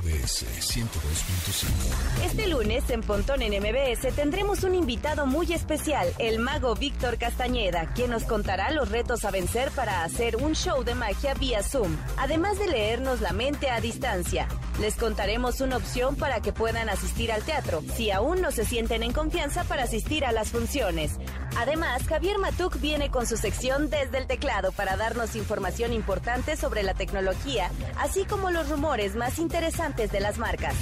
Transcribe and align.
MBS 0.00 0.46
102.5. 0.60 2.24
Este 2.24 2.46
lunes 2.48 2.88
en 2.88 3.02
Pontón 3.02 3.42
en 3.42 3.52
MBS 3.62 4.14
tendremos 4.14 4.64
un 4.64 4.74
invitado 4.74 5.26
muy 5.26 5.52
especial, 5.52 6.08
el 6.18 6.38
mago 6.38 6.74
Víctor 6.74 7.18
Castañeda, 7.18 7.92
quien 7.94 8.10
nos 8.10 8.24
contará 8.24 8.70
los 8.70 8.88
retos 8.88 9.26
a 9.26 9.30
vencer 9.30 9.70
para 9.72 10.02
hacer 10.04 10.36
un 10.36 10.54
show 10.54 10.84
de 10.84 10.94
magia 10.94 11.34
vía 11.34 11.62
Zoom, 11.62 11.94
además 12.16 12.58
de 12.58 12.68
leernos 12.68 13.20
la 13.20 13.32
mente 13.32 13.68
a 13.68 13.80
distancia. 13.80 14.48
Les 14.80 14.94
contaremos 14.94 15.60
una 15.60 15.76
opción 15.76 16.16
para 16.16 16.40
que 16.40 16.54
puedan 16.54 16.88
asistir 16.88 17.30
al 17.32 17.42
teatro, 17.42 17.82
si 17.96 18.10
aún 18.10 18.40
no 18.40 18.50
se 18.50 18.64
sienten 18.64 19.02
en 19.02 19.12
confianza 19.12 19.62
para 19.64 19.82
asistir 19.82 20.24
a 20.24 20.32
las 20.32 20.48
funciones. 20.48 21.18
Además, 21.58 22.02
Javier 22.08 22.38
Matuk 22.38 22.80
viene 22.80 23.10
con 23.10 23.26
su 23.26 23.36
sección 23.36 23.90
desde 23.90 24.16
el 24.16 24.26
teclado 24.26 24.72
para 24.72 24.96
darnos 24.96 25.36
información 25.36 25.92
importante 25.92 26.56
sobre 26.56 26.82
la 26.82 26.94
tecnología, 26.94 27.70
así 27.98 28.24
como 28.24 28.50
los 28.50 28.70
rumores 28.70 29.16
más 29.16 29.38
interesantes 29.38 30.10
de 30.12 30.20
las 30.20 30.38
marcas. 30.38 30.74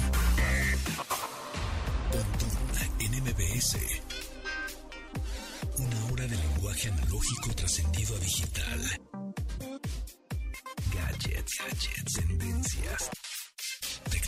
en 2.99 3.23
MBS. 3.23 3.77
Una 5.77 6.05
hora 6.11 6.27
de 6.27 6.35
lenguaje 6.35 6.89
analógico 6.89 7.53
trascendido 7.53 8.15
a 8.15 8.19
digital. 8.19 8.99
Gadgets, 10.93 11.53
gadgets, 11.59 12.13
tendencias. 12.13 13.09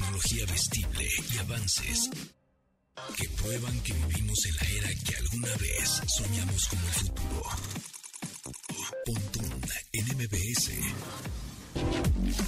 Tecnología 0.02 0.46
vestible 0.48 1.08
y 1.32 1.38
avances 1.38 2.10
que 3.16 3.30
prueban 3.30 3.80
que 3.82 3.94
vivimos 3.94 4.46
en 4.48 4.56
la 4.56 4.78
era 4.78 5.04
que 5.04 5.16
alguna 5.16 5.56
vez 5.58 6.02
soñamos 6.18 6.68
como 6.70 6.88
el 6.88 6.94
futuro. 6.94 7.44
Pontón 9.06 9.62
en 9.94 10.06
MBS. 10.18 10.72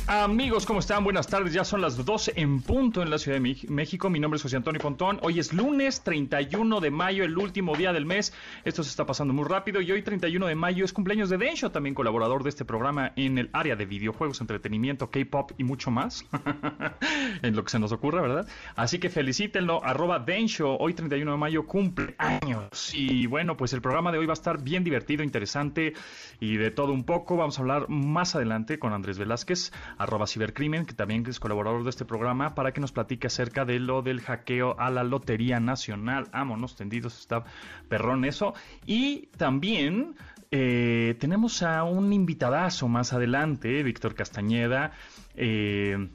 Amigos, 0.07 0.65
¿cómo 0.65 0.79
están? 0.79 1.03
Buenas 1.03 1.27
tardes. 1.27 1.53
Ya 1.53 1.63
son 1.63 1.81
las 1.81 2.05
12 2.05 2.33
en 2.35 2.61
punto 2.61 3.01
en 3.01 3.09
la 3.09 3.17
Ciudad 3.17 3.39
de 3.39 3.55
México. 3.69 4.09
Mi 4.09 4.19
nombre 4.19 4.35
es 4.35 4.43
José 4.43 4.57
Antonio 4.57 4.79
Pontón. 4.79 5.17
Hoy 5.21 5.39
es 5.39 5.53
lunes 5.53 6.01
31 6.01 6.81
de 6.81 6.91
mayo, 6.91 7.23
el 7.23 7.37
último 7.37 7.75
día 7.75 7.93
del 7.93 8.05
mes. 8.05 8.33
Esto 8.63 8.83
se 8.83 8.89
está 8.89 9.05
pasando 9.05 9.33
muy 9.33 9.45
rápido 9.45 9.81
y 9.81 9.91
hoy 9.91 10.01
31 10.01 10.45
de 10.45 10.55
mayo 10.55 10.85
es 10.85 10.93
cumpleaños 10.93 11.29
de 11.29 11.37
Densho, 11.37 11.71
también 11.71 11.95
colaborador 11.95 12.43
de 12.43 12.49
este 12.49 12.65
programa 12.65 13.13
en 13.15 13.37
el 13.37 13.49
área 13.53 13.75
de 13.75 13.85
videojuegos, 13.85 14.41
entretenimiento, 14.41 15.09
K-pop 15.09 15.53
y 15.57 15.63
mucho 15.63 15.89
más. 15.89 16.25
en 17.41 17.55
lo 17.55 17.63
que 17.63 17.71
se 17.71 17.79
nos 17.79 17.91
ocurra, 17.91 18.21
¿verdad? 18.21 18.47
Así 18.75 18.99
que 18.99 19.09
felicítenlo, 19.09 19.83
arroba 19.83 20.19
Densho. 20.19 20.77
Hoy 20.77 20.93
31 20.93 21.31
de 21.31 21.37
mayo 21.37 21.65
cumple 21.65 22.13
años. 22.17 22.93
Y 22.93 23.25
bueno, 23.25 23.57
pues 23.57 23.73
el 23.73 23.81
programa 23.81 24.11
de 24.11 24.17
hoy 24.17 24.25
va 24.25 24.33
a 24.33 24.35
estar 24.35 24.61
bien 24.61 24.83
divertido, 24.83 25.23
interesante 25.23 25.93
y 26.39 26.57
de 26.57 26.71
todo 26.71 26.91
un 26.91 27.03
poco. 27.03 27.37
Vamos 27.37 27.57
a 27.57 27.61
hablar 27.61 27.89
más 27.89 28.35
adelante 28.35 28.77
con 28.77 28.93
Andrés 28.93 29.17
Velázquez 29.23 29.71
arroba 29.97 30.27
cibercrimen, 30.27 30.85
que 30.85 30.93
también 30.93 31.25
es 31.27 31.39
colaborador 31.39 31.83
de 31.83 31.89
este 31.89 32.05
programa, 32.05 32.55
para 32.55 32.71
que 32.71 32.81
nos 32.81 32.91
platique 32.91 33.27
acerca 33.27 33.65
de 33.65 33.79
lo 33.79 34.01
del 34.01 34.21
hackeo 34.21 34.79
a 34.79 34.89
la 34.89 35.03
Lotería 35.03 35.59
Nacional. 35.59 36.27
Vámonos, 36.31 36.75
tendidos, 36.75 37.19
está 37.19 37.43
perrón 37.89 38.25
eso. 38.25 38.53
Y 38.85 39.27
también 39.37 40.15
eh, 40.51 41.15
tenemos 41.19 41.63
a 41.63 41.83
un 41.83 42.13
invitadazo 42.13 42.87
más 42.87 43.13
adelante, 43.13 43.81
Víctor 43.81 44.13
Castañeda, 44.13 44.91
eh, 45.35 46.09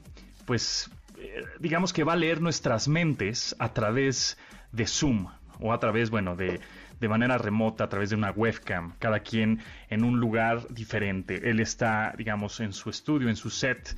pues 0.45 0.89
eh, 1.17 1.43
digamos 1.59 1.91
que 1.91 2.05
va 2.05 2.13
a 2.13 2.15
leer 2.15 2.41
nuestras 2.41 2.87
mentes 2.87 3.55
a 3.59 3.73
través 3.73 4.37
de 4.71 4.87
Zoom 4.87 5.27
o 5.59 5.73
a 5.73 5.79
través, 5.79 6.09
bueno, 6.09 6.37
de 6.37 6.61
de 6.99 7.07
manera 7.07 7.37
remota 7.37 7.85
a 7.85 7.89
través 7.89 8.09
de 8.09 8.15
una 8.15 8.31
webcam, 8.31 8.93
cada 8.99 9.19
quien 9.19 9.59
en 9.89 10.03
un 10.03 10.19
lugar 10.19 10.67
diferente. 10.69 11.49
Él 11.49 11.59
está, 11.59 12.13
digamos, 12.17 12.59
en 12.59 12.73
su 12.73 12.89
estudio, 12.89 13.29
en 13.29 13.35
su 13.35 13.49
set. 13.49 13.95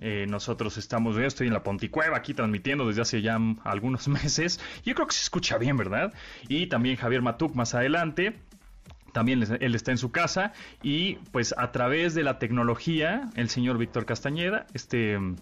Eh, 0.00 0.26
nosotros 0.28 0.78
estamos, 0.78 1.16
yo 1.16 1.22
estoy 1.22 1.48
en 1.48 1.52
la 1.52 1.62
Ponticueva 1.62 2.16
aquí 2.16 2.32
transmitiendo 2.32 2.86
desde 2.86 3.02
hace 3.02 3.22
ya 3.22 3.38
algunos 3.64 4.08
meses. 4.08 4.60
Yo 4.84 4.94
creo 4.94 5.06
que 5.06 5.14
se 5.14 5.22
escucha 5.22 5.58
bien, 5.58 5.76
¿verdad? 5.76 6.12
Y 6.48 6.66
también 6.68 6.96
Javier 6.96 7.22
Matuk 7.22 7.54
más 7.54 7.74
adelante. 7.74 8.34
También 9.12 9.42
él 9.60 9.74
está 9.74 9.90
en 9.90 9.98
su 9.98 10.12
casa 10.12 10.52
y 10.82 11.14
pues 11.32 11.54
a 11.56 11.72
través 11.72 12.14
de 12.14 12.22
la 12.22 12.38
tecnología, 12.38 13.30
el 13.36 13.48
señor 13.48 13.78
Víctor 13.78 14.04
Castañeda, 14.04 14.66
este 14.74 15.18
mm, 15.18 15.36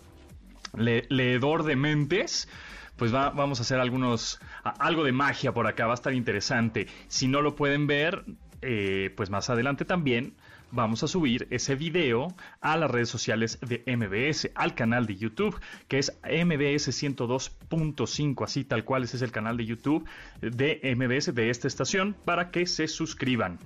leedor 0.76 1.64
de 1.64 1.74
mentes, 1.74 2.48
pues 2.96 3.12
vamos 3.12 3.60
a 3.60 3.62
hacer 3.62 3.78
algunos, 3.78 4.40
algo 4.62 5.04
de 5.04 5.12
magia 5.12 5.52
por 5.52 5.66
acá, 5.66 5.86
va 5.86 5.92
a 5.92 5.94
estar 5.94 6.14
interesante. 6.14 6.86
Si 7.08 7.28
no 7.28 7.42
lo 7.42 7.54
pueden 7.54 7.86
ver, 7.86 8.24
eh, 8.62 9.12
pues 9.16 9.30
más 9.30 9.50
adelante 9.50 9.84
también 9.84 10.34
vamos 10.70 11.02
a 11.02 11.08
subir 11.08 11.46
ese 11.50 11.74
video 11.74 12.34
a 12.60 12.76
las 12.76 12.90
redes 12.90 13.08
sociales 13.08 13.58
de 13.60 13.82
MBS, 13.86 14.50
al 14.54 14.74
canal 14.74 15.06
de 15.06 15.16
YouTube, 15.16 15.60
que 15.88 15.98
es 15.98 16.18
MBS 16.24 16.88
102.5, 16.88 18.44
así 18.44 18.64
tal 18.64 18.84
cual 18.84 19.04
es 19.04 19.20
el 19.22 19.30
canal 19.30 19.56
de 19.56 19.66
YouTube 19.66 20.06
de 20.40 20.80
MBS 20.96 21.34
de 21.34 21.50
esta 21.50 21.68
estación, 21.68 22.16
para 22.24 22.50
que 22.50 22.66
se 22.66 22.88
suscriban. 22.88 23.58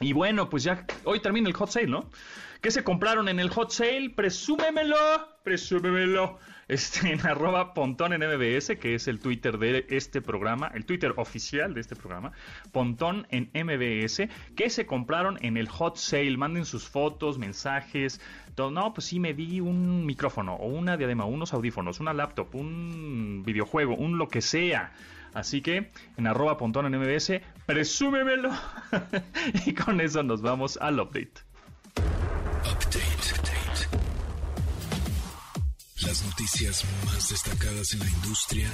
Y 0.00 0.12
bueno, 0.12 0.48
pues 0.48 0.64
ya 0.64 0.86
hoy 1.04 1.20
termina 1.20 1.48
el 1.48 1.54
hot 1.54 1.70
sale, 1.70 1.86
¿no? 1.86 2.10
¿Qué 2.60 2.70
se 2.70 2.84
compraron 2.84 3.28
en 3.28 3.40
el 3.40 3.50
hot 3.50 3.70
sale? 3.70 4.10
Presúmemelo, 4.10 4.96
presúmemelo 5.42 6.38
este, 6.72 7.12
en 7.12 7.26
arroba 7.26 7.74
pontón 7.74 8.12
en 8.12 8.20
MBS, 8.20 8.76
que 8.80 8.94
es 8.94 9.08
el 9.08 9.20
Twitter 9.20 9.58
de 9.58 9.86
este 9.90 10.20
programa, 10.22 10.70
el 10.74 10.84
Twitter 10.86 11.12
oficial 11.16 11.74
de 11.74 11.80
este 11.80 11.96
programa, 11.96 12.32
pontón 12.72 13.26
en 13.30 13.50
MBS, 13.54 14.28
que 14.56 14.70
se 14.70 14.86
compraron 14.86 15.38
en 15.42 15.56
el 15.56 15.68
hot 15.68 15.96
sale. 15.96 16.36
Manden 16.36 16.64
sus 16.64 16.88
fotos, 16.88 17.38
mensajes, 17.38 18.20
todo. 18.54 18.70
No, 18.70 18.94
pues 18.94 19.06
sí, 19.06 19.20
me 19.20 19.34
di 19.34 19.60
un 19.60 20.06
micrófono 20.06 20.54
o 20.54 20.66
una 20.66 20.96
diadema, 20.96 21.24
unos 21.24 21.52
audífonos, 21.52 22.00
una 22.00 22.14
laptop, 22.14 22.54
un 22.54 23.42
videojuego, 23.44 23.94
un 23.94 24.18
lo 24.18 24.28
que 24.28 24.40
sea. 24.40 24.92
Así 25.34 25.62
que 25.62 25.90
en 26.16 26.26
arroba 26.26 26.56
pontón 26.56 26.86
en 26.86 27.00
MBS, 27.00 27.40
presúmemelo. 27.66 28.50
y 29.66 29.74
con 29.74 30.00
eso 30.00 30.22
nos 30.22 30.42
vamos 30.42 30.78
al 30.80 31.00
update. 31.00 31.51
Noticias 36.42 36.84
más 37.06 37.28
destacadas 37.28 37.92
en 37.92 38.00
la 38.00 38.08
industria 38.08 38.68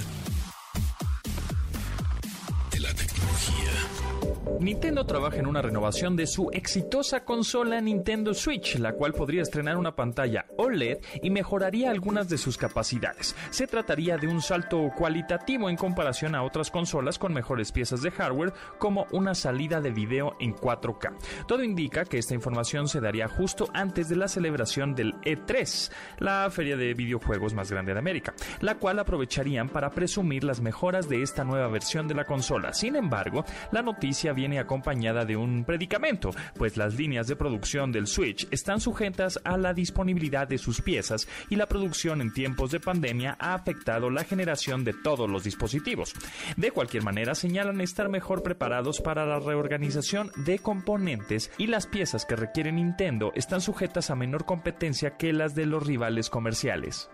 Nintendo 4.59 5.05
trabaja 5.05 5.37
en 5.37 5.47
una 5.47 5.61
renovación 5.61 6.15
de 6.15 6.27
su 6.27 6.49
exitosa 6.51 7.23
consola 7.23 7.79
Nintendo 7.79 8.33
Switch, 8.33 8.77
la 8.77 8.93
cual 8.93 9.13
podría 9.13 9.41
estrenar 9.41 9.77
una 9.77 9.95
pantalla 9.95 10.45
OLED 10.57 10.97
y 11.23 11.29
mejoraría 11.29 11.89
algunas 11.91 12.27
de 12.27 12.37
sus 12.37 12.57
capacidades. 12.57 13.35
Se 13.51 13.67
trataría 13.67 14.17
de 14.17 14.27
un 14.27 14.41
salto 14.41 14.91
cualitativo 14.97 15.69
en 15.69 15.77
comparación 15.77 16.35
a 16.35 16.43
otras 16.43 16.71
consolas 16.71 17.17
con 17.17 17.33
mejores 17.33 17.71
piezas 17.71 18.01
de 18.01 18.11
hardware, 18.11 18.53
como 18.77 19.07
una 19.11 19.33
salida 19.33 19.79
de 19.79 19.91
video 19.91 20.35
en 20.39 20.55
4K. 20.55 21.45
Todo 21.47 21.63
indica 21.63 22.03
que 22.03 22.17
esta 22.17 22.33
información 22.33 22.87
se 22.87 22.99
daría 22.99 23.27
justo 23.27 23.69
antes 23.73 24.09
de 24.09 24.17
la 24.17 24.27
celebración 24.27 24.93
del 24.93 25.13
E3, 25.21 25.91
la 26.19 26.49
feria 26.51 26.75
de 26.75 26.93
videojuegos 26.93 27.53
más 27.53 27.71
grande 27.71 27.93
de 27.93 27.99
América, 27.99 28.33
la 28.59 28.75
cual 28.75 28.99
aprovecharían 28.99 29.69
para 29.69 29.89
presumir 29.89 30.43
las 30.43 30.59
mejoras 30.59 31.07
de 31.07 31.21
esta 31.21 31.43
nueva 31.45 31.67
versión 31.67 32.07
de 32.07 32.15
la 32.15 32.25
consola. 32.25 32.73
Sin 32.73 32.95
embargo, 32.95 33.45
la 33.71 33.81
noticia 33.81 34.33
viene 34.39 34.59
acompañada 34.59 35.25
de 35.25 35.35
un 35.35 35.65
predicamento, 35.65 36.31
pues 36.55 36.77
las 36.77 36.95
líneas 36.95 37.27
de 37.27 37.35
producción 37.35 37.91
del 37.91 38.07
Switch 38.07 38.47
están 38.51 38.79
sujetas 38.79 39.37
a 39.43 39.57
la 39.57 39.73
disponibilidad 39.73 40.47
de 40.47 40.57
sus 40.57 40.81
piezas 40.81 41.27
y 41.49 41.57
la 41.57 41.65
producción 41.65 42.21
en 42.21 42.31
tiempos 42.31 42.71
de 42.71 42.79
pandemia 42.79 43.35
ha 43.37 43.53
afectado 43.53 44.09
la 44.09 44.23
generación 44.23 44.85
de 44.85 44.93
todos 44.93 45.29
los 45.29 45.43
dispositivos. 45.43 46.13
De 46.55 46.71
cualquier 46.71 47.03
manera, 47.03 47.35
señalan 47.35 47.81
estar 47.81 48.07
mejor 48.07 48.41
preparados 48.41 49.01
para 49.01 49.25
la 49.25 49.39
reorganización 49.39 50.31
de 50.37 50.59
componentes 50.59 51.51
y 51.57 51.67
las 51.67 51.85
piezas 51.85 52.25
que 52.25 52.37
requiere 52.37 52.71
Nintendo 52.71 53.33
están 53.35 53.59
sujetas 53.59 54.09
a 54.09 54.15
menor 54.15 54.45
competencia 54.45 55.17
que 55.17 55.33
las 55.33 55.53
de 55.53 55.65
los 55.65 55.85
rivales 55.85 56.29
comerciales. 56.29 57.09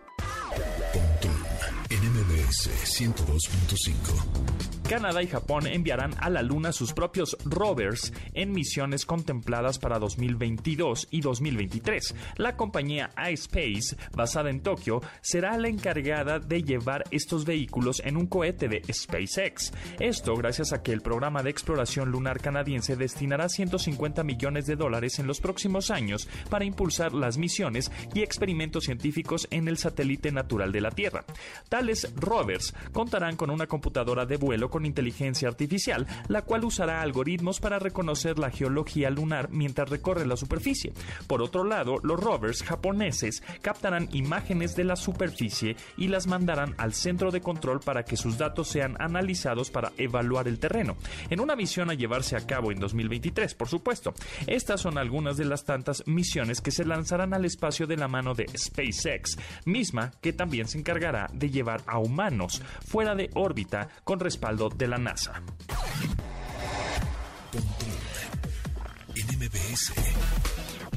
NMBS 1.90 2.70
102.5 3.00 4.75
Canadá 4.88 5.24
y 5.24 5.28
Japón 5.28 5.66
enviarán 5.66 6.14
a 6.20 6.30
la 6.30 6.44
Luna 6.44 6.72
sus 6.72 6.94
propios 6.94 7.36
rovers 7.44 8.14
en 8.34 8.52
misiones 8.52 9.08
contempladas 9.08 9.80
para 9.80 9.98
2022 9.98 11.08
y 11.10 11.22
2023. 11.22 12.14
La 12.38 12.56
compañía 12.56 13.10
iSpace, 13.32 13.98
basada 14.16 14.52
en 14.52 14.62
Tokio, 14.62 15.02
será 15.22 15.58
la 15.58 15.70
encargada 15.70 16.38
de 16.38 16.62
llevar 16.62 17.04
estos 17.10 17.46
vehículos 17.46 18.00
en 18.06 18.16
un 18.16 18.28
cohete 18.28 18.68
de 18.68 18.84
SpaceX. 18.94 19.74
Esto 20.00 20.36
gracias 20.36 20.72
a 20.72 20.84
que 20.84 20.94
el 20.94 21.02
programa 21.02 21.42
de 21.42 21.50
exploración 21.50 22.12
lunar 22.12 22.40
canadiense 22.40 22.96
destinará 22.96 23.50
150 23.50 24.24
millones 24.24 24.68
de 24.68 24.76
dólares 24.76 25.18
en 25.18 25.26
los 25.26 25.42
próximos 25.42 25.90
años 25.90 26.28
para 26.52 26.64
impulsar 26.64 27.12
las 27.14 27.40
misiones 27.40 27.92
y 28.14 28.22
experimentos 28.22 28.84
científicos 28.84 29.48
en 29.50 29.68
el 29.68 29.78
satélite 29.78 30.32
natural 30.32 30.72
de 30.72 30.82
la 30.82 30.92
Tierra. 30.92 31.26
Tales 31.70 32.14
rovers 32.16 32.76
contarán 32.94 33.36
con 33.36 33.50
una 33.50 33.66
computadora 33.66 34.28
de 34.28 34.38
vuelo 34.38 34.70
con 34.76 34.86
inteligencia 34.86 35.48
artificial, 35.48 36.06
la 36.28 36.42
cual 36.42 36.66
usará 36.66 37.02
algoritmos 37.02 37.62
para 37.62 37.80
reconocer 37.80 38.38
la 38.38 38.52
geología 38.52 39.10
lunar 39.10 39.48
mientras 39.50 39.90
recorre 39.90 40.26
la 40.26 40.36
superficie. 40.36 40.92
Por 41.28 41.42
otro 41.42 41.64
lado, 41.64 41.96
los 42.04 42.20
rovers 42.20 42.62
japoneses 42.62 43.42
captarán 43.62 44.10
imágenes 44.12 44.76
de 44.76 44.84
la 44.84 44.98
superficie 44.98 45.78
y 45.96 46.10
las 46.10 46.28
mandarán 46.28 46.76
al 46.78 46.94
centro 46.94 47.32
de 47.32 47.40
control 47.40 47.80
para 47.80 48.04
que 48.04 48.18
sus 48.18 48.38
datos 48.38 48.68
sean 48.68 48.98
analizados 49.00 49.70
para 49.72 49.94
evaluar 49.96 50.50
el 50.50 50.60
terreno, 50.60 50.98
en 51.30 51.40
una 51.40 51.56
misión 51.56 51.90
a 51.90 51.94
llevarse 51.94 52.36
a 52.36 52.46
cabo 52.46 52.74
en 52.74 52.80
2023, 52.82 53.56
por 53.56 53.70
supuesto. 53.70 54.14
Estas 54.46 54.82
son 54.82 54.98
algunas 54.98 55.38
de 55.38 55.46
las 55.46 55.64
tantas 55.64 56.04
misiones 56.06 56.60
que 56.60 56.72
se 56.72 56.84
lanzarán 56.84 57.34
al 57.34 57.46
espacio 57.46 57.88
de 57.88 57.96
la 57.96 58.10
mano 58.10 58.34
de 58.34 58.46
SpaceX, 58.58 59.38
misma 59.64 60.12
que 60.20 60.34
también 60.34 60.68
se 60.68 60.80
encargará 60.80 61.30
de 61.32 61.50
llevar 61.50 61.82
a 61.88 61.98
humanos 61.98 62.62
fuera 62.86 63.16
de 63.16 63.30
órbita 63.36 63.88
con 64.04 64.20
respaldo 64.20 64.65
de 64.70 64.88
la 64.88 64.98
NASA. 64.98 65.42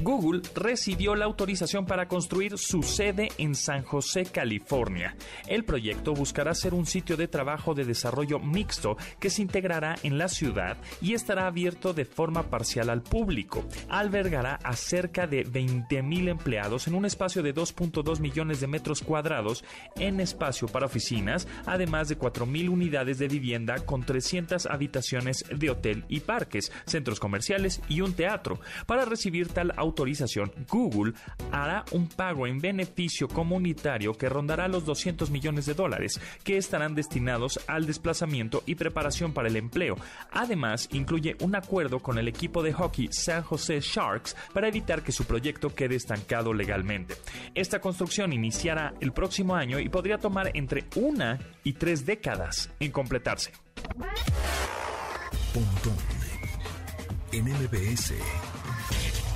Google 0.01 0.41
recibió 0.55 1.15
la 1.15 1.25
autorización 1.25 1.85
para 1.85 2.07
construir 2.07 2.57
su 2.57 2.83
sede 2.83 3.29
en 3.37 3.55
San 3.55 3.83
José, 3.83 4.23
California. 4.25 5.15
El 5.47 5.65
proyecto 5.65 6.13
buscará 6.13 6.53
ser 6.53 6.73
un 6.73 6.85
sitio 6.85 7.17
de 7.17 7.27
trabajo 7.27 7.73
de 7.73 7.85
desarrollo 7.85 8.39
mixto 8.39 8.97
que 9.19 9.29
se 9.29 9.41
integrará 9.41 9.95
en 10.03 10.17
la 10.17 10.27
ciudad 10.27 10.77
y 11.01 11.13
estará 11.13 11.47
abierto 11.47 11.93
de 11.93 12.05
forma 12.05 12.43
parcial 12.43 12.89
al 12.89 13.01
público. 13.01 13.65
Albergará 13.89 14.55
a 14.63 14.75
cerca 14.75 15.27
de 15.27 15.45
20.000 15.45 16.29
empleados 16.29 16.87
en 16.87 16.95
un 16.95 17.05
espacio 17.05 17.43
de 17.43 17.53
2.2 17.53 18.19
millones 18.19 18.59
de 18.59 18.67
metros 18.67 19.01
cuadrados 19.01 19.63
en 19.95 20.19
espacio 20.19 20.67
para 20.67 20.85
oficinas, 20.85 21.47
además 21.65 22.09
de 22.09 22.17
4.000 22.17 22.69
unidades 22.69 23.19
de 23.19 23.27
vivienda 23.27 23.79
con 23.79 24.03
300 24.03 24.65
habitaciones 24.65 25.45
de 25.53 25.69
hotel 25.69 26.05
y 26.07 26.21
parques, 26.21 26.71
centros 26.85 27.19
comerciales 27.19 27.81
y 27.89 28.01
un 28.01 28.13
teatro. 28.13 28.59
Para 28.85 29.05
recibir 29.05 29.49
tal 29.49 29.73
autorización, 29.75 29.88
autorización, 29.89 30.51
Google 30.69 31.13
hará 31.51 31.85
un 31.91 32.07
pago 32.07 32.47
en 32.47 32.59
beneficio 32.59 33.27
comunitario 33.27 34.13
que 34.13 34.29
rondará 34.29 34.67
los 34.67 34.85
200 34.85 35.29
millones 35.29 35.65
de 35.65 35.73
dólares, 35.73 36.19
que 36.43 36.57
estarán 36.57 36.95
destinados 36.95 37.59
al 37.67 37.85
desplazamiento 37.85 38.63
y 38.65 38.75
preparación 38.75 39.33
para 39.33 39.47
el 39.47 39.55
empleo. 39.55 39.95
Además, 40.31 40.87
incluye 40.91 41.35
un 41.41 41.55
acuerdo 41.55 41.99
con 41.99 42.17
el 42.17 42.27
equipo 42.27 42.63
de 42.63 42.73
hockey 42.73 43.09
San 43.11 43.43
Jose 43.43 43.79
Sharks 43.81 44.35
para 44.53 44.67
evitar 44.67 45.03
que 45.03 45.11
su 45.11 45.25
proyecto 45.25 45.73
quede 45.73 45.95
estancado 45.95 46.53
legalmente. 46.53 47.15
Esta 47.55 47.79
construcción 47.79 48.33
iniciará 48.33 48.93
el 48.99 49.11
próximo 49.11 49.55
año 49.55 49.79
y 49.79 49.89
podría 49.89 50.17
tomar 50.17 50.51
entre 50.53 50.85
una 50.95 51.39
y 51.63 51.73
tres 51.73 52.05
décadas 52.05 52.71
en 52.79 52.91
completarse. 52.91 53.51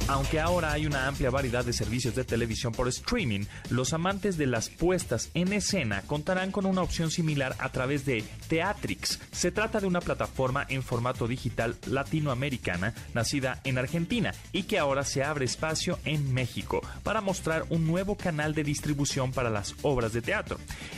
Aunque 0.10 0.42
ahora 0.42 0.74
hay 0.74 0.86
una 0.86 1.08
amplia 1.08 1.30
variedad 1.30 1.64
de 1.64 1.72
servicios 1.72 2.14
de 2.14 2.26
televisión 2.26 2.74
por 2.74 2.90
streaming, 2.90 3.46
los 3.70 3.94
amantes 3.94 4.38
de 4.38 4.48
las 4.48 4.68
puestas 4.68 5.30
en 5.34 5.54
escena 5.54 6.02
contarán 6.02 6.52
con 6.52 6.66
una 6.66 6.82
opción 6.82 7.10
similar 7.10 7.56
a 7.58 7.72
través 7.72 8.06
de 8.06 8.22
Teatrix. 8.50 9.20
Se 9.32 9.52
trata 9.52 9.80
de 9.80 9.88
una 9.88 10.02
plataforma 10.02 10.66
en 10.68 10.84
formato 10.84 11.26
digital 11.26 11.78
latinoamericana 11.88 12.94
nacida 13.14 13.62
en 13.64 13.78
Argentina 13.78 14.34
y 14.52 14.64
que 14.64 14.78
ahora 14.78 15.06
se 15.06 15.24
abre 15.24 15.46
espacio 15.46 15.98
en 16.04 16.34
México 16.34 16.82
para 17.04 17.22
mostrar 17.22 17.64
un 17.70 17.88
nuevo 17.88 18.18
canal 18.18 18.54
de 18.54 18.66
distribución 18.66 19.32
para 19.32 19.50
las 19.50 19.74
obras 19.84 20.12
de 20.12 20.22
teatro. 20.22 20.58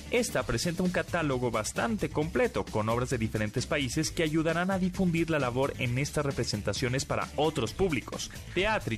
Esta 0.10 0.44
presenta 0.44 0.82
un 0.82 0.90
catálogo 0.90 1.52
bastante 1.52 2.10
completo 2.10 2.66
con 2.66 2.90
obras 2.90 3.12
de 3.12 3.20
diferentes 3.20 3.68
países 3.68 4.10
que 4.10 4.24
ayudarán 4.24 4.72
a 4.72 4.80
difundir 4.80 5.30
la 5.30 5.38
labor 5.40 5.74
en 5.78 6.00
estas 6.00 6.26
representaciones 6.26 7.06
para 7.06 7.28
otros 7.36 7.74
públicos. 7.74 8.32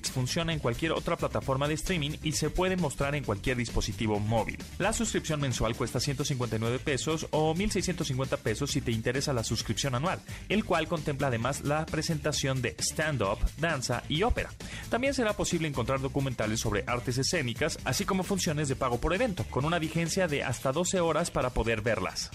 Funciona 0.02 0.54
en 0.54 0.60
cualquier 0.60 0.92
otra 0.92 1.18
plataforma 1.18 1.68
de 1.68 1.74
streaming 1.74 2.12
y 2.24 2.34
se 2.34 2.50
puede 2.50 2.78
mostrar 2.78 3.16
en 3.16 3.24
cualquier 3.24 3.58
dispositivo 3.58 4.20
móvil. 4.20 4.58
La 4.78 4.94
suscripción 4.94 5.42
mensual 5.42 5.76
cuesta 5.76 6.00
159 6.00 6.80
pesos 6.80 7.28
o 7.32 7.54
1.650 7.54 8.38
pesos 8.38 8.72
si 8.72 8.82
te 8.82 8.92
interesa 8.92 9.34
la 9.34 9.44
suscripción 9.44 9.96
anual, 9.96 10.20
el 10.50 10.66
cual 10.66 10.88
contempla 10.88 11.28
además 11.28 11.62
la 11.62 11.86
presentación 11.86 12.62
de 12.62 12.76
stand-up, 12.80 13.40
danza 13.58 14.04
y 14.10 14.24
ópera. 14.24 14.50
También 14.90 15.14
será 15.14 15.34
posible 15.34 15.68
encontrar 15.68 16.02
documentales 16.02 16.60
sobre 16.60 16.84
artes 16.88 17.18
escénicas, 17.18 17.80
así 17.84 18.06
como 18.06 18.24
funciones 18.24 18.68
de 18.70 18.76
pago 18.76 19.00
por 19.00 19.14
evento, 19.14 19.46
con 19.50 19.66
una 19.66 19.80
vigencia 19.80 20.28
de 20.28 20.44
hasta 20.44 20.72
12 20.72 21.00
horas 21.00 21.32
para 21.32 21.50
poder 21.50 21.82
verlas. 21.82 22.32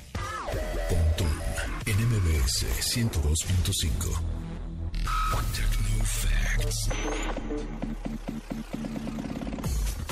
NMBS 1.86 2.66
102.5 2.96 4.32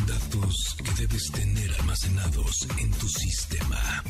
Datos 0.07 0.77
que 0.79 1.03
debes 1.03 1.33
tener 1.33 1.71
almacenados 1.81 2.67
en 2.79 2.91
tu 2.93 3.09
sistema. 3.09 4.03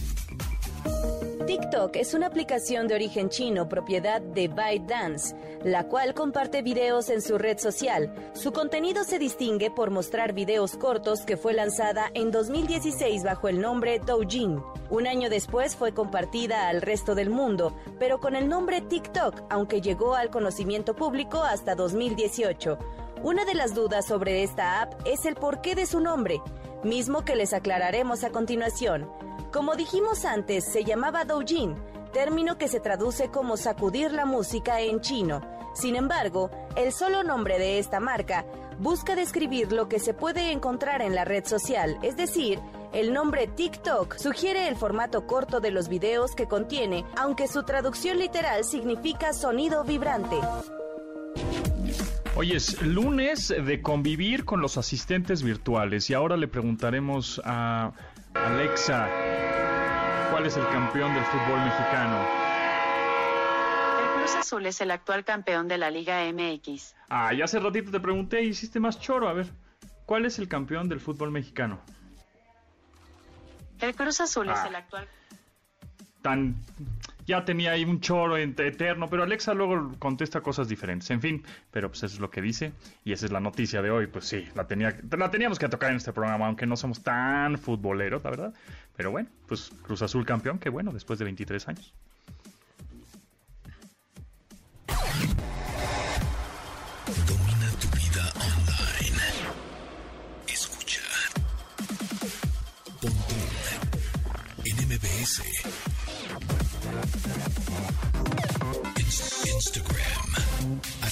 TikTok 1.46 1.96
es 1.96 2.14
una 2.14 2.28
aplicación 2.28 2.86
de 2.86 2.94
origen 2.94 3.28
chino 3.28 3.68
propiedad 3.68 4.20
de 4.20 4.48
ByteDance, 4.48 5.34
la 5.64 5.88
cual 5.88 6.14
comparte 6.14 6.62
videos 6.62 7.10
en 7.10 7.20
su 7.20 7.38
red 7.38 7.58
social. 7.58 8.14
Su 8.34 8.52
contenido 8.52 9.02
se 9.04 9.18
distingue 9.18 9.70
por 9.70 9.90
mostrar 9.90 10.32
videos 10.32 10.76
cortos 10.76 11.22
que 11.22 11.36
fue 11.36 11.52
lanzada 11.52 12.10
en 12.14 12.30
2016 12.30 13.24
bajo 13.24 13.48
el 13.48 13.60
nombre 13.60 13.98
Doujin. 13.98 14.62
Un 14.90 15.06
año 15.06 15.28
después 15.28 15.74
fue 15.74 15.92
compartida 15.92 16.68
al 16.68 16.82
resto 16.82 17.14
del 17.14 17.30
mundo, 17.30 17.74
pero 17.98 18.20
con 18.20 18.36
el 18.36 18.48
nombre 18.48 18.80
TikTok, 18.80 19.42
aunque 19.50 19.80
llegó 19.80 20.14
al 20.14 20.30
conocimiento 20.30 20.94
público 20.94 21.42
hasta 21.42 21.74
2018. 21.74 22.78
Una 23.22 23.44
de 23.44 23.54
las 23.54 23.74
dudas 23.74 24.06
sobre 24.06 24.42
esta 24.42 24.80
app 24.80 24.94
es 25.04 25.26
el 25.26 25.34
porqué 25.34 25.74
de 25.74 25.84
su 25.84 26.00
nombre, 26.00 26.40
mismo 26.82 27.22
que 27.22 27.36
les 27.36 27.52
aclararemos 27.52 28.24
a 28.24 28.30
continuación. 28.30 29.10
Como 29.52 29.74
dijimos 29.76 30.24
antes, 30.24 30.64
se 30.64 30.84
llamaba 30.84 31.26
doujin, 31.26 31.76
término 32.14 32.56
que 32.56 32.66
se 32.66 32.80
traduce 32.80 33.28
como 33.28 33.58
sacudir 33.58 34.12
la 34.12 34.24
música 34.24 34.80
en 34.80 35.02
chino. 35.02 35.42
Sin 35.74 35.96
embargo, 35.96 36.50
el 36.76 36.92
solo 36.92 37.22
nombre 37.22 37.58
de 37.58 37.78
esta 37.78 38.00
marca 38.00 38.46
busca 38.78 39.14
describir 39.14 39.70
lo 39.70 39.86
que 39.86 39.98
se 39.98 40.14
puede 40.14 40.50
encontrar 40.50 41.02
en 41.02 41.14
la 41.14 41.26
red 41.26 41.44
social, 41.44 41.98
es 42.00 42.16
decir, 42.16 42.58
el 42.94 43.12
nombre 43.12 43.46
TikTok 43.48 44.16
sugiere 44.16 44.66
el 44.66 44.76
formato 44.76 45.26
corto 45.26 45.60
de 45.60 45.70
los 45.70 45.88
videos 45.88 46.34
que 46.34 46.48
contiene, 46.48 47.04
aunque 47.18 47.48
su 47.48 47.64
traducción 47.64 48.18
literal 48.18 48.64
significa 48.64 49.34
sonido 49.34 49.84
vibrante. 49.84 50.38
Hoy 52.36 52.52
es 52.52 52.80
lunes 52.80 53.48
de 53.48 53.82
convivir 53.82 54.44
con 54.44 54.60
los 54.60 54.78
asistentes 54.78 55.42
virtuales 55.42 56.08
y 56.10 56.14
ahora 56.14 56.36
le 56.36 56.46
preguntaremos 56.46 57.40
a 57.44 57.92
Alexa, 58.34 59.08
¿cuál 60.30 60.46
es 60.46 60.56
el 60.56 60.66
campeón 60.68 61.12
del 61.12 61.24
fútbol 61.24 61.60
mexicano? 61.64 62.24
El 64.00 64.20
Cruz 64.20 64.36
Azul 64.36 64.64
es 64.66 64.80
el 64.80 64.92
actual 64.92 65.24
campeón 65.24 65.66
de 65.66 65.78
la 65.78 65.90
Liga 65.90 66.22
MX. 66.32 66.94
Ah, 67.08 67.34
ya 67.34 67.46
hace 67.46 67.58
ratito 67.58 67.90
te 67.90 67.98
pregunté 67.98 68.44
y 68.44 68.50
hiciste 68.50 68.78
más 68.78 69.00
choro. 69.00 69.28
A 69.28 69.32
ver, 69.32 69.48
¿cuál 70.06 70.24
es 70.24 70.38
el 70.38 70.46
campeón 70.48 70.88
del 70.88 71.00
fútbol 71.00 71.32
mexicano? 71.32 71.80
El 73.80 73.94
Cruz 73.96 74.20
Azul 74.20 74.48
es 74.48 74.58
ah. 74.58 74.68
el 74.68 74.76
actual. 74.76 75.08
Tan 76.22 76.54
ya 77.30 77.44
tenía 77.44 77.72
ahí 77.72 77.84
un 77.84 78.00
choro 78.00 78.36
eterno, 78.36 79.08
pero 79.08 79.22
Alexa 79.22 79.54
luego 79.54 79.94
contesta 79.98 80.40
cosas 80.40 80.68
diferentes. 80.68 81.10
En 81.10 81.20
fin, 81.20 81.44
pero 81.70 81.88
pues 81.88 82.02
eso 82.02 82.14
es 82.14 82.20
lo 82.20 82.30
que 82.30 82.42
dice 82.42 82.72
y 83.04 83.12
esa 83.12 83.26
es 83.26 83.32
la 83.32 83.40
noticia 83.40 83.80
de 83.82 83.90
hoy. 83.90 84.08
Pues 84.08 84.26
sí, 84.26 84.46
la, 84.54 84.66
tenía, 84.66 84.98
la 85.16 85.30
teníamos 85.30 85.58
que 85.58 85.68
tocar 85.68 85.90
en 85.90 85.96
este 85.96 86.12
programa, 86.12 86.46
aunque 86.46 86.66
no 86.66 86.76
somos 86.76 87.02
tan 87.02 87.56
futboleros, 87.56 88.22
la 88.24 88.30
verdad. 88.30 88.54
Pero 88.96 89.12
bueno, 89.12 89.28
pues 89.46 89.70
Cruz 89.82 90.02
Azul 90.02 90.26
campeón, 90.26 90.58
qué 90.58 90.68
bueno, 90.68 90.92
después 90.92 91.18
de 91.18 91.24
23 91.24 91.68
años. 91.68 91.94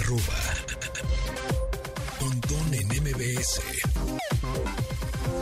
Arroba 0.09 0.39
Pontón 2.19 2.73
en 2.73 2.89
MBS. 2.89 3.61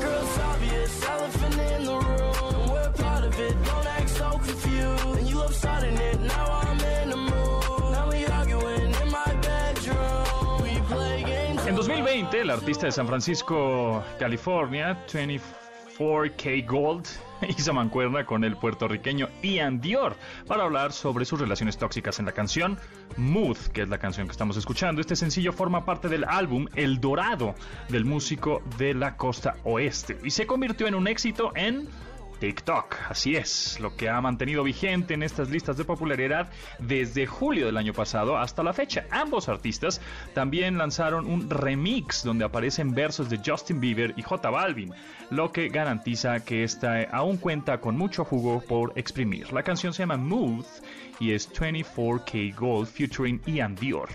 Girls 0.00 0.38
obvious, 0.38 1.02
elephant 1.08 1.54
in 1.54 1.84
the 1.84 1.92
room. 1.92 2.70
We're 2.72 2.92
part 2.92 3.24
of 3.24 3.38
it, 3.38 3.54
don't 3.64 3.86
act 3.86 4.10
so 4.10 4.30
confused. 4.38 5.18
And 5.18 5.28
you 5.28 5.36
love 5.36 5.54
starting 5.54 5.96
it, 5.96 6.20
now 6.20 6.46
I'm 6.62 6.80
in 7.00 7.10
the 7.10 7.16
mood. 7.16 7.92
Now 7.92 8.08
we 8.10 8.26
arguing 8.26 8.92
in 9.02 9.10
my 9.10 9.32
bedroom. 9.40 10.62
We 10.62 10.80
play 10.88 11.22
games. 11.22 11.66
En 11.66 11.76
2020, 11.76 12.40
el 12.40 12.50
artista 12.50 12.86
de 12.86 12.92
San 12.92 13.06
Francisco, 13.06 14.02
California, 14.18 14.98
24 15.06 15.65
24K 15.98 16.66
Gold 16.66 17.06
hizo 17.48 17.72
mancuerna 17.72 18.24
con 18.24 18.44
el 18.44 18.56
puertorriqueño 18.56 19.28
Ian 19.42 19.80
Dior 19.80 20.16
para 20.46 20.64
hablar 20.64 20.92
sobre 20.92 21.24
sus 21.24 21.40
relaciones 21.40 21.76
tóxicas 21.76 22.18
en 22.18 22.26
la 22.26 22.32
canción 22.32 22.78
Mood, 23.16 23.56
que 23.72 23.82
es 23.82 23.88
la 23.88 23.98
canción 23.98 24.26
que 24.26 24.32
estamos 24.32 24.56
escuchando. 24.56 25.00
Este 25.00 25.16
sencillo 25.16 25.52
forma 25.52 25.84
parte 25.84 26.08
del 26.08 26.24
álbum 26.24 26.66
El 26.74 27.00
Dorado 27.00 27.54
del 27.88 28.04
músico 28.04 28.62
de 28.78 28.94
la 28.94 29.16
costa 29.16 29.56
oeste 29.64 30.18
y 30.22 30.30
se 30.30 30.46
convirtió 30.46 30.86
en 30.86 30.94
un 30.94 31.08
éxito 31.08 31.52
en 31.54 31.88
TikTok, 32.38 32.96
así 33.08 33.36
es, 33.36 33.80
lo 33.80 33.96
que 33.96 34.08
ha 34.08 34.20
mantenido 34.20 34.62
vigente 34.62 35.14
en 35.14 35.22
estas 35.22 35.50
listas 35.50 35.76
de 35.76 35.84
popularidad 35.84 36.50
desde 36.78 37.26
julio 37.26 37.66
del 37.66 37.76
año 37.76 37.92
pasado 37.92 38.36
hasta 38.36 38.62
la 38.62 38.72
fecha. 38.72 39.06
Ambos 39.10 39.48
artistas 39.48 40.00
también 40.34 40.78
lanzaron 40.78 41.26
un 41.26 41.48
remix 41.48 42.22
donde 42.22 42.44
aparecen 42.44 42.94
versos 42.94 43.28
de 43.30 43.40
Justin 43.44 43.80
Bieber 43.80 44.14
y 44.16 44.22
J 44.22 44.50
Balvin, 44.50 44.92
lo 45.30 45.52
que 45.52 45.68
garantiza 45.68 46.44
que 46.44 46.64
esta 46.64 47.02
aún 47.12 47.36
cuenta 47.36 47.80
con 47.80 47.96
mucho 47.96 48.24
jugo 48.24 48.60
por 48.60 48.92
exprimir. 48.96 49.52
La 49.52 49.62
canción 49.62 49.92
se 49.92 50.02
llama 50.02 50.16
Mood 50.16 50.64
y 51.18 51.32
es 51.32 51.52
24K 51.52 52.54
Gold 52.54 52.88
featuring 52.88 53.40
Ian 53.46 53.74
Dior. 53.74 54.08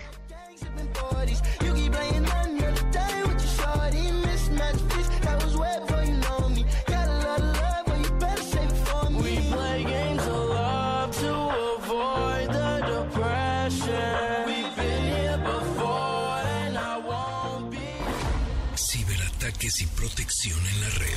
Protección 20.12 20.58
en 20.58 20.80
la 20.80 20.88
red. 20.90 21.08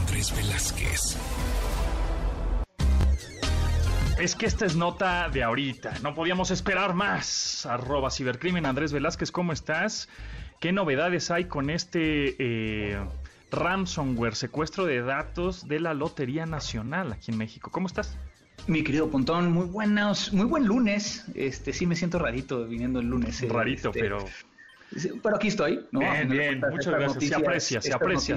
Andrés 0.00 0.34
Velázquez. 0.34 1.18
Es 4.18 4.34
que 4.36 4.46
esta 4.46 4.64
es 4.64 4.74
nota 4.74 5.28
de 5.28 5.42
ahorita. 5.42 5.98
No 6.02 6.14
podíamos 6.14 6.50
esperar 6.50 6.94
más. 6.94 7.66
Arroba 7.66 8.10
cibercrimen. 8.10 8.64
Andrés 8.64 8.92
Velázquez, 8.92 9.30
¿cómo 9.30 9.52
estás? 9.52 10.08
¿Qué 10.60 10.72
novedades 10.72 11.30
hay 11.30 11.44
con 11.44 11.68
este 11.68 12.36
eh, 12.38 12.98
ransomware, 13.50 14.34
secuestro 14.34 14.86
de 14.86 15.02
datos 15.02 15.68
de 15.68 15.78
la 15.78 15.92
Lotería 15.92 16.46
Nacional 16.46 17.12
aquí 17.12 17.32
en 17.32 17.38
México? 17.38 17.70
¿Cómo 17.70 17.86
estás? 17.86 18.16
Mi 18.66 18.84
querido 18.84 19.10
Pontón, 19.10 19.52
muy 19.52 19.66
buenos, 19.66 20.32
muy 20.32 20.46
buen 20.46 20.66
lunes. 20.66 21.24
Este 21.34 21.72
sí 21.72 21.86
me 21.86 21.96
siento 21.96 22.18
rarito 22.18 22.66
viniendo 22.66 23.00
el 23.00 23.06
lunes. 23.06 23.42
Eh, 23.42 23.48
rarito, 23.48 23.88
este, 23.88 24.00
pero 24.00 24.24
pero 25.22 25.36
aquí 25.36 25.48
estoy, 25.48 25.86
¿no? 25.92 26.00
Bien, 26.00 26.28
bien, 26.28 26.60
muchas 26.70 26.92
gracias. 26.94 27.24
se 27.24 27.34
aprecia, 27.34 27.80
se 27.80 27.92
aprecia. 27.92 28.36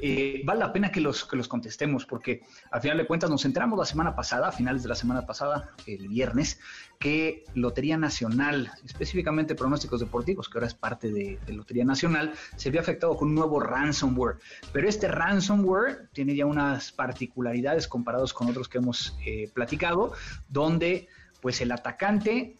Eh, 0.00 0.42
vale 0.44 0.60
la 0.60 0.72
pena 0.72 0.90
que 0.90 1.00
los, 1.00 1.24
que 1.24 1.36
los 1.36 1.48
contestemos, 1.48 2.06
porque 2.06 2.42
al 2.70 2.80
final 2.80 2.96
de 2.96 3.06
cuentas 3.06 3.28
nos 3.28 3.44
enteramos 3.44 3.78
la 3.78 3.84
semana 3.84 4.14
pasada, 4.14 4.48
a 4.48 4.52
finales 4.52 4.82
de 4.82 4.88
la 4.88 4.94
semana 4.94 5.26
pasada, 5.26 5.70
el 5.86 6.08
viernes, 6.08 6.60
que 6.98 7.44
Lotería 7.54 7.96
Nacional, 7.96 8.70
específicamente 8.84 9.54
pronósticos 9.54 10.00
deportivos, 10.00 10.48
que 10.48 10.58
ahora 10.58 10.68
es 10.68 10.74
parte 10.74 11.12
de, 11.12 11.38
Lotería 11.48 11.84
Nacional, 11.84 12.32
se 12.56 12.70
había 12.70 12.80
afectado 12.80 13.16
con 13.16 13.28
un 13.28 13.34
nuevo 13.34 13.60
ransomware. 13.60 14.36
Pero 14.72 14.88
este 14.88 15.08
ransomware 15.08 16.08
tiene 16.12 16.34
ya 16.34 16.46
unas 16.46 16.92
particularidades 16.92 17.88
comparados 17.88 18.32
con 18.32 18.48
otros 18.48 18.68
que 18.68 18.78
hemos 18.78 19.16
eh, 19.26 19.50
platicado, 19.52 20.12
donde 20.48 21.08
pues 21.40 21.60
el 21.60 21.70
atacante 21.72 22.56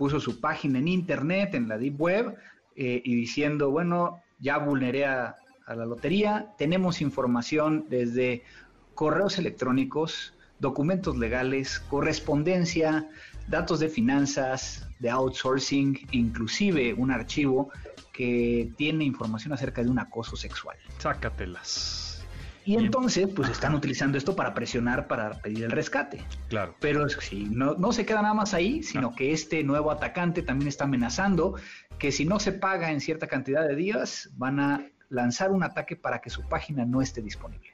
puso 0.00 0.18
su 0.18 0.40
página 0.40 0.78
en 0.78 0.88
internet, 0.88 1.52
en 1.52 1.68
la 1.68 1.76
Deep 1.76 2.00
Web, 2.00 2.34
eh, 2.74 3.02
y 3.04 3.14
diciendo, 3.14 3.70
bueno, 3.70 4.22
ya 4.38 4.56
vulneré 4.56 5.04
a, 5.04 5.36
la 5.66 5.84
lotería, 5.84 6.54
tenemos 6.56 7.02
información 7.02 7.84
desde 7.90 8.42
correos 8.94 9.38
electrónicos, 9.38 10.32
documentos 10.58 11.18
legales, 11.18 11.80
correspondencia, 11.80 13.10
datos 13.46 13.78
de 13.78 13.90
finanzas, 13.90 14.88
de 15.00 15.10
outsourcing, 15.10 16.08
inclusive 16.12 16.94
un 16.94 17.10
archivo 17.10 17.70
que 18.10 18.72
tiene 18.78 19.04
información 19.04 19.52
acerca 19.52 19.84
de 19.84 19.90
un 19.90 19.98
acoso 19.98 20.34
sexual. 20.34 20.78
Sácatelas. 20.96 22.09
Y 22.64 22.76
entonces, 22.76 23.28
pues 23.34 23.48
están 23.48 23.74
utilizando 23.74 24.18
esto 24.18 24.36
para 24.36 24.54
presionar, 24.54 25.06
para 25.06 25.40
pedir 25.40 25.64
el 25.64 25.70
rescate. 25.70 26.22
Claro. 26.48 26.74
Pero 26.80 27.08
sí, 27.08 27.48
no, 27.50 27.74
no 27.74 27.92
se 27.92 28.04
queda 28.04 28.22
nada 28.22 28.34
más 28.34 28.54
ahí, 28.54 28.82
sino 28.82 29.14
que 29.14 29.32
este 29.32 29.64
nuevo 29.64 29.90
atacante 29.90 30.42
también 30.42 30.68
está 30.68 30.84
amenazando 30.84 31.56
que 31.98 32.12
si 32.12 32.24
no 32.24 32.40
se 32.40 32.52
paga 32.52 32.90
en 32.90 33.00
cierta 33.00 33.26
cantidad 33.26 33.66
de 33.66 33.76
días, 33.76 34.30
van 34.34 34.60
a 34.60 34.86
lanzar 35.08 35.50
un 35.50 35.62
ataque 35.62 35.96
para 35.96 36.20
que 36.20 36.30
su 36.30 36.48
página 36.48 36.84
no 36.84 37.02
esté 37.02 37.22
disponible. 37.22 37.70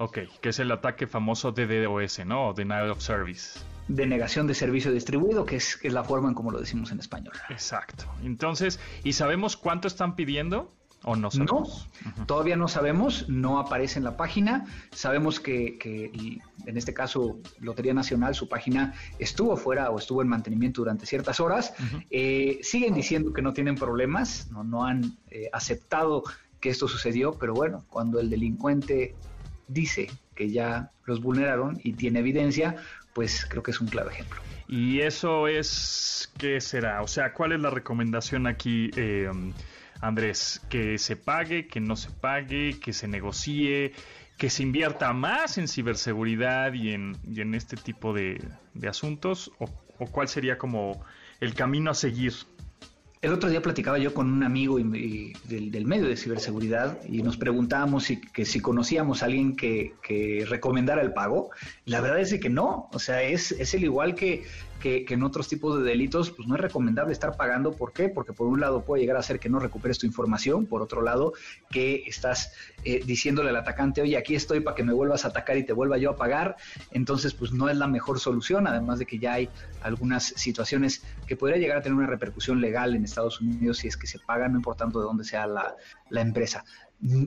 Ok, 0.00 0.18
que 0.40 0.50
es 0.50 0.58
el 0.60 0.70
ataque 0.70 1.08
famoso 1.08 1.50
de 1.50 1.66
DDoS, 1.66 2.24
¿no? 2.24 2.54
Denial 2.54 2.90
of 2.90 3.00
Service. 3.00 3.58
Denegación 3.88 4.46
de 4.46 4.54
servicio 4.54 4.92
distribuido, 4.92 5.44
que 5.44 5.56
es, 5.56 5.76
que 5.76 5.88
es 5.88 5.94
la 5.94 6.04
forma 6.04 6.28
en 6.28 6.34
como 6.34 6.52
lo 6.52 6.60
decimos 6.60 6.92
en 6.92 7.00
español. 7.00 7.34
Exacto. 7.50 8.04
Entonces, 8.22 8.78
¿y 9.02 9.14
sabemos 9.14 9.56
cuánto 9.56 9.88
están 9.88 10.14
pidiendo? 10.14 10.72
¿O 11.04 11.14
no 11.14 11.30
sabemos? 11.30 11.88
No, 12.16 12.26
todavía 12.26 12.56
no 12.56 12.66
sabemos, 12.66 13.28
no 13.28 13.60
aparece 13.60 13.98
en 13.98 14.04
la 14.04 14.16
página. 14.16 14.66
Sabemos 14.90 15.38
que, 15.38 15.78
en 16.66 16.76
este 16.76 16.92
caso, 16.92 17.38
Lotería 17.60 17.94
Nacional, 17.94 18.34
su 18.34 18.48
página 18.48 18.94
estuvo 19.18 19.56
fuera 19.56 19.90
o 19.90 19.98
estuvo 19.98 20.22
en 20.22 20.28
mantenimiento 20.28 20.80
durante 20.80 21.06
ciertas 21.06 21.38
horas. 21.40 21.72
Eh, 22.10 22.58
siguen 22.62 22.94
diciendo 22.94 23.32
que 23.32 23.42
no 23.42 23.52
tienen 23.52 23.76
problemas, 23.76 24.50
no, 24.50 24.64
no 24.64 24.84
han 24.84 25.16
eh, 25.30 25.48
aceptado 25.52 26.24
que 26.60 26.70
esto 26.70 26.88
sucedió, 26.88 27.38
pero 27.38 27.54
bueno, 27.54 27.84
cuando 27.88 28.18
el 28.18 28.28
delincuente 28.28 29.14
dice 29.68 30.10
que 30.34 30.50
ya 30.50 30.90
los 31.04 31.22
vulneraron 31.22 31.80
y 31.84 31.92
tiene 31.92 32.18
evidencia, 32.20 32.76
pues 33.14 33.46
creo 33.48 33.62
que 33.62 33.70
es 33.70 33.80
un 33.80 33.88
claro 33.88 34.10
ejemplo. 34.10 34.40
Y 34.66 35.00
eso 35.00 35.48
es, 35.48 36.30
¿qué 36.36 36.60
será? 36.60 37.02
O 37.02 37.08
sea, 37.08 37.32
¿cuál 37.32 37.52
es 37.52 37.60
la 37.60 37.70
recomendación 37.70 38.46
aquí? 38.46 38.90
Eh, 38.96 39.30
Andrés, 40.00 40.60
que 40.68 40.98
se 40.98 41.16
pague, 41.16 41.66
que 41.66 41.80
no 41.80 41.96
se 41.96 42.10
pague, 42.10 42.78
que 42.80 42.92
se 42.92 43.08
negocie, 43.08 43.92
que 44.38 44.50
se 44.50 44.62
invierta 44.62 45.12
más 45.12 45.58
en 45.58 45.66
ciberseguridad 45.66 46.72
y 46.72 46.92
en, 46.92 47.16
en 47.36 47.54
este 47.54 47.76
tipo 47.76 48.12
de, 48.12 48.40
asuntos? 48.88 49.50
O, 49.58 49.68
cuál 50.06 50.28
sería 50.28 50.56
como 50.56 51.04
el 51.40 51.54
camino 51.54 51.90
a 51.90 51.94
seguir? 51.94 52.32
El 53.20 53.32
otro 53.32 53.50
día 53.50 53.60
platicaba 53.60 53.98
yo 53.98 54.14
con 54.14 54.32
un 54.32 54.44
amigo 54.44 54.78
del, 54.78 55.86
medio 55.86 56.06
de 56.06 56.16
ciberseguridad 56.16 57.00
y 57.04 57.20
nos 57.24 57.36
preguntábamos 57.36 58.04
si, 58.04 58.20
que 58.20 58.44
si 58.44 58.60
conocíamos 58.60 59.24
a 59.24 59.26
alguien 59.26 59.56
que, 59.56 59.94
que 60.02 60.46
recomendara 60.48 61.02
el 61.02 61.12
pago. 61.12 61.50
La 61.84 62.00
verdad 62.00 62.20
es 62.20 62.38
que 62.38 62.48
no, 62.48 62.88
o 62.92 62.98
sea, 63.00 63.20
es, 63.22 63.50
es 63.50 63.74
el 63.74 63.82
igual 63.82 64.14
que 64.14 64.44
que, 64.78 65.04
en 65.08 65.22
otros 65.22 65.48
tipos 65.48 65.78
de 65.78 65.84
delitos 65.84 66.30
pues 66.30 66.48
no 66.48 66.54
es 66.54 66.60
recomendable 66.60 67.12
estar 67.12 67.36
pagando. 67.36 67.72
¿Por 67.72 67.92
qué? 67.92 68.08
Porque 68.08 68.32
por 68.32 68.46
un 68.46 68.60
lado 68.60 68.84
puede 68.84 69.02
llegar 69.02 69.16
a 69.16 69.22
ser 69.22 69.38
que 69.38 69.48
no 69.48 69.58
recuperes 69.58 69.98
tu 69.98 70.06
información, 70.06 70.66
por 70.66 70.82
otro 70.82 71.02
lado 71.02 71.32
que 71.70 72.04
estás 72.06 72.52
eh, 72.84 73.02
diciéndole 73.04 73.50
al 73.50 73.56
atacante, 73.56 74.02
oye, 74.02 74.16
aquí 74.16 74.34
estoy 74.34 74.60
para 74.60 74.74
que 74.76 74.84
me 74.84 74.92
vuelvas 74.92 75.24
a 75.24 75.28
atacar 75.28 75.56
y 75.56 75.64
te 75.64 75.72
vuelva 75.72 75.98
yo 75.98 76.10
a 76.10 76.16
pagar. 76.16 76.56
Entonces 76.90 77.34
pues 77.34 77.52
no 77.52 77.68
es 77.68 77.76
la 77.76 77.86
mejor 77.86 78.20
solución, 78.20 78.66
además 78.66 78.98
de 78.98 79.06
que 79.06 79.18
ya 79.18 79.34
hay 79.34 79.48
algunas 79.82 80.24
situaciones 80.24 81.02
que 81.26 81.36
podría 81.36 81.58
llegar 81.58 81.78
a 81.78 81.82
tener 81.82 81.96
una 81.96 82.06
repercusión 82.06 82.60
legal 82.60 82.94
en 82.94 83.04
Estados 83.04 83.40
Unidos 83.40 83.78
si 83.78 83.88
es 83.88 83.96
que 83.96 84.06
se 84.06 84.18
paga, 84.18 84.48
no 84.48 84.56
importando 84.56 85.00
de 85.00 85.06
dónde 85.06 85.24
sea 85.24 85.46
la, 85.46 85.76
empresa. 86.10 86.64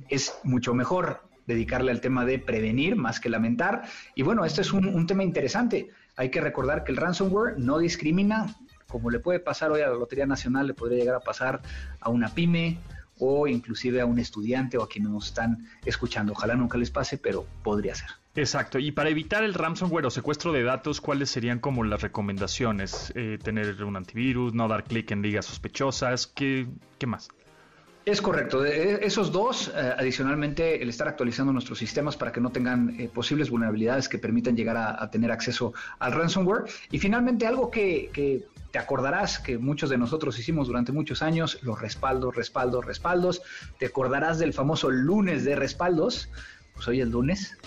Es 0.10 0.38
mucho 0.44 0.74
mejor 0.74 1.24
dedicarle 1.48 1.92
al 1.92 2.02
tema 2.02 2.26
de 2.26 2.40
prevenir 2.40 2.96
más 2.96 3.20
que 3.20 3.30
lamentar. 3.30 3.84
Y 4.16 4.24
bueno, 4.24 4.46
este 4.46 4.62
es 4.62 4.74
un, 4.74 4.86
un 4.86 5.08
tema 5.08 5.24
interesante. 5.24 5.90
Hay 6.22 6.30
que 6.30 6.40
recordar 6.40 6.84
que 6.84 6.92
el 6.92 6.98
ransomware 6.98 7.58
no 7.58 7.80
discrimina, 7.80 8.56
como 8.86 9.10
le 9.10 9.18
puede 9.18 9.40
pasar 9.40 9.72
hoy 9.72 9.82
a 9.82 9.88
la 9.88 9.96
Lotería 9.96 10.28
Nacional, 10.28 10.68
le 10.68 10.76
podría 10.76 11.00
llegar 11.00 11.16
a 11.16 11.20
pasar 11.20 11.64
a 12.00 12.12
una 12.12 12.30
pyme 12.30 12.78
o 13.18 13.48
inclusive 13.48 14.02
a 14.02 14.06
un 14.06 14.20
estudiante 14.20 14.78
o 14.78 14.84
a 14.84 14.88
quienes 14.88 15.10
nos 15.10 15.26
están 15.26 15.68
escuchando. 15.84 16.34
Ojalá 16.34 16.54
nunca 16.54 16.78
les 16.78 16.92
pase, 16.92 17.18
pero 17.18 17.48
podría 17.64 17.96
ser. 17.96 18.10
Exacto. 18.36 18.78
Y 18.78 18.92
para 18.92 19.10
evitar 19.10 19.44
el 19.44 19.56
ransomware 19.56 20.06
o 20.06 20.12
secuestro 20.12 20.54
de 20.54 20.62
datos, 20.62 21.02
¿cuáles 21.02 21.32
serían 21.32 21.58
como 21.58 21.84
las 21.84 22.04
recomendaciones? 22.04 23.12
Eh, 23.16 23.40
tener 23.42 23.84
un 23.84 23.98
antivirus, 23.98 24.54
no 24.54 24.68
dar 24.68 24.84
clic 24.84 25.10
en 25.10 25.24
ligas 25.24 25.48
sospechosas, 25.48 26.28
¿qué, 26.28 26.68
qué 27.00 27.08
más? 27.08 27.30
Es 28.04 28.20
correcto. 28.20 28.66
esos 28.66 29.32
dos, 29.32 29.68
eh, 29.68 29.94
adicionalmente, 29.96 30.82
el 30.82 30.90
estar 30.90 31.08
actualizando 31.08 31.54
nuestros 31.54 31.78
sistemas 31.78 32.18
para 32.18 32.32
que 32.32 32.42
no 32.42 32.52
tengan 32.52 33.00
eh, 33.00 33.08
posibles 33.08 33.52
vulnerabilidades 33.52 34.10
que 34.10 34.18
permitan 34.18 34.56
llegar 34.56 34.76
a, 34.76 35.12
tener 35.12 35.32
acceso 35.32 35.74
al 36.00 36.12
ransomware. 36.14 36.64
Y 36.90 36.98
finalmente, 36.98 37.46
algo 37.46 37.70
que, 37.70 38.10
te 38.72 38.80
acordarás 38.80 39.38
que 39.38 39.58
muchos 39.58 39.90
de 39.90 39.98
nosotros 39.98 40.40
hicimos 40.40 40.68
durante 40.68 40.92
muchos 40.92 41.22
años, 41.22 41.60
los 41.62 41.80
respaldos, 41.80 42.36
respaldos, 42.36 42.86
respaldos. 42.86 43.42
Te 43.78 43.88
acordarás 43.88 44.40
del 44.40 44.54
famoso 44.54 44.90
lunes 44.90 45.44
de 45.44 45.56
respaldos. 45.56 46.30
Pues 46.74 46.88
hoy 46.88 47.02
es 47.02 47.08
lunes. 47.08 47.58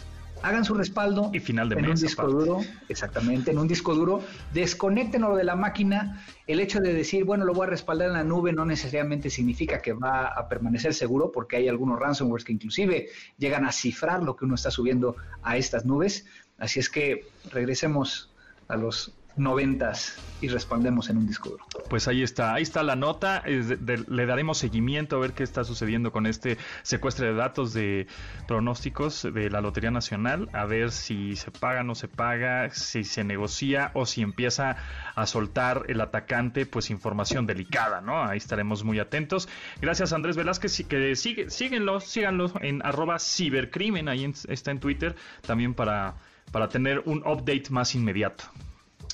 Hagan 0.44 0.64
su 0.64 0.74
respaldo 0.74 1.30
y 1.32 1.40
final 1.40 1.70
de 1.70 1.76
en 1.76 1.88
un 1.88 1.94
disco 1.94 2.28
duro, 2.28 2.60
exactamente, 2.90 3.50
en 3.50 3.58
un 3.58 3.66
disco 3.66 3.94
duro, 3.94 4.22
desconectenlo 4.52 5.34
de 5.36 5.44
la 5.44 5.56
máquina. 5.56 6.22
El 6.46 6.60
hecho 6.60 6.80
de 6.80 6.92
decir, 6.92 7.24
bueno, 7.24 7.46
lo 7.46 7.54
voy 7.54 7.66
a 7.66 7.70
respaldar 7.70 8.08
en 8.08 8.14
la 8.14 8.24
nube 8.24 8.52
no 8.52 8.66
necesariamente 8.66 9.30
significa 9.30 9.80
que 9.80 9.94
va 9.94 10.26
a 10.26 10.46
permanecer 10.46 10.92
seguro, 10.92 11.32
porque 11.32 11.56
hay 11.56 11.68
algunos 11.68 11.98
ransomwares 11.98 12.44
que 12.44 12.52
inclusive 12.52 13.08
llegan 13.38 13.64
a 13.64 13.72
cifrar 13.72 14.22
lo 14.22 14.36
que 14.36 14.44
uno 14.44 14.56
está 14.56 14.70
subiendo 14.70 15.16
a 15.42 15.56
estas 15.56 15.86
nubes. 15.86 16.26
Así 16.58 16.78
es 16.78 16.90
que 16.90 17.26
regresemos 17.50 18.30
a 18.68 18.76
los 18.76 19.14
noventas 19.36 20.16
y 20.40 20.48
respaldemos 20.48 21.08
en 21.10 21.18
un 21.18 21.26
disco. 21.26 21.56
Pues 21.88 22.06
ahí 22.06 22.22
está, 22.22 22.54
ahí 22.54 22.62
está 22.62 22.82
la 22.82 22.96
nota, 22.96 23.42
le 23.46 24.26
daremos 24.26 24.58
seguimiento 24.58 25.16
a 25.16 25.20
ver 25.20 25.32
qué 25.32 25.42
está 25.42 25.64
sucediendo 25.64 26.12
con 26.12 26.26
este 26.26 26.58
secuestro 26.82 27.26
de 27.26 27.34
datos 27.34 27.72
de 27.72 28.06
pronósticos 28.46 29.22
de 29.22 29.50
la 29.50 29.60
Lotería 29.60 29.90
Nacional, 29.90 30.48
a 30.52 30.66
ver 30.66 30.90
si 30.90 31.36
se 31.36 31.50
paga, 31.50 31.82
no 31.82 31.94
se 31.94 32.08
paga, 32.08 32.70
si 32.70 33.04
se 33.04 33.24
negocia 33.24 33.90
o 33.94 34.06
si 34.06 34.22
empieza 34.22 34.76
a 35.14 35.26
soltar 35.26 35.84
el 35.88 36.00
atacante 36.00 36.66
pues 36.66 36.90
información 36.90 37.46
delicada, 37.46 38.00
¿no? 38.00 38.22
Ahí 38.22 38.38
estaremos 38.38 38.84
muy 38.84 38.98
atentos. 38.98 39.48
Gracias 39.80 40.12
Andrés 40.12 40.36
Velázquez, 40.36 40.84
que 40.86 41.16
sigue, 41.16 41.50
síguenlo, 41.50 42.00
síganlo 42.00 42.52
en 42.60 42.84
arroba 42.84 43.18
cibercrimen, 43.18 44.08
ahí 44.08 44.30
está 44.48 44.70
en 44.70 44.80
Twitter, 44.80 45.16
también 45.46 45.74
para, 45.74 46.16
para 46.52 46.68
tener 46.68 47.02
un 47.06 47.18
update 47.26 47.64
más 47.70 47.94
inmediato. 47.94 48.44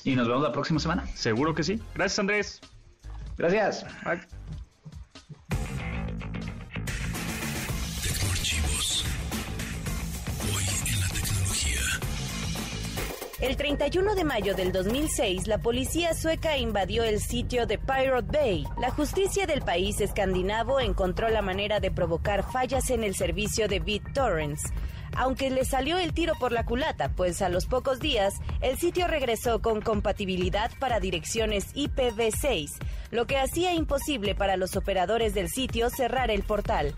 Y 0.03 0.15
nos 0.15 0.27
vemos 0.27 0.43
la 0.43 0.51
próxima 0.51 0.79
semana. 0.79 1.05
Seguro 1.15 1.53
que 1.53 1.63
sí. 1.63 1.79
Gracias, 1.93 2.19
Andrés. 2.19 2.61
Gracias. 3.37 3.85
Tecnoarchivos. 8.03 9.05
Hoy 10.53 10.63
en 10.91 10.99
la 10.99 11.07
tecnología. 11.07 11.81
El 13.39 13.55
31 13.55 14.15
de 14.15 14.23
mayo 14.23 14.55
del 14.55 14.71
2006, 14.71 15.47
la 15.47 15.57
policía 15.59 16.13
sueca 16.13 16.57
invadió 16.57 17.03
el 17.03 17.19
sitio 17.19 17.65
de 17.65 17.77
Pirate 17.77 18.27
Bay. 18.31 18.65
La 18.79 18.91
justicia 18.91 19.45
del 19.45 19.61
país 19.61 20.01
escandinavo 20.01 20.79
encontró 20.79 21.29
la 21.29 21.41
manera 21.41 21.79
de 21.79 21.91
provocar 21.91 22.43
fallas 22.51 22.89
en 22.89 23.03
el 23.03 23.15
servicio 23.15 23.67
de 23.67 23.79
BitTorrents 23.79 24.61
aunque 25.15 25.49
le 25.49 25.65
salió 25.65 25.97
el 25.97 26.13
tiro 26.13 26.33
por 26.39 26.51
la 26.51 26.65
culata, 26.65 27.09
pues 27.15 27.41
a 27.41 27.49
los 27.49 27.65
pocos 27.65 27.99
días 27.99 28.33
el 28.61 28.77
sitio 28.77 29.07
regresó 29.07 29.61
con 29.61 29.81
compatibilidad 29.81 30.71
para 30.79 30.99
direcciones 30.99 31.73
IPv6, 31.75 32.69
lo 33.11 33.27
que 33.27 33.37
hacía 33.37 33.73
imposible 33.73 34.35
para 34.35 34.57
los 34.57 34.75
operadores 34.75 35.33
del 35.33 35.49
sitio 35.49 35.89
cerrar 35.89 36.31
el 36.31 36.43
portal. 36.43 36.95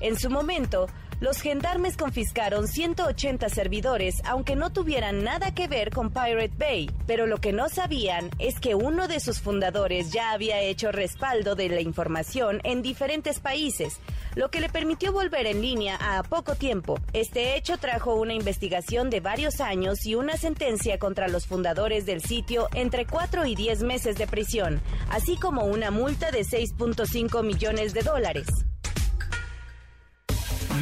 En 0.00 0.18
su 0.18 0.30
momento, 0.30 0.88
los 1.20 1.40
gendarmes 1.40 1.96
confiscaron 1.96 2.68
180 2.68 3.48
servidores, 3.48 4.16
aunque 4.24 4.54
no 4.54 4.70
tuvieran 4.70 5.24
nada 5.24 5.54
que 5.54 5.66
ver 5.66 5.90
con 5.90 6.10
Pirate 6.10 6.52
Bay, 6.58 6.90
pero 7.06 7.26
lo 7.26 7.38
que 7.38 7.52
no 7.52 7.68
sabían 7.68 8.30
es 8.38 8.60
que 8.60 8.74
uno 8.74 9.08
de 9.08 9.20
sus 9.20 9.40
fundadores 9.40 10.12
ya 10.12 10.32
había 10.32 10.60
hecho 10.60 10.92
respaldo 10.92 11.54
de 11.54 11.68
la 11.70 11.80
información 11.80 12.60
en 12.64 12.82
diferentes 12.82 13.40
países, 13.40 13.98
lo 14.34 14.50
que 14.50 14.60
le 14.60 14.68
permitió 14.68 15.12
volver 15.12 15.46
en 15.46 15.62
línea 15.62 15.96
a 16.00 16.22
poco 16.22 16.54
tiempo. 16.54 17.00
Este 17.14 17.56
hecho 17.56 17.78
trajo 17.78 18.14
una 18.14 18.34
investigación 18.34 19.08
de 19.08 19.20
varios 19.20 19.60
años 19.60 20.04
y 20.04 20.14
una 20.14 20.36
sentencia 20.36 20.98
contra 20.98 21.28
los 21.28 21.46
fundadores 21.46 22.04
del 22.04 22.22
sitio 22.22 22.68
entre 22.74 23.06
4 23.06 23.46
y 23.46 23.54
10 23.54 23.82
meses 23.84 24.16
de 24.16 24.26
prisión, 24.26 24.82
así 25.08 25.36
como 25.38 25.64
una 25.64 25.90
multa 25.90 26.30
de 26.30 26.40
6.5 26.40 27.42
millones 27.42 27.94
de 27.94 28.02
dólares 28.02 28.46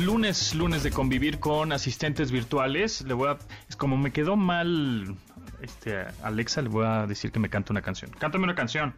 lunes, 0.00 0.54
lunes 0.54 0.82
de 0.82 0.90
convivir 0.90 1.40
con 1.40 1.72
asistentes 1.72 2.30
virtuales. 2.30 3.02
Le 3.02 3.14
voy 3.14 3.28
a, 3.30 3.38
es 3.68 3.76
como 3.76 3.96
me 3.96 4.12
quedó 4.12 4.36
mal, 4.36 5.16
este, 5.60 6.04
Alexa, 6.22 6.62
le 6.62 6.68
voy 6.68 6.86
a 6.86 7.06
decir 7.06 7.32
que 7.32 7.38
me 7.38 7.48
cante 7.48 7.72
una 7.72 7.82
canción. 7.82 8.10
Cántame 8.18 8.44
una 8.44 8.54
canción. 8.54 8.94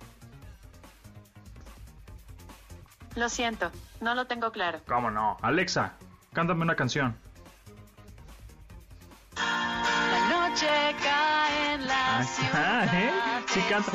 Lo 3.14 3.28
siento, 3.28 3.70
no 4.00 4.14
lo 4.14 4.26
tengo 4.26 4.52
claro. 4.52 4.80
¿Cómo 4.86 5.10
no? 5.10 5.38
Alexa, 5.42 5.94
cántame 6.32 6.62
una 6.62 6.76
canción. 6.76 7.16
La 9.36 10.48
noche 10.48 10.68
cae 11.02 11.74
en 11.74 11.86
la 11.86 12.22
ciudad. 12.24 12.94
¿eh? 12.94 13.10
Sí, 13.48 13.60
canta. 13.68 13.92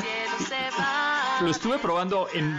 Lo 1.40 1.50
estuve 1.50 1.78
probando 1.78 2.28
en 2.32 2.56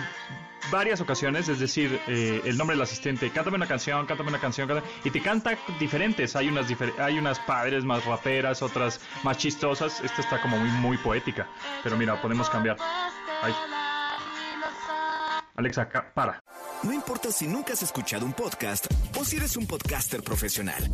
varias 0.72 1.02
ocasiones, 1.02 1.50
es 1.50 1.60
decir, 1.60 2.00
eh, 2.08 2.42
el 2.46 2.58
nombre 2.58 2.76
del 2.76 2.84
asistente, 2.84 3.30
cántame 3.32 3.58
una 3.58 3.68
canción, 3.68 4.06
cántame 4.06 4.30
una 4.30 4.40
canción, 4.40 4.82
y 5.04 5.10
te 5.10 5.22
canta 5.22 5.58
diferentes. 5.80 6.36
Hay 6.36 6.48
unas, 6.48 6.68
hay 7.00 7.18
unas 7.18 7.40
padres 7.40 7.84
más 7.84 8.06
raperas, 8.06 8.62
otras 8.62 9.00
más 9.24 9.38
chistosas. 9.38 10.02
Esta 10.02 10.22
está 10.22 10.42
como 10.42 10.58
muy, 10.58 10.70
muy 10.70 10.98
poética. 10.98 11.48
Pero 11.84 11.98
mira, 11.98 12.22
podemos 12.22 12.50
cambiar. 12.50 12.78
Alexa, 15.56 15.88
para. 16.14 16.44
No 16.82 16.92
importa 16.92 17.32
si 17.32 17.48
nunca 17.48 17.74
has 17.74 17.84
escuchado 17.84 18.26
un 18.26 18.34
podcast 18.34 18.88
o 19.18 19.24
si 19.24 19.38
eres 19.38 19.56
un 19.56 19.68
podcaster 19.68 20.22
profesional. 20.24 20.90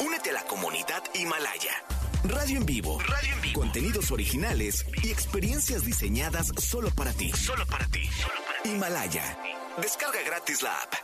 Únete 0.00 0.30
a 0.30 0.34
la 0.34 0.42
comunidad 0.42 1.02
Himalaya. 1.14 1.95
Radio 2.28 2.58
en 2.58 2.66
vivo. 2.66 2.98
Radio 3.00 3.34
en 3.34 3.40
vivo. 3.40 3.60
Contenidos 3.60 4.10
originales 4.10 4.86
y 5.02 5.10
experiencias 5.10 5.84
diseñadas 5.84 6.52
solo 6.58 6.90
para 6.90 7.12
ti. 7.12 7.30
Solo 7.32 7.64
para 7.66 7.86
ti. 7.86 8.08
Himalaya. 8.64 9.36
Descarga 9.80 10.18
gratis 10.26 10.62
la 10.62 10.70
app. 10.70 10.94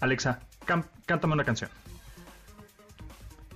Alexa, 0.00 0.40
cántame 1.06 1.34
una 1.34 1.44
canción. 1.44 1.70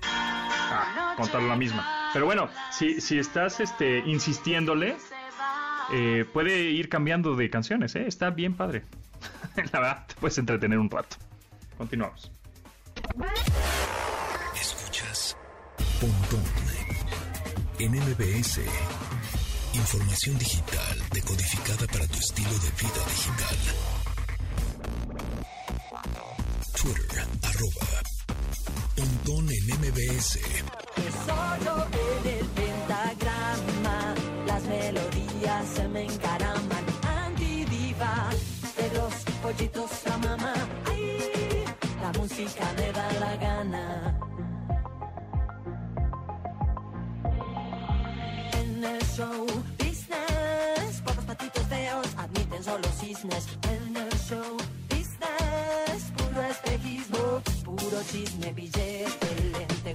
Ah, 0.03 1.15
contar 1.17 1.43
la 1.43 1.57
misma. 1.57 2.11
Pero 2.13 2.25
bueno, 2.25 2.49
si, 2.71 3.01
si 3.01 3.19
estás 3.19 3.61
este, 3.61 3.99
insistiéndole, 4.07 4.97
eh, 5.93 6.25
puede 6.33 6.63
ir 6.63 6.89
cambiando 6.89 7.35
de 7.37 7.51
canciones, 7.51 7.95
¿eh? 7.97 8.07
Está 8.07 8.31
bien 8.31 8.55
padre. 8.55 8.85
la 9.57 9.81
verdad, 9.81 10.07
te 10.07 10.15
puedes 10.15 10.39
entretener 10.39 10.79
un 10.79 10.89
rato. 10.89 11.17
Continuamos. 11.77 12.31
Pontón 16.01 16.43
en 17.79 17.93
MBS. 17.93 18.61
Información 19.75 20.39
digital 20.39 20.99
decodificada 21.13 21.87
para 21.93 22.07
tu 22.07 22.19
estilo 22.19 22.51
de 22.51 22.71
vida 22.81 23.03
digital. 23.15 23.59
Twitter, 26.81 27.27
arroba, 27.43 27.89
pontón 28.97 29.51
en 29.51 29.67
MBS. 29.79 30.39
Solo 31.27 31.87
en 31.93 32.29
el 32.39 32.47
pentagrama, 32.47 34.15
las 34.47 34.63
melodías 34.63 35.67
se 35.77 35.89
me 35.89 36.05
encaraman. 36.05 36.85
Antidiva, 37.27 38.31
de 38.79 38.99
los 38.99 39.15
pollitos 39.43 39.91
a 40.07 40.17
mamá. 40.17 40.55
Ay, 40.87 41.65
la 42.01 42.19
música 42.19 42.73
me 42.79 42.93
da 42.93 43.10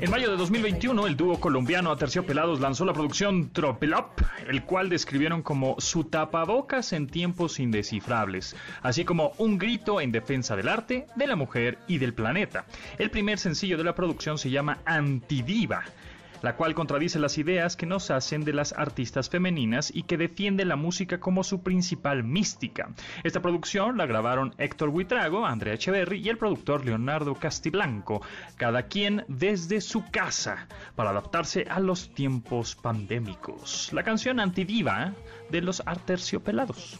En 0.05 0.11
mayo 0.11 0.29
de 0.29 0.37
2021, 0.37 1.07
el 1.07 1.17
dúo 1.17 1.39
colombiano 1.39 1.89
Aterciopelados 1.89 2.59
lanzó 2.59 2.85
la 2.85 2.93
producción 2.93 3.49
Tropelop, 3.49 4.21
el 4.47 4.63
cual 4.63 4.87
describieron 4.87 5.41
como 5.41 5.77
su 5.79 6.03
tapabocas 6.03 6.93
en 6.93 7.07
tiempos 7.07 7.59
indescifrables, 7.59 8.55
así 8.83 9.03
como 9.03 9.31
un 9.39 9.57
grito 9.57 9.99
en 10.01 10.11
defensa 10.11 10.55
del 10.55 10.69
arte, 10.69 11.07
de 11.15 11.25
la 11.25 11.35
mujer 11.35 11.79
y 11.87 11.97
del 11.97 12.13
planeta. 12.13 12.65
El 12.99 13.09
primer 13.09 13.39
sencillo 13.39 13.79
de 13.79 13.83
la 13.83 13.95
producción 13.95 14.37
se 14.37 14.51
llama 14.51 14.77
Antidiva 14.85 15.85
la 16.45 16.55
cual 16.55 16.75
contradice 16.75 17.17
las 17.17 17.39
ideas 17.39 17.75
que 17.75 17.87
nos 17.87 18.11
hacen 18.11 18.45
de 18.45 18.53
las 18.53 18.71
artistas 18.73 19.31
femeninas 19.31 19.89
y 19.91 20.03
que 20.03 20.15
defiende 20.15 20.63
la 20.63 20.75
música 20.75 21.19
como 21.19 21.43
su 21.43 21.63
principal 21.63 22.23
mística. 22.23 22.91
Esta 23.23 23.41
producción 23.41 23.97
la 23.97 24.05
grabaron 24.05 24.53
Héctor 24.59 24.91
Buitrago, 24.91 25.47
Andrea 25.47 25.73
Echeverry 25.73 26.19
y 26.19 26.29
el 26.29 26.37
productor 26.37 26.85
Leonardo 26.85 27.33
Castiblanco, 27.33 28.21
cada 28.57 28.83
quien 28.83 29.25
desde 29.27 29.81
su 29.81 30.05
casa, 30.11 30.67
para 30.95 31.09
adaptarse 31.09 31.65
a 31.67 31.79
los 31.79 32.13
tiempos 32.13 32.75
pandémicos. 32.75 33.91
La 33.91 34.03
canción 34.03 34.39
Antidiva 34.39 35.13
de 35.49 35.61
los 35.61 35.81
Arterciopelados. 35.83 36.99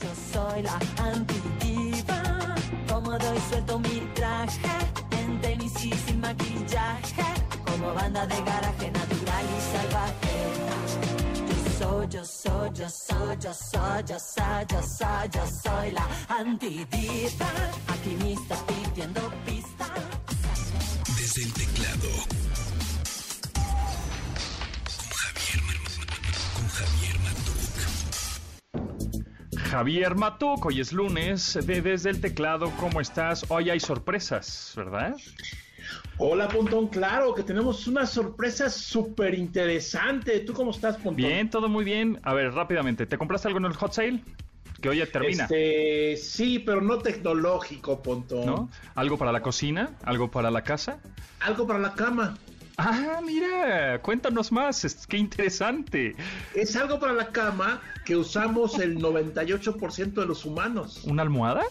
Yo 0.00 0.08
soy 0.32 0.62
la 0.62 0.80
antidiva, 0.98 2.56
suelto 3.48 3.78
mi 3.78 4.00
traje, 4.14 4.68
en 5.12 5.40
tenis 5.40 5.84
y 5.84 6.12
maquillaje, 6.14 7.31
como 7.82 7.94
banda 7.94 8.26
de 8.26 8.36
garaje 8.42 8.90
natural 8.90 9.44
y 9.44 9.60
salvaje. 9.72 10.34
Yo 11.48 11.56
soy 11.78 12.08
yo 12.08 12.24
soy, 12.24 12.70
yo 12.74 12.88
soy, 12.88 13.36
yo 13.40 13.52
soy, 13.52 14.04
yo 14.06 14.18
soy, 14.18 14.66
yo 14.70 14.82
soy, 14.82 15.28
yo 15.32 15.46
soy 15.46 15.90
la 15.90 16.06
antidiva. 16.28 17.50
Aquí 17.88 18.16
me 18.22 18.32
está 18.34 18.56
pidiendo 18.66 19.20
pista. 19.44 19.86
Desde 21.16 21.42
el 21.42 21.52
teclado. 21.52 22.08
Con 24.96 25.08
Javier, 25.22 25.60
con 26.54 26.68
Javier 26.68 27.18
Matuk. 27.24 27.72
Javier 29.70 30.14
Matuk, 30.14 30.66
hoy 30.66 30.80
es 30.80 30.92
lunes, 30.92 31.58
de 31.66 31.82
Desde 31.82 32.10
el 32.10 32.20
Teclado, 32.20 32.70
¿cómo 32.78 33.00
estás? 33.00 33.46
Hoy 33.48 33.70
hay 33.70 33.80
sorpresas, 33.80 34.72
¿verdad? 34.76 35.16
Hola, 36.24 36.46
Pontón. 36.46 36.86
Claro 36.86 37.34
que 37.34 37.42
tenemos 37.42 37.88
una 37.88 38.06
sorpresa 38.06 38.70
súper 38.70 39.34
interesante. 39.34 40.38
¿Tú 40.38 40.52
cómo 40.52 40.70
estás, 40.70 40.94
Pontón? 40.94 41.16
Bien, 41.16 41.50
todo 41.50 41.68
muy 41.68 41.82
bien. 41.84 42.20
A 42.22 42.32
ver, 42.32 42.52
rápidamente, 42.54 43.06
¿te 43.06 43.18
compraste 43.18 43.48
algo 43.48 43.58
en 43.58 43.64
el 43.64 43.72
hot 43.72 43.92
sale? 43.92 44.22
Que 44.80 44.88
hoy 44.88 44.98
ya 44.98 45.06
termina, 45.06 45.44
Este, 45.44 46.16
sí, 46.16 46.60
pero 46.60 46.80
no 46.80 46.98
tecnológico, 46.98 48.00
Pontón. 48.04 48.46
¿no? 48.46 48.70
¿Algo 48.94 49.18
para 49.18 49.32
la 49.32 49.42
cocina? 49.42 49.90
¿Algo 50.04 50.30
para 50.30 50.52
la 50.52 50.62
casa? 50.62 50.98
Algo 51.40 51.66
para 51.66 51.80
la 51.80 51.92
cama. 51.94 52.38
Ah, 52.76 53.18
mira, 53.24 54.00
cuéntanos 54.00 54.52
más, 54.52 54.84
es- 54.84 55.08
qué 55.08 55.16
interesante. 55.16 56.14
Es 56.54 56.76
algo 56.76 57.00
para 57.00 57.14
la 57.14 57.26
cama 57.32 57.82
que 58.04 58.14
usamos 58.14 58.78
el 58.78 58.98
98% 58.98 60.20
de 60.20 60.26
los 60.28 60.44
humanos. 60.44 61.02
¿Una 61.04 61.22
almohada? 61.22 61.64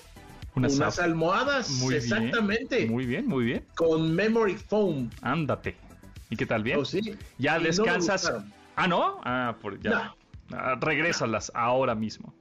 Una 0.55 0.67
Unas 0.67 0.99
almohadas, 0.99 1.69
Muy 1.69 1.95
bien, 1.95 2.03
exactamente. 2.03 2.85
Muy 2.87 3.05
bien, 3.05 3.27
muy 3.27 3.45
bien. 3.45 3.65
Con 3.75 4.13
memory 4.13 4.55
foam. 4.55 5.09
Ándate. 5.21 5.77
¿Y 6.29 6.35
qué 6.35 6.45
tal? 6.45 6.63
¿Bien? 6.63 6.79
¿Oh, 6.79 6.85
sí? 6.85 7.17
¿Ya 7.37 7.59
Y 7.59 7.63
descansas? 7.63 8.33
ah, 8.75 8.87
¿no? 8.87 9.21
Ah, 9.23 9.55
por, 9.61 9.81
ya. 9.81 10.13
Ah, 10.51 10.75
regrésalas 10.79 11.51
ahora 11.55 11.95
mismo. 11.95 12.33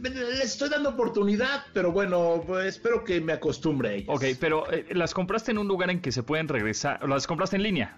Les 0.00 0.44
estoy 0.44 0.68
dando 0.68 0.90
oportunidad, 0.90 1.64
pero 1.72 1.90
bueno, 1.90 2.42
pues, 2.46 2.66
espero 2.66 3.02
que 3.02 3.20
me 3.20 3.32
acostumbre 3.32 3.88
a 3.88 3.92
ellas. 3.94 4.08
Ok, 4.08 4.24
pero 4.38 4.70
eh, 4.72 4.86
¿las 4.92 5.12
compraste 5.12 5.50
en 5.50 5.58
un 5.58 5.66
lugar 5.66 5.90
en 5.90 6.00
que 6.00 6.12
se 6.12 6.22
pueden 6.22 6.46
regresar? 6.46 7.06
¿Las 7.08 7.26
compraste 7.26 7.56
en 7.56 7.64
línea? 7.64 7.96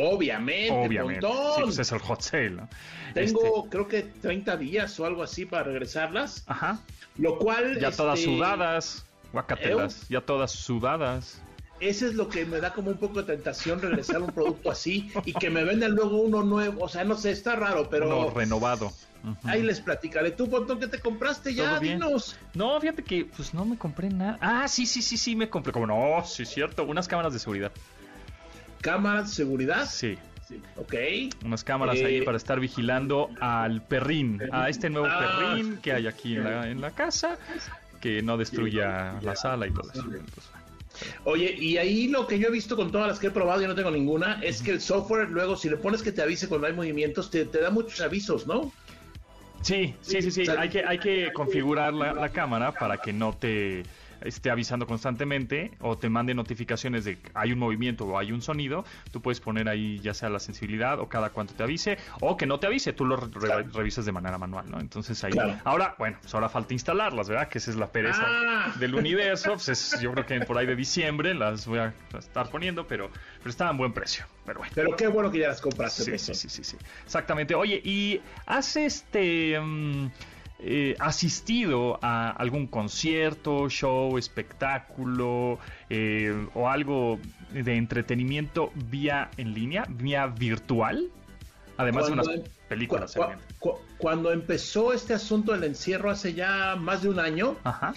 Obviamente, 0.00 0.86
Obviamente. 0.86 1.26
Sí, 1.26 1.62
pues 1.62 1.78
es 1.78 1.92
el 1.92 1.98
hot 1.98 2.20
sale, 2.22 2.50
¿no? 2.50 2.68
Tengo, 3.14 3.64
Este, 3.64 3.68
creo 3.70 3.88
que 3.88 4.02
30 4.02 4.56
días 4.56 4.98
o 5.00 5.06
algo 5.06 5.22
así 5.22 5.46
para 5.46 5.64
regresarlas. 5.64 6.44
ajá. 6.46 6.80
Lo 7.16 7.38
cual. 7.38 7.78
Ya 7.80 7.90
todas 7.90 8.18
este, 8.20 8.30
sudadas. 8.30 9.04
Guacatelas. 9.32 10.08
Ya 10.08 10.20
todas 10.20 10.52
sudadas. 10.52 11.42
Ese 11.80 12.06
es 12.06 12.14
lo 12.14 12.28
que 12.28 12.44
me 12.44 12.60
da 12.60 12.72
como 12.72 12.90
un 12.90 12.96
poco 12.96 13.22
de 13.22 13.36
tentación 13.36 13.80
regresar 13.80 14.20
un 14.20 14.30
producto 14.30 14.70
así 14.70 15.10
y 15.24 15.32
que 15.32 15.48
me 15.48 15.62
vendan 15.64 15.94
luego 15.94 16.18
uno 16.18 16.42
nuevo. 16.42 16.84
O 16.84 16.88
sea, 16.88 17.04
no 17.04 17.16
sé, 17.16 17.30
está 17.30 17.56
raro, 17.56 17.88
pero. 17.88 18.06
Uno 18.06 18.30
renovado. 18.30 18.92
Ahí 19.44 19.62
les 19.62 19.80
platicaré. 19.80 20.30
¿Tú, 20.30 20.48
Pontón, 20.48 20.78
qué 20.78 20.86
te 20.86 21.00
compraste 21.00 21.54
ya? 21.54 21.78
Dinos. 21.80 22.36
No, 22.54 22.80
fíjate 22.80 23.02
que 23.02 23.24
pues 23.24 23.52
no 23.52 23.64
me 23.64 23.76
compré 23.76 24.08
nada. 24.08 24.38
Ah, 24.40 24.68
sí, 24.68 24.86
sí, 24.86 25.02
sí, 25.02 25.16
sí, 25.16 25.34
me 25.36 25.48
compré. 25.50 25.72
Como 25.72 25.86
no, 25.86 26.24
sí, 26.24 26.44
cierto. 26.44 26.84
Unas 26.84 27.08
cámaras 27.08 27.32
de 27.32 27.38
seguridad. 27.38 27.72
Cámaras 28.80 29.28
de 29.30 29.34
seguridad. 29.34 29.86
Sí. 29.90 30.16
Sí, 30.48 30.62
Ok. 30.76 30.94
Unas 31.44 31.62
cámaras 31.62 31.96
Eh, 31.98 32.06
ahí 32.06 32.22
para 32.22 32.38
estar 32.38 32.58
vigilando 32.58 33.28
al 33.38 33.82
perrín, 33.82 34.40
a 34.50 34.70
este 34.70 34.88
nuevo 34.88 35.06
Ah. 35.10 35.36
perrín 35.52 35.76
que 35.82 35.92
hay 35.92 36.06
aquí 36.06 36.36
en 36.36 36.44
la, 36.44 36.70
en 36.70 36.80
la 36.80 36.90
casa, 36.90 37.36
que 38.00 38.22
no 38.22 38.38
destruya 38.38 39.20
la 39.20 39.36
sala 39.36 39.66
y 39.66 39.70
todo 39.72 39.90
eso. 39.92 40.04
Oye, 41.24 41.54
y 41.54 41.76
ahí 41.76 42.08
lo 42.08 42.26
que 42.26 42.38
yo 42.38 42.48
he 42.48 42.50
visto 42.50 42.76
con 42.76 42.90
todas 42.90 43.06
las 43.08 43.18
que 43.18 43.26
he 43.28 43.30
probado, 43.30 43.60
yo 43.60 43.68
no 43.68 43.74
tengo 43.74 43.90
ninguna, 43.90 44.40
es 44.42 44.62
que 44.62 44.70
el 44.72 44.80
software 44.80 45.28
luego, 45.28 45.54
si 45.56 45.68
le 45.68 45.76
pones 45.76 46.02
que 46.02 46.12
te 46.12 46.22
avise 46.22 46.48
cuando 46.48 46.66
hay 46.66 46.72
movimientos, 46.72 47.30
te, 47.30 47.44
te 47.44 47.60
da 47.60 47.70
muchos 47.70 48.00
avisos, 48.00 48.46
¿no? 48.46 48.72
Sí, 49.62 49.94
sí, 50.00 50.22
sí, 50.22 50.30
sí. 50.30 50.44
Hay 50.56 50.70
que, 50.70 50.82
hay 50.84 50.98
que 50.98 51.30
configurar 51.34 51.92
la, 51.92 52.14
la 52.14 52.30
cámara 52.30 52.72
para 52.72 52.96
que 52.98 53.12
no 53.12 53.32
te 53.34 53.82
esté 54.22 54.50
avisando 54.50 54.86
constantemente 54.86 55.72
o 55.80 55.96
te 55.96 56.08
mande 56.08 56.34
notificaciones 56.34 57.04
de 57.04 57.18
que 57.18 57.30
hay 57.34 57.52
un 57.52 57.58
movimiento 57.58 58.04
o 58.06 58.18
hay 58.18 58.32
un 58.32 58.42
sonido. 58.42 58.84
Tú 59.10 59.20
puedes 59.22 59.40
poner 59.40 59.68
ahí 59.68 59.98
ya 60.00 60.14
sea 60.14 60.28
la 60.28 60.38
sensibilidad 60.40 60.98
o 61.00 61.08
cada 61.08 61.30
cuánto 61.30 61.54
te 61.54 61.62
avise 61.62 61.98
o 62.20 62.36
que 62.36 62.46
no 62.46 62.58
te 62.60 62.66
avise, 62.66 62.92
tú 62.92 63.04
lo 63.04 63.16
re- 63.16 63.30
Claro. 63.30 63.64
revisas 63.72 64.04
de 64.04 64.12
manera 64.12 64.38
manual, 64.38 64.70
¿no? 64.70 64.80
Entonces 64.80 65.22
ahí. 65.24 65.32
Claro. 65.32 65.56
Ahora, 65.64 65.94
bueno, 65.98 66.18
pues 66.20 66.34
ahora 66.34 66.48
falta 66.48 66.74
instalarlas, 66.74 67.28
¿verdad? 67.28 67.48
Que 67.48 67.58
esa 67.58 67.70
es 67.70 67.76
la 67.76 67.86
pereza 67.92 68.22
Ah. 68.26 68.72
del 68.78 68.94
universo. 68.94 69.52
Pues 69.54 69.68
es- 69.68 70.00
yo 70.00 70.12
creo 70.12 70.26
que 70.26 70.40
por 70.40 70.58
ahí 70.58 70.66
de 70.66 70.76
diciembre 70.76 71.34
las 71.34 71.66
voy 71.66 71.78
a 71.78 71.94
estar 72.18 72.48
poniendo, 72.50 72.86
pero, 72.86 73.10
pero 73.38 73.50
está 73.50 73.68
a 73.68 73.72
buen 73.72 73.92
precio. 73.92 74.24
Pero 74.44 74.60
bueno. 74.60 74.72
Pero 74.74 74.96
qué 74.96 75.06
bueno 75.08 75.30
que 75.30 75.38
ya 75.38 75.48
las 75.48 75.60
compraste. 75.60 76.02
Sí, 76.04 76.10
Pontón. 76.10 76.34
sí, 76.34 76.48
sí, 76.48 76.48
sí, 76.48 76.64
sí. 76.64 76.76
Exactamente. 77.04 77.54
Oye, 77.54 77.80
¿y 77.84 78.20
has 78.46 78.76
este 78.76 79.60
mm, 79.60 80.08
eh, 80.60 80.96
asistido 80.98 81.98
a 82.02 82.30
algún 82.30 82.66
concierto, 82.66 83.68
show, 83.68 84.18
espectáculo 84.18 85.58
eh, 85.88 86.34
o 86.54 86.68
algo 86.68 87.18
de 87.52 87.76
entretenimiento 87.76 88.72
vía 88.90 89.30
en 89.36 89.54
línea, 89.54 89.84
vía 89.88 90.26
virtual? 90.26 91.08
Además 91.76 92.06
de 92.06 92.12
unas 92.12 92.28
em- 92.28 92.42
películas. 92.68 93.14
cu- 93.14 93.22
cu- 93.60 93.78
cuando 93.98 94.32
empezó 94.32 94.92
este 94.92 95.14
asunto 95.14 95.52
del 95.52 95.64
encierro 95.64 96.10
hace 96.10 96.34
ya 96.34 96.74
más 96.76 97.02
de 97.02 97.08
un 97.10 97.20
año, 97.20 97.56
Ajá. 97.62 97.94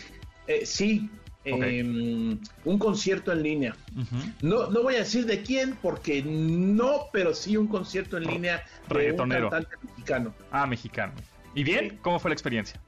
eh, 0.48 0.66
sí, 0.66 1.10
em, 1.44 2.38
un 2.66 2.78
concierto 2.78 3.32
en 3.32 3.42
línea. 3.42 3.76
No, 4.44 4.70
no 4.70 4.84
voy 4.84 4.96
a 4.96 5.00
decir 5.00 5.26
de 5.26 5.42
quién, 5.42 5.76
porque 5.82 6.22
no, 6.24 7.08
pero 7.12 7.34
sí 7.34 7.58
un 7.58 7.66
concierto 7.68 8.18
en 8.18 8.26
línea 8.26 8.64
de 8.88 9.12
un 9.12 9.18
cantante 9.50 9.76
mexicano. 9.84 10.34
Ah, 10.52 10.68
mexicano. 10.68 11.14
¿Y 11.54 11.64
bien? 11.64 12.00
¿Cómo 12.02 12.20
fue 12.20 12.30
la 12.30 12.34
experiencia? 12.34 12.80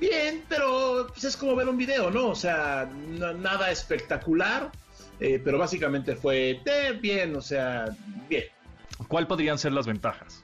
Bien, 0.00 0.42
pero 0.48 1.08
pues, 1.12 1.24
es 1.24 1.36
como 1.36 1.56
ver 1.56 1.68
un 1.68 1.76
video, 1.76 2.10
¿no? 2.10 2.28
O 2.28 2.34
sea, 2.34 2.90
no- 3.08 3.32
nada 3.34 3.70
espectacular, 3.70 4.70
eh, 5.20 5.40
pero 5.42 5.58
básicamente 5.58 6.16
fue 6.16 6.60
de 6.64 6.92
bien, 6.92 7.34
o 7.36 7.40
sea, 7.40 7.86
bien. 8.28 8.44
¿Cuál 9.08 9.26
podrían 9.26 9.58
ser 9.58 9.72
las 9.72 9.86
ventajas? 9.86 10.42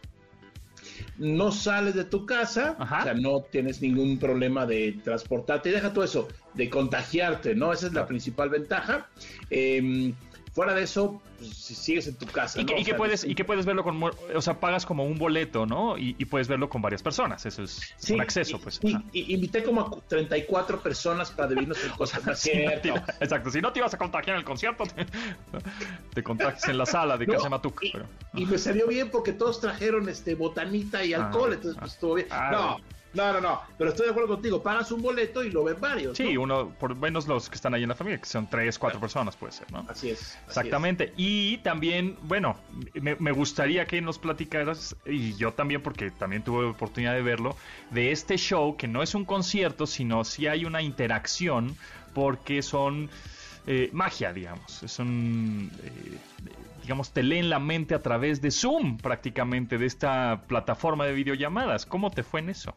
No 1.19 1.53
sales 1.53 1.95
de 1.95 2.05
tu 2.05 2.25
casa, 2.27 2.77
Ajá. 2.79 3.01
o 3.01 3.03
sea, 3.05 3.15
no 3.15 3.43
tienes 3.43 3.81
ningún 3.83 4.19
problema 4.19 4.65
de 4.67 4.99
transportarte, 5.05 5.69
y 5.69 5.73
deja 5.73 5.93
todo 5.93 6.05
eso, 6.05 6.29
de 6.55 6.71
contagiarte, 6.71 7.55
¿no? 7.55 7.73
Esa 7.73 7.87
es 7.89 7.93
la 7.93 8.07
principal 8.07 8.49
ventaja. 8.49 9.09
Eh, 9.51 10.13
fuera 10.53 10.75
de 10.75 10.83
eso, 10.83 11.21
pues, 11.39 11.51
si 11.57 11.75
sigues 11.75 12.07
en 12.07 12.17
tu 12.17 12.27
casa. 12.27 12.61
Y 12.61 12.65
¿no? 12.65 12.75
que, 12.85 12.95
puedes, 12.95 13.25
y 13.25 13.35
que 13.35 13.43
puedes 13.45 13.65
verlo 13.65 13.83
con, 13.83 14.03
o 14.03 14.43
sea, 14.43 14.61
pagas 14.61 14.85
como 14.85 15.05
un 15.05 15.19
boleto, 15.19 15.65
¿no? 15.65 15.97
Y, 15.97 16.15
y 16.19 16.25
puedes 16.27 16.47
verlo 16.47 16.69
con 16.69 16.83
varias 16.83 17.03
personas. 17.03 17.45
Eso 17.47 17.63
es 17.63 17.95
Sí, 17.97 18.13
un 18.15 18.21
acceso, 18.21 18.57
y- 18.57 18.61
pues. 18.61 18.81
y- 19.13 19.33
invité 19.35 19.63
como 19.63 19.81
a 19.81 19.91
34 20.09 20.81
personas 20.81 21.31
para 21.31 21.49
dividirnos 21.49 21.79
el 21.83 21.91
es 22.33 22.39
Si 22.39 22.51
no 22.65 22.71
te 22.81 22.89
exacto, 23.21 23.51
si 23.51 23.61
no 23.63 23.73
te 23.73 23.79
ibas 23.79 23.95
a 23.95 23.99
contagiar 23.99 24.35
en 24.37 24.41
el 24.41 24.45
concierto, 24.45 24.85
te, 24.85 25.07
te 26.15 26.23
contagias 26.23 26.69
en 26.69 26.79
la 26.79 26.87
sala 26.87 27.17
de 27.17 27.27
No, 27.27 27.35
Casa 27.35 27.49
Matuk. 27.49 27.83
y, 27.83 27.93
pero- 27.93 28.07
y 28.35 28.45
me 28.47 28.59
salió 28.59 28.87
bien 28.89 29.11
porque 29.11 29.33
todos 29.33 29.61
trajeron 29.61 30.09
este 30.09 30.35
botanita 30.35 31.05
y 31.05 31.15
Ah, 31.15 31.27
alcohol, 31.27 31.53
entonces 31.55 31.77
ah. 31.79 31.81
pues 31.81 31.93
estuvo 31.95 32.15
bien. 32.15 32.27
Ah, 32.31 32.51
no. 32.53 33.02
No, 33.15 33.33
no, 33.33 33.41
no, 33.41 33.61
pero 33.79 33.91
estoy 33.91 34.07
de 34.07 34.11
acuerdo 34.11 34.35
contigo, 34.35 34.63
pagas 34.63 34.91
un 34.93 35.03
boleto 35.03 35.43
y 35.45 35.51
lo 35.51 35.65
ven 35.65 35.81
varios. 35.81 36.17
Sí, 36.17 36.35
¿no? 36.35 36.43
uno, 36.43 36.69
por 36.79 36.95
menos 36.95 37.27
los 37.27 37.49
que 37.49 37.57
están 37.57 37.75
ahí 37.75 37.83
en 37.83 37.89
la 37.89 37.95
familia, 37.95 38.19
que 38.19 38.27
son 38.27 38.49
tres, 38.49 38.79
cuatro 38.79 39.01
personas, 39.01 39.37
puede 39.37 39.53
ser, 39.53 39.71
¿no? 39.71 39.85
Así 39.89 40.11
es. 40.11 40.21
así 40.21 40.39
Exactamente. 40.47 41.13
Y 41.17 41.59
también, 41.59 42.17
bueno, 42.23 42.57
me, 42.95 43.17
me 43.17 43.33
gustaría 43.33 43.87
que 43.87 44.01
nos 44.01 44.19
platicaras, 44.19 44.97
y 45.07 45.35
yo 45.35 45.53
también, 45.53 45.83
porque 45.83 46.11
también 46.11 46.43
tuve 46.43 46.65
oportunidad 46.65 47.15
de 47.15 47.23
verlo, 47.23 47.57
de 47.91 48.13
este 48.13 48.37
show 48.37 48.77
que 48.77 48.89
no 48.89 49.03
es 49.03 49.15
un 49.15 49.25
concierto, 49.25 49.87
sino 49.87 50.25
si 50.25 50.47
hay 50.47 50.65
una 50.65 50.83
interacción, 50.83 51.77
porque 52.15 52.63
son 52.63 53.11
eh, 53.67 53.91
magia, 53.93 54.33
digamos. 54.33 54.73
Son, 54.87 55.71
eh, 55.85 56.19
digamos, 56.83 57.13
te 57.13 57.23
leen 57.23 57.49
la 57.49 57.59
mente 57.59 57.95
a 57.95 58.03
través 58.03 58.41
de 58.41 58.51
Zoom, 58.51 58.99
prácticamente, 58.99 59.79
de 59.79 59.87
esta 59.87 60.43
plataforma 60.49 61.07
de 61.07 61.13
videollamadas. 61.13 61.87
¿Cómo 61.87 62.11
te 62.11 62.23
fue 62.23 62.41
en 62.41 62.51
eso? 62.51 62.75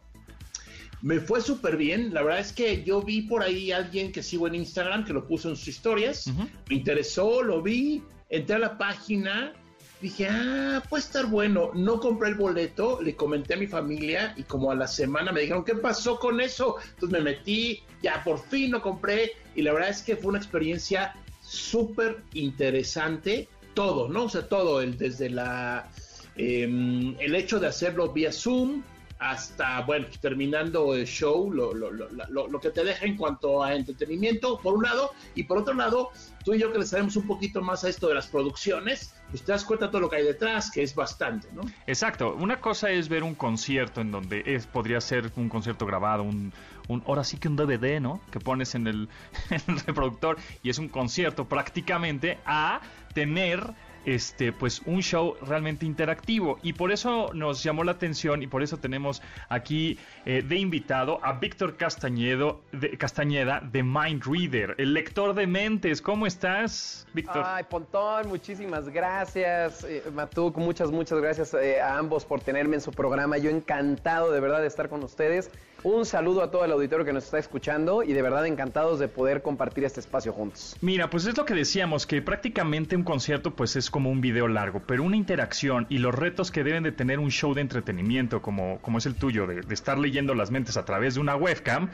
Me 1.06 1.20
fue 1.20 1.40
súper 1.40 1.76
bien. 1.76 2.12
La 2.12 2.24
verdad 2.24 2.40
es 2.40 2.52
que 2.52 2.82
yo 2.82 3.00
vi 3.00 3.22
por 3.22 3.40
ahí 3.40 3.70
a 3.70 3.76
alguien 3.76 4.10
que 4.10 4.24
sigo 4.24 4.48
en 4.48 4.56
Instagram 4.56 5.04
que 5.04 5.12
lo 5.12 5.24
puso 5.24 5.48
en 5.48 5.54
sus 5.54 5.68
historias. 5.68 6.26
Me 6.68 6.74
interesó, 6.74 7.44
lo 7.44 7.62
vi, 7.62 8.02
entré 8.28 8.56
a 8.56 8.58
la 8.58 8.76
página. 8.76 9.52
Dije, 10.00 10.26
ah, 10.28 10.82
puede 10.90 11.04
estar 11.04 11.26
bueno. 11.26 11.70
No 11.74 12.00
compré 12.00 12.30
el 12.30 12.34
boleto, 12.34 13.00
le 13.00 13.14
comenté 13.14 13.54
a 13.54 13.56
mi 13.56 13.68
familia 13.68 14.34
y 14.36 14.42
como 14.42 14.72
a 14.72 14.74
la 14.74 14.88
semana 14.88 15.30
me 15.30 15.42
dijeron, 15.42 15.64
¿qué 15.64 15.76
pasó 15.76 16.18
con 16.18 16.40
eso? 16.40 16.74
Entonces 16.94 17.16
me 17.16 17.24
metí, 17.24 17.84
ya 18.02 18.24
por 18.24 18.40
fin 18.40 18.72
lo 18.72 18.82
compré 18.82 19.30
y 19.54 19.62
la 19.62 19.72
verdad 19.74 19.90
es 19.90 20.02
que 20.02 20.16
fue 20.16 20.30
una 20.30 20.38
experiencia 20.38 21.14
súper 21.40 22.24
interesante. 22.34 23.48
Todo, 23.74 24.08
¿no? 24.08 24.24
O 24.24 24.28
sea, 24.28 24.48
todo, 24.48 24.80
el, 24.80 24.98
desde 24.98 25.30
la, 25.30 25.88
em, 26.34 27.14
el 27.20 27.36
hecho 27.36 27.60
de 27.60 27.68
hacerlo 27.68 28.12
vía 28.12 28.32
Zoom, 28.32 28.82
hasta, 29.18 29.80
bueno, 29.82 30.06
terminando 30.20 30.94
el 30.94 31.06
show, 31.06 31.50
lo, 31.52 31.72
lo, 31.72 31.90
lo, 31.90 32.08
lo, 32.48 32.60
que 32.60 32.70
te 32.70 32.84
deja 32.84 33.06
en 33.06 33.16
cuanto 33.16 33.62
a 33.62 33.74
entretenimiento, 33.74 34.58
por 34.58 34.74
un 34.74 34.82
lado, 34.82 35.12
y 35.34 35.44
por 35.44 35.58
otro 35.58 35.74
lado, 35.74 36.10
tú 36.44 36.54
y 36.54 36.58
yo 36.58 36.72
que 36.72 36.78
le 36.78 36.86
sabemos 36.86 37.16
un 37.16 37.26
poquito 37.26 37.62
más 37.62 37.84
a 37.84 37.88
esto 37.88 38.08
de 38.08 38.14
las 38.14 38.26
producciones, 38.26 39.14
pues 39.30 39.42
te 39.42 39.52
das 39.52 39.64
cuenta 39.64 39.86
de 39.86 39.92
todo 39.92 40.02
lo 40.02 40.10
que 40.10 40.16
hay 40.16 40.24
detrás, 40.24 40.70
que 40.70 40.82
es 40.82 40.94
bastante, 40.94 41.48
¿no? 41.52 41.62
Exacto. 41.86 42.34
Una 42.34 42.60
cosa 42.60 42.90
es 42.90 43.08
ver 43.08 43.22
un 43.22 43.34
concierto 43.34 44.00
en 44.00 44.12
donde 44.12 44.42
es, 44.46 44.66
podría 44.66 45.00
ser 45.00 45.32
un 45.36 45.48
concierto 45.48 45.86
grabado, 45.86 46.22
un, 46.22 46.52
un, 46.88 47.02
ahora 47.06 47.24
sí 47.24 47.38
que 47.38 47.48
un 47.48 47.56
DVD, 47.56 48.00
¿no? 48.00 48.20
Que 48.30 48.38
pones 48.38 48.74
en 48.74 48.86
el, 48.86 49.08
en 49.50 49.62
el 49.66 49.80
reproductor 49.80 50.36
y 50.62 50.70
es 50.70 50.78
un 50.78 50.88
concierto 50.88 51.46
prácticamente, 51.46 52.38
a 52.44 52.80
tener 53.14 53.74
este, 54.06 54.52
pues 54.52 54.80
un 54.86 55.02
show 55.02 55.36
realmente 55.42 55.84
interactivo. 55.84 56.58
Y 56.62 56.72
por 56.72 56.92
eso 56.92 57.30
nos 57.34 57.62
llamó 57.62 57.84
la 57.84 57.92
atención 57.92 58.42
y 58.42 58.46
por 58.46 58.62
eso 58.62 58.78
tenemos 58.78 59.20
aquí 59.48 59.98
eh, 60.24 60.42
de 60.42 60.56
invitado 60.56 61.18
a 61.22 61.34
Víctor 61.34 61.76
Castañedo, 61.76 62.62
Castañeda 62.98 63.60
de 63.60 63.82
Mind 63.82 64.22
Reader, 64.24 64.76
el 64.78 64.94
lector 64.94 65.34
de 65.34 65.46
mentes. 65.46 66.00
¿Cómo 66.00 66.26
estás, 66.26 67.06
Víctor? 67.12 67.42
Ay, 67.44 67.64
Pontón, 67.68 68.28
muchísimas 68.28 68.88
gracias. 68.88 69.84
Eh, 69.84 70.02
Matuk, 70.14 70.56
muchas, 70.56 70.90
muchas 70.90 71.20
gracias 71.20 71.54
eh, 71.54 71.80
a 71.80 71.98
ambos 71.98 72.24
por 72.24 72.40
tenerme 72.40 72.76
en 72.76 72.80
su 72.80 72.92
programa. 72.92 73.38
Yo 73.38 73.50
encantado 73.50 74.30
de 74.30 74.40
verdad 74.40 74.60
de 74.60 74.68
estar 74.68 74.88
con 74.88 75.02
ustedes. 75.02 75.50
Un 75.82 76.04
saludo 76.04 76.42
a 76.42 76.50
todo 76.50 76.64
el 76.64 76.72
auditorio 76.72 77.04
que 77.04 77.12
nos 77.12 77.24
está 77.24 77.38
escuchando 77.38 78.02
y 78.02 78.12
de 78.12 78.22
verdad 78.22 78.46
encantados 78.46 78.98
de 78.98 79.08
poder 79.08 79.42
compartir 79.42 79.84
este 79.84 80.00
espacio 80.00 80.32
juntos. 80.32 80.76
Mira, 80.80 81.10
pues 81.10 81.26
es 81.26 81.36
lo 81.36 81.44
que 81.44 81.54
decíamos, 81.54 82.06
que 82.06 82.22
prácticamente 82.22 82.96
un 82.96 83.04
concierto 83.04 83.54
pues 83.54 83.76
es 83.76 83.90
como 83.90 84.10
un 84.10 84.20
video 84.20 84.48
largo, 84.48 84.82
pero 84.86 85.04
una 85.04 85.16
interacción 85.16 85.86
y 85.88 85.98
los 85.98 86.14
retos 86.14 86.50
que 86.50 86.64
deben 86.64 86.82
de 86.82 86.92
tener 86.92 87.18
un 87.18 87.30
show 87.30 87.54
de 87.54 87.60
entretenimiento 87.60 88.42
como, 88.42 88.78
como 88.80 88.98
es 88.98 89.06
el 89.06 89.14
tuyo, 89.14 89.46
de, 89.46 89.62
estar 89.72 89.98
leyendo 89.98 90.34
las 90.34 90.50
mentes 90.50 90.76
a 90.76 90.84
través 90.84 91.14
de 91.14 91.20
una 91.20 91.36
webcam, 91.36 91.90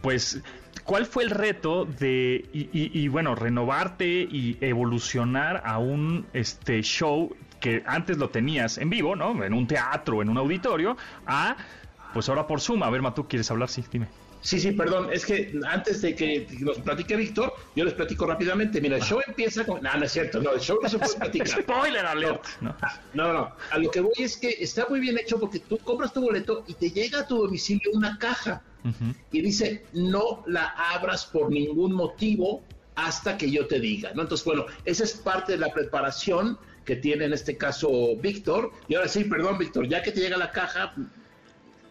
pues 0.00 0.42
¿cuál 0.84 1.06
fue 1.06 1.24
el 1.24 1.30
reto 1.30 1.84
de, 1.84 2.48
y, 2.52 3.08
bueno, 3.08 3.34
renovarte 3.34 4.06
y 4.06 4.56
evolucionar 4.60 5.62
a 5.64 5.78
un 5.78 6.26
este, 6.32 6.82
show 6.82 7.34
que 7.60 7.82
antes 7.86 8.18
lo 8.18 8.30
tenías 8.30 8.78
en 8.78 8.90
vivo, 8.90 9.16
¿no? 9.16 9.42
En 9.44 9.54
un 9.54 9.66
teatro, 9.66 10.22
en 10.22 10.28
un 10.28 10.38
auditorio, 10.38 10.96
a 11.26 11.56
pues 12.16 12.30
ahora 12.30 12.46
por 12.46 12.62
Zoom. 12.62 12.82
A 12.82 12.88
ver, 12.88 13.02
Matú, 13.02 13.28
¿quieres 13.28 13.50
hablar? 13.50 13.68
Sí, 13.68 13.84
dime. 13.92 14.08
Sí, 14.40 14.58
sí, 14.58 14.72
perdón, 14.72 15.10
es 15.12 15.26
que 15.26 15.52
antes 15.68 16.00
de 16.00 16.14
que 16.14 16.46
nos 16.60 16.78
platique 16.78 17.14
Víctor, 17.14 17.52
yo 17.74 17.84
les 17.84 17.92
platico 17.92 18.24
rápidamente. 18.24 18.80
Mira, 18.80 18.96
el 18.96 19.02
show 19.02 19.20
empieza 19.26 19.66
con. 19.66 19.82
No, 19.82 19.94
no 19.94 20.06
es 20.06 20.12
cierto, 20.12 20.40
no, 20.40 20.52
el 20.52 20.60
show 20.60 20.78
no 20.82 20.88
se 20.88 20.98
puede 20.98 21.14
platicar. 21.14 21.48
Spoiler 21.62 22.06
alert. 22.06 22.42
No, 22.62 22.74
no, 23.12 23.32
no, 23.34 23.52
A 23.70 23.76
lo 23.76 23.90
que 23.90 24.00
voy 24.00 24.14
es 24.16 24.38
que 24.38 24.48
está 24.48 24.86
muy 24.88 25.00
bien 25.00 25.18
hecho 25.18 25.38
porque 25.38 25.58
tú 25.58 25.76
compras 25.76 26.14
tu 26.14 26.22
boleto 26.22 26.64
y 26.66 26.72
te 26.72 26.90
llega 26.90 27.20
a 27.20 27.26
tu 27.26 27.36
domicilio 27.36 27.90
una 27.92 28.16
caja 28.18 28.62
y 29.30 29.42
dice 29.42 29.84
no 29.92 30.42
la 30.46 30.68
abras 30.94 31.26
por 31.26 31.50
ningún 31.50 31.92
motivo 31.92 32.62
hasta 32.94 33.36
que 33.36 33.50
yo 33.50 33.66
te 33.66 33.78
diga, 33.78 34.12
¿no? 34.14 34.22
Entonces, 34.22 34.46
bueno, 34.46 34.64
esa 34.86 35.04
es 35.04 35.12
parte 35.12 35.52
de 35.52 35.58
la 35.58 35.70
preparación 35.70 36.56
que 36.86 36.96
tiene 36.96 37.26
en 37.26 37.34
este 37.34 37.58
caso 37.58 38.16
Víctor. 38.16 38.70
Y 38.88 38.94
ahora 38.94 39.08
sí, 39.08 39.24
perdón, 39.24 39.58
Víctor, 39.58 39.86
ya 39.86 40.02
que 40.02 40.12
te 40.12 40.20
llega 40.20 40.38
la 40.38 40.50
caja, 40.50 40.94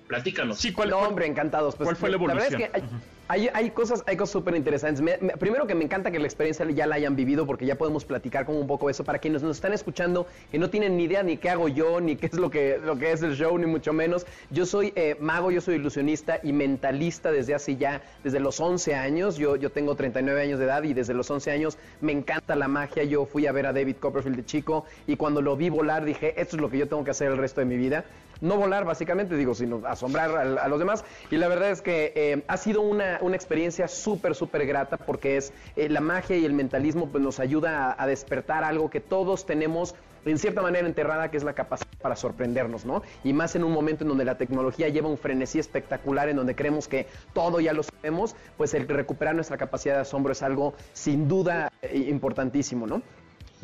Platícanos. 0.08 0.58
Sí, 0.58 0.72
¿cuál, 0.72 0.92
no, 0.92 1.00
hombre, 1.00 1.26
encantados. 1.26 1.76
Pues, 1.76 1.88
¿Cuál 1.88 1.96
fue 1.96 2.10
la 2.10 2.16
evolución? 2.16 2.44
La 2.44 2.58
verdad 2.58 2.72
es 2.76 2.82
que 2.82 2.96
hay, 3.28 3.50
hay, 3.54 3.72
cosas 3.72 4.04
hay 4.06 4.18
cosas 4.18 4.34
súper 4.34 4.56
interesantes. 4.56 5.04
primero 5.40 5.66
que 5.66 5.74
me 5.74 5.84
encanta 5.84 6.12
que 6.12 6.20
la 6.20 6.26
experiencia 6.26 6.70
ya 6.70 6.86
la 6.86 6.96
hayan 6.96 7.16
vivido 7.16 7.48
porque 7.48 7.66
ya 7.66 7.76
podemos 7.76 8.06
platicar 8.06 8.46
como 8.46 8.60
un 8.60 8.68
poco 8.68 8.88
eso 8.90 9.04
para 9.04 9.18
quienes 9.18 9.42
nos 9.42 9.58
están 9.58 9.74
escuchando 9.74 10.28
que 10.52 10.60
no 10.60 10.70
tienen 10.70 10.96
ni 10.96 11.06
idea 11.06 11.24
ni 11.24 11.38
qué 11.38 11.50
hago 11.50 11.68
yo, 11.68 12.00
ni 12.02 12.18
qué 12.18 12.28
es 12.28 12.34
lo 12.34 12.52
que, 12.52 12.80
lo 12.84 13.00
que 13.00 13.12
es 13.12 13.24
el 13.24 13.36
show, 13.36 13.58
ni 13.58 13.66
mucho 13.66 13.94
menos. 13.94 14.28
Yo 14.52 14.68
soy 14.68 14.94
eh, 14.96 15.18
mago, 15.20 15.50
yo 15.50 15.60
soy 15.60 15.76
ilusionista 15.76 16.40
y 16.44 16.54
mentalista 16.54 17.32
desde 17.32 17.56
hace 17.56 17.78
ya, 17.78 18.04
desde 18.24 18.40
los 18.40 18.60
11 18.60 18.94
años. 18.94 19.38
Yo, 19.38 19.56
yo 19.56 19.72
tengo 19.72 19.96
39 19.96 20.40
años 20.40 20.60
de 20.60 20.66
edad 20.66 20.84
y 20.84 20.94
desde 20.94 21.16
los 21.16 21.30
11 21.32 21.50
años 21.50 21.78
me 22.02 22.12
encanta 22.12 22.56
la 22.56 22.68
magia. 22.68 23.04
Yo 23.06 23.26
fui 23.26 23.48
a 23.48 23.52
ver 23.52 23.66
a 23.66 23.74
David 23.74 23.96
Copperfield 24.00 24.38
de 24.38 24.46
chico 24.46 24.86
y 25.08 25.16
cuando 25.16 25.42
lo 25.42 25.58
vi 25.58 25.70
volar 25.70 26.06
dije, 26.06 26.40
esto 26.40 26.58
es 26.58 26.62
lo 26.62 26.70
que 26.70 26.78
yo 26.78 26.88
tengo 26.88 27.04
que 27.04 27.12
hacer 27.12 27.32
el 27.32 27.38
resto 27.38 27.62
de 27.62 27.66
mi 27.66 27.78
vida 27.78 28.06
no 28.46 28.58
volar 28.58 28.86
básicamente, 28.86 29.36
digo, 29.36 29.56
sino 29.56 29.82
asombrar 29.86 30.36
a, 30.60 30.68
los 30.68 30.80
demás. 30.80 31.04
Y 31.32 31.38
la 31.38 31.48
verdad 31.48 31.72
es 31.72 31.82
que 31.82 32.14
eh, 32.16 32.44
ha 32.48 32.58
sido 32.58 32.82
una, 32.82 33.20
una 33.22 33.36
experiencia 33.36 33.88
súper, 33.88 34.36
súper 34.36 34.66
grata 34.66 34.98
porque 34.98 35.38
es 35.38 35.54
eh, 35.76 35.90
la 35.90 36.02
magia 36.02 36.38
y 36.38 36.46
el 36.46 36.54
mentalismo 36.54 37.10
pues 37.10 37.24
nos 37.24 37.40
ayuda 37.40 37.96
a, 37.98 38.06
despertar 38.08 38.64
algo 38.64 38.90
que 38.90 39.00
todos 39.00 39.46
tenemos 39.46 39.96
en 40.26 40.38
cierta 40.38 40.62
manera 40.62 40.88
enterrada, 40.88 41.30
que 41.30 41.38
es 41.38 41.44
la 41.44 41.54
capacidad 41.54 41.92
para 42.02 42.16
sorprendernos, 42.16 42.86
¿no? 42.86 43.04
Y 43.24 43.34
más 43.34 43.56
en 43.56 43.64
un 43.64 43.72
momento 43.72 44.04
en 44.04 44.10
donde 44.10 44.26
la 44.26 44.38
tecnología 44.38 44.90
lleva 44.90 45.08
un 45.08 45.18
frenesí 45.18 45.60
espectacular, 45.60 46.30
en 46.30 46.38
donde 46.38 46.56
creemos 46.56 46.88
que 46.88 47.08
todo 47.34 47.60
ya 47.60 47.74
lo 47.74 47.84
sabemos, 47.84 48.36
pues 48.58 48.74
el 48.74 48.88
recuperar 48.88 49.36
nuestra 49.36 49.58
capacidad 49.58 49.96
de 49.96 50.02
asombro 50.02 50.32
es 50.32 50.42
algo 50.42 50.74
sin 50.94 51.28
duda 51.28 51.72
eh, 51.82 52.06
importantísimo, 52.10 52.88
¿no? 52.88 53.04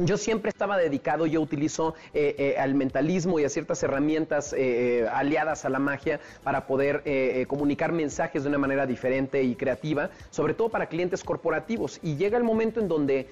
Yo 0.03 0.17
siempre 0.17 0.49
estaba 0.49 0.77
dedicado, 0.77 1.27
yo 1.27 1.41
utilizo 1.41 1.93
eh, 2.15 2.35
eh, 2.39 2.55
al 2.57 2.73
mentalismo 2.73 3.39
y 3.39 3.43
a 3.43 3.49
ciertas 3.49 3.83
herramientas 3.83 4.51
eh, 4.57 5.07
aliadas 5.13 5.63
a 5.63 5.69
la 5.69 5.77
magia 5.77 6.19
para 6.43 6.65
poder 6.65 7.03
comunicar 7.47 7.91
mensajes 7.91 8.43
de 8.43 8.49
una 8.49 8.57
manera 8.57 8.85
diferente 8.85 9.43
y 9.43 9.55
creativa, 9.55 10.09
sobre 10.29 10.53
todo 10.53 10.69
para 10.69 10.87
clientes 10.87 11.23
corporativos. 11.23 11.99
Y 12.01 12.15
llega 12.15 12.37
el 12.37 12.43
momento 12.43 12.79
en 12.79 12.87
donde 12.87 13.27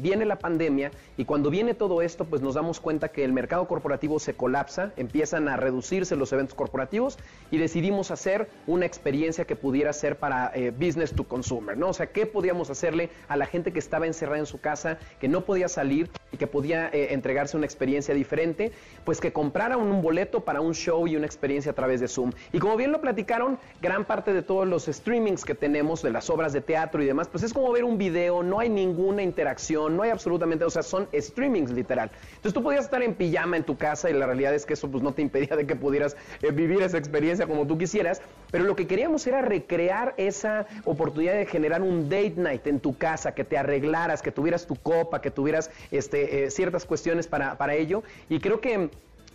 viene 0.00 0.24
la 0.24 0.36
pandemia 0.36 0.90
y 1.16 1.24
cuando 1.24 1.50
viene 1.50 1.74
todo 1.74 2.02
esto, 2.02 2.24
pues 2.24 2.42
nos 2.42 2.54
damos 2.54 2.80
cuenta 2.80 3.08
que 3.08 3.24
el 3.24 3.32
mercado 3.32 3.66
corporativo 3.66 4.18
se 4.18 4.34
colapsa, 4.34 4.92
empiezan 4.96 5.48
a 5.48 5.56
reducirse 5.56 6.16
los 6.16 6.32
eventos 6.32 6.54
corporativos 6.54 7.18
y 7.50 7.58
decidimos 7.58 8.10
hacer 8.10 8.48
una 8.66 8.86
experiencia 8.86 9.44
que 9.44 9.56
pudiera 9.56 9.92
ser 9.92 10.16
para 10.16 10.52
business 10.78 11.12
to 11.12 11.24
consumer, 11.24 11.76
¿no? 11.76 11.88
O 11.88 11.94
sea, 11.94 12.06
¿qué 12.06 12.26
podíamos 12.26 12.70
hacerle 12.70 13.10
a 13.28 13.36
la 13.36 13.46
gente 13.46 13.72
que 13.72 13.78
estaba 13.78 14.06
encerrada 14.06 14.38
en 14.38 14.46
su 14.46 14.60
casa, 14.60 14.98
que 15.20 15.28
no 15.28 15.44
podía 15.44 15.68
salir? 15.68 15.93
Y 16.02 16.36
que 16.36 16.46
podía 16.46 16.88
eh, 16.92 17.14
entregarse 17.14 17.56
una 17.56 17.66
experiencia 17.66 18.14
diferente, 18.14 18.72
pues 19.04 19.20
que 19.20 19.32
comprara 19.32 19.76
un, 19.76 20.02
boleto 20.02 20.40
para 20.40 20.60
un 20.60 20.74
show 20.74 21.06
y 21.06 21.16
una 21.16 21.26
experiencia 21.26 21.72
a 21.72 21.74
través 21.74 22.00
de 22.00 22.08
Zoom. 22.08 22.32
Y 22.52 22.58
como 22.58 22.76
bien 22.76 22.90
lo 22.90 23.00
platicaron, 23.00 23.58
gran 23.80 24.04
parte 24.04 24.32
de 24.32 24.42
todos 24.42 24.66
los 24.66 24.86
streamings 24.86 25.44
que 25.44 25.54
tenemos 25.54 26.02
de 26.02 26.10
las 26.10 26.28
obras 26.30 26.52
de 26.52 26.60
teatro 26.60 27.02
y 27.02 27.06
demás, 27.06 27.28
pues 27.28 27.44
es 27.44 27.52
como 27.52 27.70
ver 27.72 27.84
un 27.84 27.96
video, 27.96 28.42
no 28.42 28.58
hay 28.58 28.68
ninguna 28.68 29.22
interacción, 29.22 29.96
no 29.96 30.02
hay 30.02 30.10
absolutamente, 30.10 30.64
o 30.64 30.70
sea, 30.70 30.82
son 30.82 31.08
streamings 31.14 31.70
literal. 31.70 32.10
Entonces 32.28 32.52
tú 32.52 32.62
podías 32.62 32.84
estar 32.84 33.02
en 33.02 33.14
pijama 33.14 33.56
en 33.56 33.64
tu 33.64 33.76
casa 33.76 34.10
y 34.10 34.12
la 34.12 34.26
realidad 34.26 34.54
es 34.54 34.66
que 34.66 34.74
eso 34.74 34.90
pues 34.90 35.02
no 35.02 35.12
te 35.12 35.22
impedía 35.22 35.56
de 35.56 35.66
que 35.66 35.76
pudieras 35.76 36.16
eh, 36.42 36.50
vivir 36.50 36.82
esa 36.82 36.98
experiencia 36.98 37.46
como 37.46 37.66
tú 37.66 37.78
quisieras, 37.78 38.20
pero 38.50 38.64
lo 38.64 38.74
que 38.76 38.86
queríamos 38.86 39.26
era 39.26 39.42
recrear 39.42 40.14
esa 40.16 40.66
oportunidad 40.84 41.34
de 41.34 41.46
generar 41.46 41.82
un 41.82 42.08
date 42.08 42.34
night 42.36 42.66
en 42.66 42.80
tu 42.80 42.96
casa, 42.96 43.34
que 43.34 43.44
te 43.44 43.56
arreglaras, 43.56 44.22
que 44.22 44.30
tuvieras 44.30 44.66
tu 44.66 44.76
copa, 44.76 45.20
que 45.20 45.30
tuvieras 45.30 45.70
este, 45.90 46.44
eh, 46.44 46.50
ciertas 46.50 46.84
cuestiones 46.84 47.26
para, 47.26 47.56
para 47.56 47.74
ello. 47.74 48.02
Y 48.28 48.40
creo 48.40 48.60
que 48.60 48.90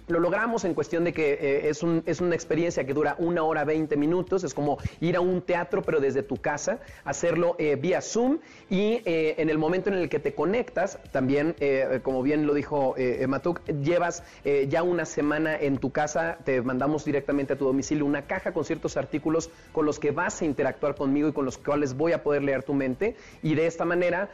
lo 0.09 0.19
logramos 0.19 0.65
en 0.65 0.73
cuestión 0.73 1.03
de 1.03 1.13
que 1.13 1.33
eh, 1.33 1.69
es, 1.69 1.83
un, 1.83 2.03
es, 2.05 2.19
una 2.19 2.35
experiencia 2.35 2.83
que 2.83 2.93
dura 2.93 3.15
una 3.19 3.43
hora 3.43 3.63
20 3.63 3.95
minutos, 3.95 4.43
es 4.43 4.53
como 4.53 4.79
ir 4.99 5.15
a 5.15 5.21
un 5.21 5.41
teatro 5.41 5.83
pero 5.83 5.99
desde 5.99 6.23
tu 6.23 6.37
casa, 6.37 6.79
hacerlo 7.05 7.55
eh, 7.59 7.75
vía 7.75 8.01
Zoom 8.01 8.39
y 8.69 9.01
eh, 9.05 9.35
en 9.37 9.49
el 9.49 9.59
momento 9.59 9.89
en 9.89 9.95
el 9.95 10.09
que 10.09 10.19
te 10.19 10.33
conectas, 10.33 10.99
también, 11.11 11.55
como 12.03 12.23
bien 12.23 12.47
lo 12.47 12.53
dijo 12.53 12.95
Matuk, 13.27 13.63
llevas 13.65 14.23
ya 14.67 14.83
una 14.83 15.05
semana 15.05 15.55
en 15.55 15.77
tu 15.77 15.91
casa, 15.91 16.39
te 16.43 16.61
mandamos 16.61 17.05
directamente 17.05 17.53
a 17.53 17.57
tu 17.57 17.65
domicilio 17.65 18.05
una 18.05 18.23
caja 18.23 18.51
con 18.51 18.65
ciertos 18.65 18.97
artículos 18.97 19.49
con 19.71 19.85
los 19.85 19.99
que 19.99 20.11
vas 20.11 20.41
a 20.41 20.45
interactuar 20.45 20.95
conmigo 20.95 21.29
y 21.29 21.33
con 21.33 21.45
los 21.45 21.57
cuales 21.57 21.95
voy 21.95 22.13
a 22.13 22.23
poder 22.23 22.43
leer 22.43 22.63
tu 22.63 22.73
mente 22.73 23.15
y 23.43 23.55
de 23.55 23.67
esta 23.67 23.85
manera 23.85 24.29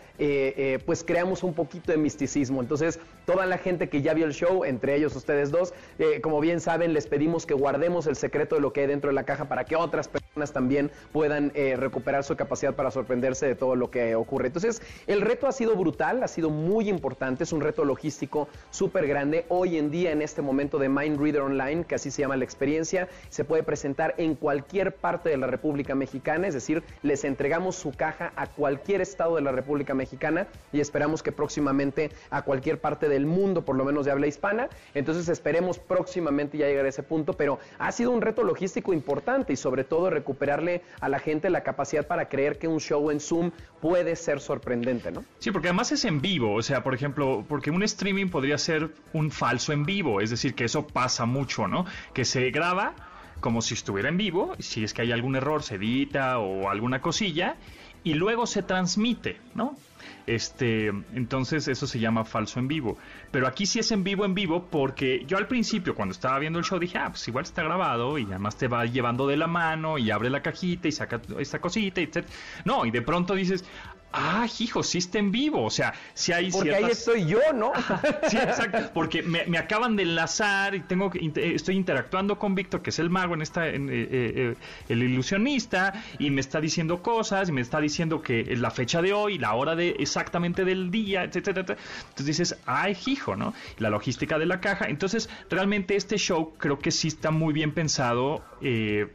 pues 0.85 1.03
creamos 1.03 1.43
un 1.43 1.53
poquito 1.53 1.91
de 1.91 1.97
misticismo. 1.97 2.61
Entonces, 2.61 2.99
toda 3.25 3.45
la 3.45 3.57
gente 3.57 3.89
que 3.89 4.01
ya 4.01 4.13
vio 4.13 4.25
el 4.25 4.33
show, 4.33 4.63
entre 4.63 4.95
ellos 4.95 5.15
ustedes 5.15 5.51
dos, 5.51 5.64
eh, 5.99 6.21
como 6.21 6.39
bien 6.39 6.59
saben, 6.59 6.93
les 6.93 7.07
pedimos 7.07 7.45
que 7.45 7.53
guardemos 7.53 8.07
el 8.07 8.15
secreto 8.15 8.55
de 8.55 8.61
lo 8.61 8.73
que 8.73 8.81
hay 8.81 8.87
dentro 8.87 9.09
de 9.09 9.13
la 9.13 9.23
caja 9.23 9.47
para 9.47 9.65
que 9.65 9.75
otras 9.75 10.07
personas 10.07 10.24
también 10.51 10.91
puedan 11.13 11.51
eh, 11.55 11.77
recuperar 11.77 12.23
su 12.23 12.35
capacidad 12.35 12.75
para 12.75 12.91
sorprenderse 12.91 13.47
de 13.47 13.55
todo 13.55 13.75
lo 13.75 13.89
que 13.89 14.15
ocurre. 14.15 14.47
Entonces, 14.47 14.81
el 15.07 15.21
reto 15.21 15.47
ha 15.47 15.51
sido 15.53 15.75
brutal, 15.75 16.21
ha 16.23 16.27
sido 16.27 16.49
muy 16.49 16.89
importante, 16.89 17.45
es 17.45 17.53
un 17.53 17.61
reto 17.61 17.85
logístico 17.85 18.49
súper 18.69 19.07
grande. 19.07 19.45
Hoy 19.47 19.77
en 19.77 19.91
día, 19.91 20.11
en 20.11 20.21
este 20.21 20.41
momento 20.41 20.77
de 20.77 20.89
Mind 20.89 21.19
Reader 21.21 21.41
Online, 21.41 21.85
que 21.85 21.95
así 21.95 22.11
se 22.11 22.21
llama 22.21 22.35
la 22.35 22.43
experiencia, 22.43 23.07
se 23.29 23.45
puede 23.45 23.63
presentar 23.63 24.13
en 24.17 24.35
cualquier 24.35 24.95
parte 24.95 25.29
de 25.29 25.37
la 25.37 25.47
República 25.47 25.95
Mexicana, 25.95 26.47
es 26.47 26.53
decir, 26.53 26.83
les 27.01 27.23
entregamos 27.23 27.77
su 27.77 27.91
caja 27.91 28.33
a 28.35 28.47
cualquier 28.47 28.99
estado 28.99 29.35
de 29.37 29.41
la 29.41 29.53
República 29.53 29.93
Mexicana 29.93 30.47
y 30.73 30.81
esperamos 30.81 31.23
que 31.23 31.31
próximamente 31.31 32.11
a 32.29 32.41
cualquier 32.41 32.79
parte 32.79 33.07
del 33.07 33.25
mundo, 33.25 33.63
por 33.63 33.77
lo 33.77 33.85
menos 33.85 34.05
de 34.05 34.11
habla 34.11 34.27
hispana. 34.27 34.67
Entonces, 34.93 35.29
esperemos 35.29 35.79
próximamente 35.79 36.57
ya 36.57 36.67
llegar 36.67 36.85
a 36.85 36.89
ese 36.89 37.03
punto, 37.03 37.33
pero 37.33 37.59
ha 37.79 37.91
sido 37.93 38.11
un 38.11 38.21
reto 38.21 38.43
logístico 38.43 38.91
importante 38.91 39.53
y 39.53 39.55
sobre 39.55 39.85
todo 39.85 40.09
recuperarle 40.25 40.81
a 40.99 41.07
la 41.07 41.19
gente 41.19 41.51
la 41.51 41.61
capacidad 41.61 42.07
para 42.07 42.27
creer 42.27 42.57
que 42.57 42.67
un 42.67 42.79
show 42.79 43.11
en 43.11 43.19
Zoom 43.19 43.51
puede 43.79 44.15
ser 44.15 44.39
sorprendente, 44.39 45.11
¿no? 45.11 45.23
Sí, 45.37 45.51
porque 45.51 45.67
además 45.67 45.91
es 45.91 46.03
en 46.03 46.19
vivo, 46.19 46.55
o 46.55 46.63
sea, 46.63 46.83
por 46.83 46.95
ejemplo, 46.95 47.45
porque 47.47 47.69
un 47.69 47.83
streaming 47.83 48.29
podría 48.29 48.57
ser 48.57 48.89
un 49.13 49.29
falso 49.29 49.71
en 49.71 49.85
vivo, 49.85 50.21
es 50.21 50.31
decir, 50.31 50.55
que 50.55 50.63
eso 50.65 50.87
pasa 50.87 51.25
mucho, 51.25 51.67
¿no? 51.67 51.85
Que 52.13 52.25
se 52.25 52.49
graba 52.49 52.95
como 53.39 53.61
si 53.61 53.75
estuviera 53.75 54.09
en 54.09 54.17
vivo, 54.17 54.55
si 54.57 54.83
es 54.83 54.95
que 54.95 55.03
hay 55.03 55.11
algún 55.11 55.35
error 55.35 55.61
se 55.61 55.75
edita 55.75 56.39
o 56.39 56.69
alguna 56.69 57.01
cosilla 57.01 57.57
y 58.03 58.15
luego 58.15 58.47
se 58.47 58.63
transmite, 58.63 59.37
¿no? 59.53 59.77
Este, 60.27 60.87
entonces 61.13 61.67
eso 61.67 61.87
se 61.87 61.99
llama 61.99 62.25
falso 62.25 62.59
en 62.59 62.67
vivo. 62.67 62.97
Pero 63.31 63.47
aquí 63.47 63.65
sí 63.65 63.79
es 63.79 63.91
en 63.91 64.03
vivo 64.03 64.25
en 64.25 64.33
vivo 64.33 64.67
porque 64.69 65.23
yo 65.27 65.37
al 65.37 65.47
principio 65.47 65.95
cuando 65.95 66.13
estaba 66.13 66.39
viendo 66.39 66.59
el 66.59 66.65
show 66.65 66.79
dije, 66.79 66.97
ah, 66.97 67.09
pues 67.09 67.27
igual 67.27 67.43
está 67.43 67.63
grabado 67.63 68.17
y 68.17 68.23
además 68.25 68.57
te 68.57 68.67
va 68.67 68.85
llevando 68.85 69.27
de 69.27 69.37
la 69.37 69.47
mano 69.47 69.97
y 69.97 70.11
abre 70.11 70.29
la 70.29 70.41
cajita 70.41 70.87
y 70.87 70.91
saca 70.91 71.21
esta 71.39 71.59
cosita 71.59 72.01
etc. 72.01 72.25
No, 72.63 72.85
y 72.85 72.91
de 72.91 73.01
pronto 73.01 73.35
dices, 73.35 73.65
ah, 74.15 74.47
hijo, 74.59 74.81
sí 74.83 74.97
está 74.99 75.19
en 75.19 75.31
vivo. 75.31 75.63
O 75.63 75.69
sea, 75.69 75.93
si 76.13 76.31
hay 76.31 76.49
Porque 76.51 76.69
ahí 76.73 76.83
ciertas- 76.85 76.99
estoy 76.99 77.25
yo, 77.25 77.39
¿no? 77.53 77.71
Sí, 78.29 78.37
exacto, 78.37 78.91
porque 78.93 79.21
me, 79.21 79.45
me 79.45 79.57
acaban 79.57 79.95
de 79.95 80.03
enlazar 80.03 80.73
y 80.75 80.79
tengo 80.81 81.09
que 81.11 81.19
estoy 81.55 81.75
interactuando 81.75 82.39
con 82.39 82.55
Víctor, 82.55 82.81
que 82.81 82.89
es 82.89 82.99
el 82.99 83.09
mago 83.09 83.33
en 83.35 83.41
esta, 83.41 83.67
en, 83.67 83.89
eh, 83.89 83.93
eh, 83.93 84.07
eh, 84.11 84.55
el 84.89 85.03
ilusionista, 85.03 85.93
y 86.17 86.31
me 86.31 86.41
está 86.41 86.59
diciendo 86.61 87.01
cosas, 87.03 87.49
y 87.49 87.51
me 87.51 87.61
está 87.61 87.79
diciendo 87.79 88.21
que 88.21 88.41
es 88.53 88.59
la 88.59 88.71
fecha 88.71 89.01
de 89.01 89.13
hoy, 89.13 89.37
la 89.37 89.53
hora 89.53 89.75
de 89.75 89.89
exactamente 89.99 90.65
del 90.65 90.89
día, 90.91 91.23
etcétera, 91.23 91.61
etcétera. 91.61 91.79
Entonces 92.09 92.25
dices, 92.25 92.57
ay, 92.65 92.97
hijo, 93.05 93.35
¿no? 93.35 93.53
La 93.77 93.89
logística 93.89 94.39
de 94.39 94.45
la 94.45 94.59
caja. 94.61 94.85
Entonces, 94.87 95.29
realmente 95.49 95.95
este 95.95 96.17
show 96.17 96.53
creo 96.57 96.79
que 96.79 96.91
sí 96.91 97.07
está 97.09 97.31
muy 97.31 97.53
bien 97.53 97.71
pensado. 97.73 98.43
eh, 98.61 99.07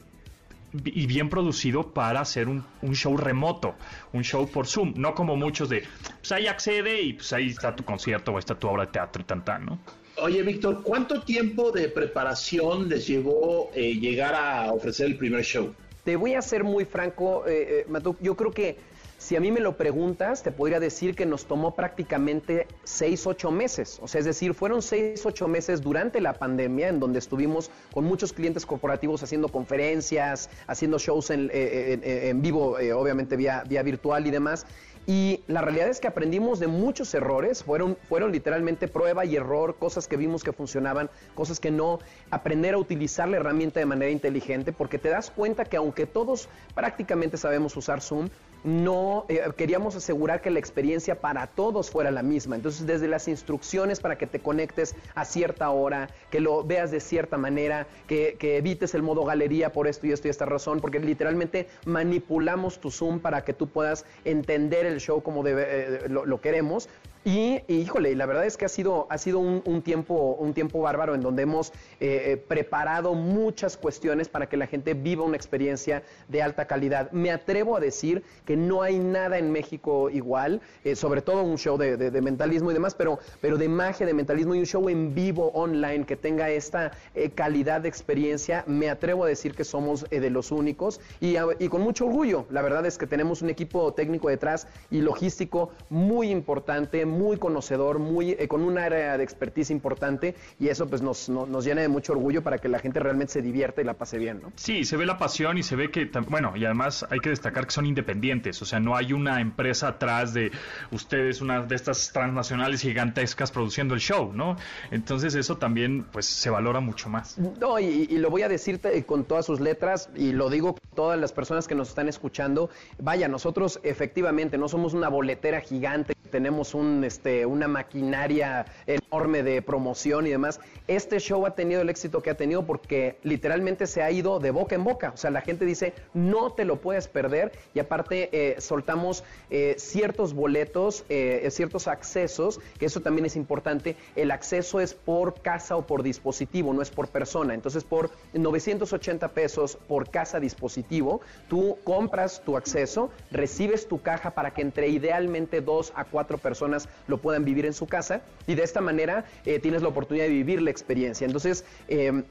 y 0.73 1.07
bien 1.07 1.29
producido 1.29 1.93
para 1.93 2.21
hacer 2.21 2.49
un, 2.49 2.65
un 2.83 2.95
show 2.95 3.17
remoto, 3.17 3.75
un 4.13 4.23
show 4.23 4.49
por 4.49 4.67
Zoom, 4.67 4.95
no 4.97 5.15
como 5.15 5.37
muchos 5.37 5.69
de, 5.69 5.85
pues 6.19 6.33
ahí 6.33 6.47
accede 6.47 7.03
y 7.03 7.15
pues 7.15 7.33
ahí 7.33 7.49
está 7.49 7.75
tu 7.75 7.85
concierto 7.85 8.33
o 8.33 8.39
está 8.39 8.55
tu 8.55 8.69
obra 8.69 8.87
de 8.87 8.93
teatro 8.93 9.23
y 9.23 9.25
tan 9.25 9.45
tan, 9.45 9.67
¿no? 9.67 9.79
Oye, 10.23 10.43
Víctor, 10.43 10.83
¿cuánto 10.83 11.23
tiempo 11.23 11.73
de 11.73 11.89
preparación 11.89 12.89
les 12.89 13.07
llevó 13.07 13.71
eh, 13.75 13.95
llegar 13.95 14.35
a 14.35 14.73
ofrecer 14.73 15.07
el 15.07 15.17
primer 15.17 15.45
show? 15.45 15.75
Te 16.05 16.17
voy 16.17 16.35
a 16.35 16.43
ser 16.43 16.65
muy 16.65 16.85
franco, 16.85 17.47
eh, 17.47 17.81
eh, 17.81 17.87
Matuk, 17.89 18.19
yo 18.21 18.37
creo 18.37 18.51
que 18.51 18.77
si 19.21 19.37
a 19.37 19.41
mí 19.41 19.53
me 19.53 19.61
lo 19.61 19.77
preguntas, 19.77 20.43
te 20.43 20.51
podría 20.51 20.81
decir 20.81 21.15
que 21.15 21.27
nos 21.27 21.45
tomó 21.45 21.75
prácticamente 21.75 22.67
seis, 22.85 23.27
ocho 23.27 23.51
meses. 23.51 23.99
O 24.01 24.09
sea, 24.09 24.19
es 24.19 24.25
decir, 24.25 24.55
fueron 24.55 24.81
seis, 24.81 25.27
ocho 25.27 25.47
meses 25.47 25.83
durante 25.83 26.23
la 26.23 26.33
pandemia 26.33 26.89
en 26.89 27.01
donde 27.01 27.19
estuvimos 27.19 27.71
con 27.93 28.05
muchos 28.05 28.33
clientes 28.33 28.65
corporativos 28.65 29.23
haciendo 29.23 29.49
conferencias, 29.49 30.49
haciendo 30.67 30.99
shows 30.99 31.29
en, 31.29 31.51
eh, 31.53 32.31
en 32.31 32.41
vivo, 32.41 32.79
eh, 32.79 32.95
obviamente 32.95 33.37
vía, 33.37 33.63
vía 33.69 33.83
virtual 33.83 34.27
y 34.27 34.31
demás. 34.31 34.65
Y 35.07 35.43
la 35.49 35.61
realidad 35.61 35.89
es 35.89 36.01
que 36.01 36.09
aprendimos 36.09 36.59
de 36.59 36.69
muchos 36.69 37.13
errores, 37.15 37.65
fueron, 37.65 37.99
fueron 38.09 38.33
literalmente 38.33 38.87
prueba 38.89 39.25
y 39.25 39.37
error, 39.37 39.77
cosas 39.79 40.07
que 40.07 40.17
vimos 40.17 40.45
que 40.45 40.53
funcionaban, 40.53 41.11
cosas 41.35 41.59
que 41.59 41.71
no, 41.71 41.99
aprender 42.31 42.75
a 42.75 42.79
utilizar 42.79 43.29
la 43.29 43.39
herramienta 43.39 43.81
de 43.81 43.87
manera 43.87 44.11
inteligente, 44.11 44.73
porque 44.73 44.99
te 44.99 45.09
das 45.09 45.31
cuenta 45.31 45.65
que 45.65 45.77
aunque 45.77 46.07
todos 46.07 46.49
prácticamente 46.75 47.37
sabemos 47.39 47.77
usar 47.77 48.01
Zoom, 48.01 48.29
no 48.65 49.25
eh, 49.29 49.43
queríamos 49.57 49.97
asegurar 49.97 50.41
que 50.41 50.51
la 50.51 50.59
experiencia 50.59 51.21
para 51.21 51.47
todos 51.47 51.91
fuera 51.91 52.11
la 52.11 52.23
misma. 52.23 52.57
Entonces, 52.57 52.87
desde 52.87 53.09
las 53.09 53.29
instrucciones 53.29 54.01
para 54.01 54.19
que 54.19 54.27
te 54.27 54.41
conectes 54.41 54.95
a 55.15 55.25
cierta 55.25 55.71
hora, 55.71 56.09
que 56.31 56.41
lo 56.41 56.65
veas 56.65 56.91
de 56.91 57.01
cierta 57.01 57.37
manera, 57.37 57.87
que, 58.07 58.37
que 58.39 58.57
evites 58.57 58.95
el 58.95 59.03
modo 59.03 59.25
galería 59.25 59.73
por 59.73 59.87
esto 59.87 60.07
y 60.07 60.13
esto 60.13 60.29
y 60.29 60.31
esta 60.31 60.47
razón, 60.47 60.81
porque 60.81 61.01
literalmente 61.01 61.69
manipulamos 61.85 62.81
tu 62.81 62.91
Zoom 62.91 63.21
para 63.21 63.45
que 63.45 63.53
tú 63.53 63.69
puedas 63.69 64.05
entender 64.25 64.87
el 64.87 65.01
show 65.01 65.23
como 65.23 65.47
eh, 65.47 66.07
lo, 66.09 66.41
queremos. 66.41 66.89
Y, 67.23 67.61
híjole, 67.69 68.15
la 68.15 68.25
verdad 68.25 68.47
es 68.47 68.57
que 68.57 68.65
ha 68.65 68.69
sido, 68.71 69.07
ha 69.11 69.19
sido 69.19 69.41
un, 69.41 69.83
tiempo, 69.83 70.37
un 70.39 70.55
tiempo 70.55 70.81
bárbaro 70.81 71.15
en 71.15 71.21
donde 71.21 71.43
hemos 71.43 71.71
eh, 72.01 72.43
preparado 72.49 73.13
muchas 73.13 73.77
cuestiones 73.77 74.31
para 74.31 74.49
que 74.49 74.57
la 74.57 74.67
gente 74.67 74.95
viva 74.95 75.23
una 75.23 75.37
experiencia 75.37 76.03
de 76.29 76.43
alta 76.43 76.67
calidad. 76.67 77.11
Me 77.13 77.31
atrevo 77.31 77.77
a 77.77 77.81
decir 77.81 78.23
que 78.51 78.57
no 78.57 78.83
hay 78.83 78.99
nada 78.99 79.39
en 79.39 79.53
México 79.53 80.11
igual, 80.11 80.61
eh, 80.83 80.97
sobre 80.97 81.23
todo 81.23 81.45
un 81.45 81.57
show 81.57 81.79
de, 81.79 82.11
mentalismo 82.21 82.73
y 82.73 82.75
demás, 82.75 82.97
pero, 82.97 83.21
pero 83.41 83.57
de 83.57 83.69
magia, 83.69 84.05
de 84.07 84.13
mentalismo 84.13 84.57
y 84.57 84.59
un 84.59 84.67
show 84.67 84.89
en 84.89 85.15
vivo 85.15 85.53
online 85.55 86.05
que 86.05 86.17
tenga 86.17 86.51
esta 86.51 86.91
eh, 87.15 87.31
calidad 87.31 87.83
de 87.83 87.89
experiencia. 87.89 88.65
Me 88.67 88.91
atrevo 88.91 89.23
a 89.23 89.29
decir 89.29 89.55
que 89.55 89.63
somos 89.63 90.05
eh, 90.11 90.19
de 90.19 90.31
los 90.31 90.51
únicos 90.51 91.01
y, 91.21 91.37
con 91.69 91.81
mucho 91.83 92.07
orgullo. 92.07 92.47
La 92.51 92.61
verdad 92.61 92.85
es 92.87 92.99
que 92.99 93.07
tenemos 93.07 93.41
un 93.41 93.51
equipo 93.51 93.95
técnico 93.95 94.29
detrás 94.29 94.67
y 94.91 95.01
logístico 95.01 95.71
muy 95.89 96.29
importante, 96.33 97.07
muy 97.07 97.37
conocedor, 97.37 98.01
muy 98.01 98.35
con 98.49 98.63
un 98.63 98.79
área 98.79 99.17
de 99.17 99.23
expertise 99.23 99.71
importante 99.71 100.35
y 100.59 100.71
eso 100.71 100.89
pues 100.89 101.03
nos, 101.03 101.29
no- 101.29 101.47
nos 101.47 101.65
llena 101.65 101.83
de 101.83 101.89
mucho 101.89 102.15
orgullo 102.15 102.43
para 102.43 102.59
que 102.59 102.69
la 102.69 102.81
gente 102.81 102.99
realmente 102.99 103.35
se 103.35 103.43
divierta 103.43 103.81
y 103.81 103.85
la 103.85 103.95
pase 103.95 104.19
bien, 104.19 104.41
¿no? 104.43 104.51
Sí, 104.57 104.83
se 104.83 104.97
ve 104.97 105.07
la 105.07 105.19
pasión 105.19 105.57
y 105.57 105.63
se 105.63 105.77
ve 105.77 105.93
que, 105.93 106.11
bueno, 106.29 106.57
y 106.57 106.65
además 106.65 107.07
hay 107.11 107.21
que 107.21 107.31
destacar 107.31 107.67
que 107.67 107.71
son 107.71 107.87
independientes, 107.87 108.40
o 108.49 108.65
sea, 108.65 108.81
no 108.81 108.97
hay 108.97 109.13
una 109.13 109.41
empresa 109.41 109.89
atrás 109.89 110.33
de 110.35 110.51
ustedes, 110.91 111.41
una 111.41 111.63
de 111.63 111.75
estas 111.75 112.13
transnacionales 112.13 112.81
gigantescas 112.81 113.51
produciendo 113.51 113.95
el 113.95 114.01
show, 114.01 114.33
¿no? 114.33 114.57
Entonces 114.91 115.35
eso 115.35 115.59
también, 115.59 116.05
pues, 116.05 116.27
se 116.27 116.51
valora 116.51 116.81
mucho 116.81 117.09
más. 117.09 117.39
No, 117.39 117.79
y, 117.79 118.07
lo 118.19 118.31
voy 118.31 118.43
a 118.43 118.49
decirte 118.49 119.05
con 119.05 119.25
todas 119.25 119.47
sus 119.47 119.61
letras 119.61 120.11
y 120.17 120.33
lo 120.33 120.51
digo 120.51 120.77
todas 120.95 121.19
las 121.19 121.33
personas 121.33 121.69
que 121.69 121.75
nos 121.75 121.89
están 121.91 122.09
escuchando. 122.09 122.71
Vaya, 122.99 123.29
nosotros 123.29 123.81
efectivamente 123.83 124.59
no 124.59 124.69
somos 124.69 124.95
una 124.95 125.09
boletera 125.09 125.61
gigante, 125.61 126.15
tenemos 126.31 126.75
un, 126.75 127.05
este, 127.05 127.47
una 127.47 127.69
maquinaria 127.69 128.67
enorme 129.11 129.43
de 129.43 129.61
promoción 129.61 130.27
y 130.27 130.31
demás. 130.31 130.61
Este 130.87 131.19
show 131.19 131.45
ha 131.45 131.55
tenido 131.55 131.83
el 131.83 131.89
éxito 131.89 132.23
que 132.23 132.31
ha 132.31 132.37
tenido 132.37 132.65
porque 132.65 133.19
literalmente 133.23 133.87
se 133.87 134.03
ha 134.03 134.11
ido 134.11 134.39
de 134.39 134.51
boca 134.51 134.77
en 134.77 134.85
boca. 134.85 135.11
O 135.13 135.17
sea, 135.17 135.31
la 135.31 135.41
gente 135.41 135.65
dice, 135.65 135.95
no 136.15 136.53
te 136.53 136.65
lo 136.65 136.81
puedes 136.81 137.09
perder 137.09 137.53
y 137.75 137.81
aparte 137.81 138.29
eh, 138.33 138.61
soltamos 138.61 139.25
eh, 139.51 139.75
ciertos 139.79 140.33
boletos, 140.33 141.05
eh, 141.09 141.49
ciertos 141.51 141.89
accesos, 141.89 142.61
que 142.79 142.87
eso 142.87 143.01
también 143.01 143.27
es 143.27 143.37
importante. 143.37 143.97
El 144.15 144.31
acceso 144.31 144.81
es 144.81 144.95
por 144.95 145.43
casa 145.43 145.77
o 145.77 145.87
por 145.87 146.03
dispositivo, 146.03 146.73
no 146.73 146.83
es 146.83 146.91
por 146.91 147.09
persona. 147.09 147.55
Entonces, 147.55 147.83
por 147.83 148.11
980 148.33 149.29
pesos 149.29 149.77
por 149.89 150.11
casa 150.11 150.39
dispositivo, 150.39 151.21
tú 151.49 151.79
compras 151.83 152.43
tu 152.45 152.57
acceso, 152.57 153.11
recibes 153.33 153.89
tu 153.89 154.01
caja 154.03 154.31
para 154.33 154.53
que 154.53 154.63
entre 154.63 154.89
idealmente 154.89 155.61
dos 155.61 155.93
a 155.97 156.05
cuatro 156.05 156.39
personas 156.39 156.89
lo 157.09 157.19
puedan 157.19 157.45
vivir 157.45 157.67
en 157.67 157.73
su 157.73 157.87
casa 157.87 158.23
y 158.47 158.55
de 158.55 158.63
esta 158.63 158.81
manera 158.81 159.00
eh, 159.47 159.59
tienes 159.59 159.83
la 159.83 159.89
oportunidad 159.89 160.27
de 160.27 160.31
vivir 160.31 160.63
la 160.63 160.71
experiencia. 160.71 161.25
Entonces, 161.25 161.65
eh, 161.89 162.23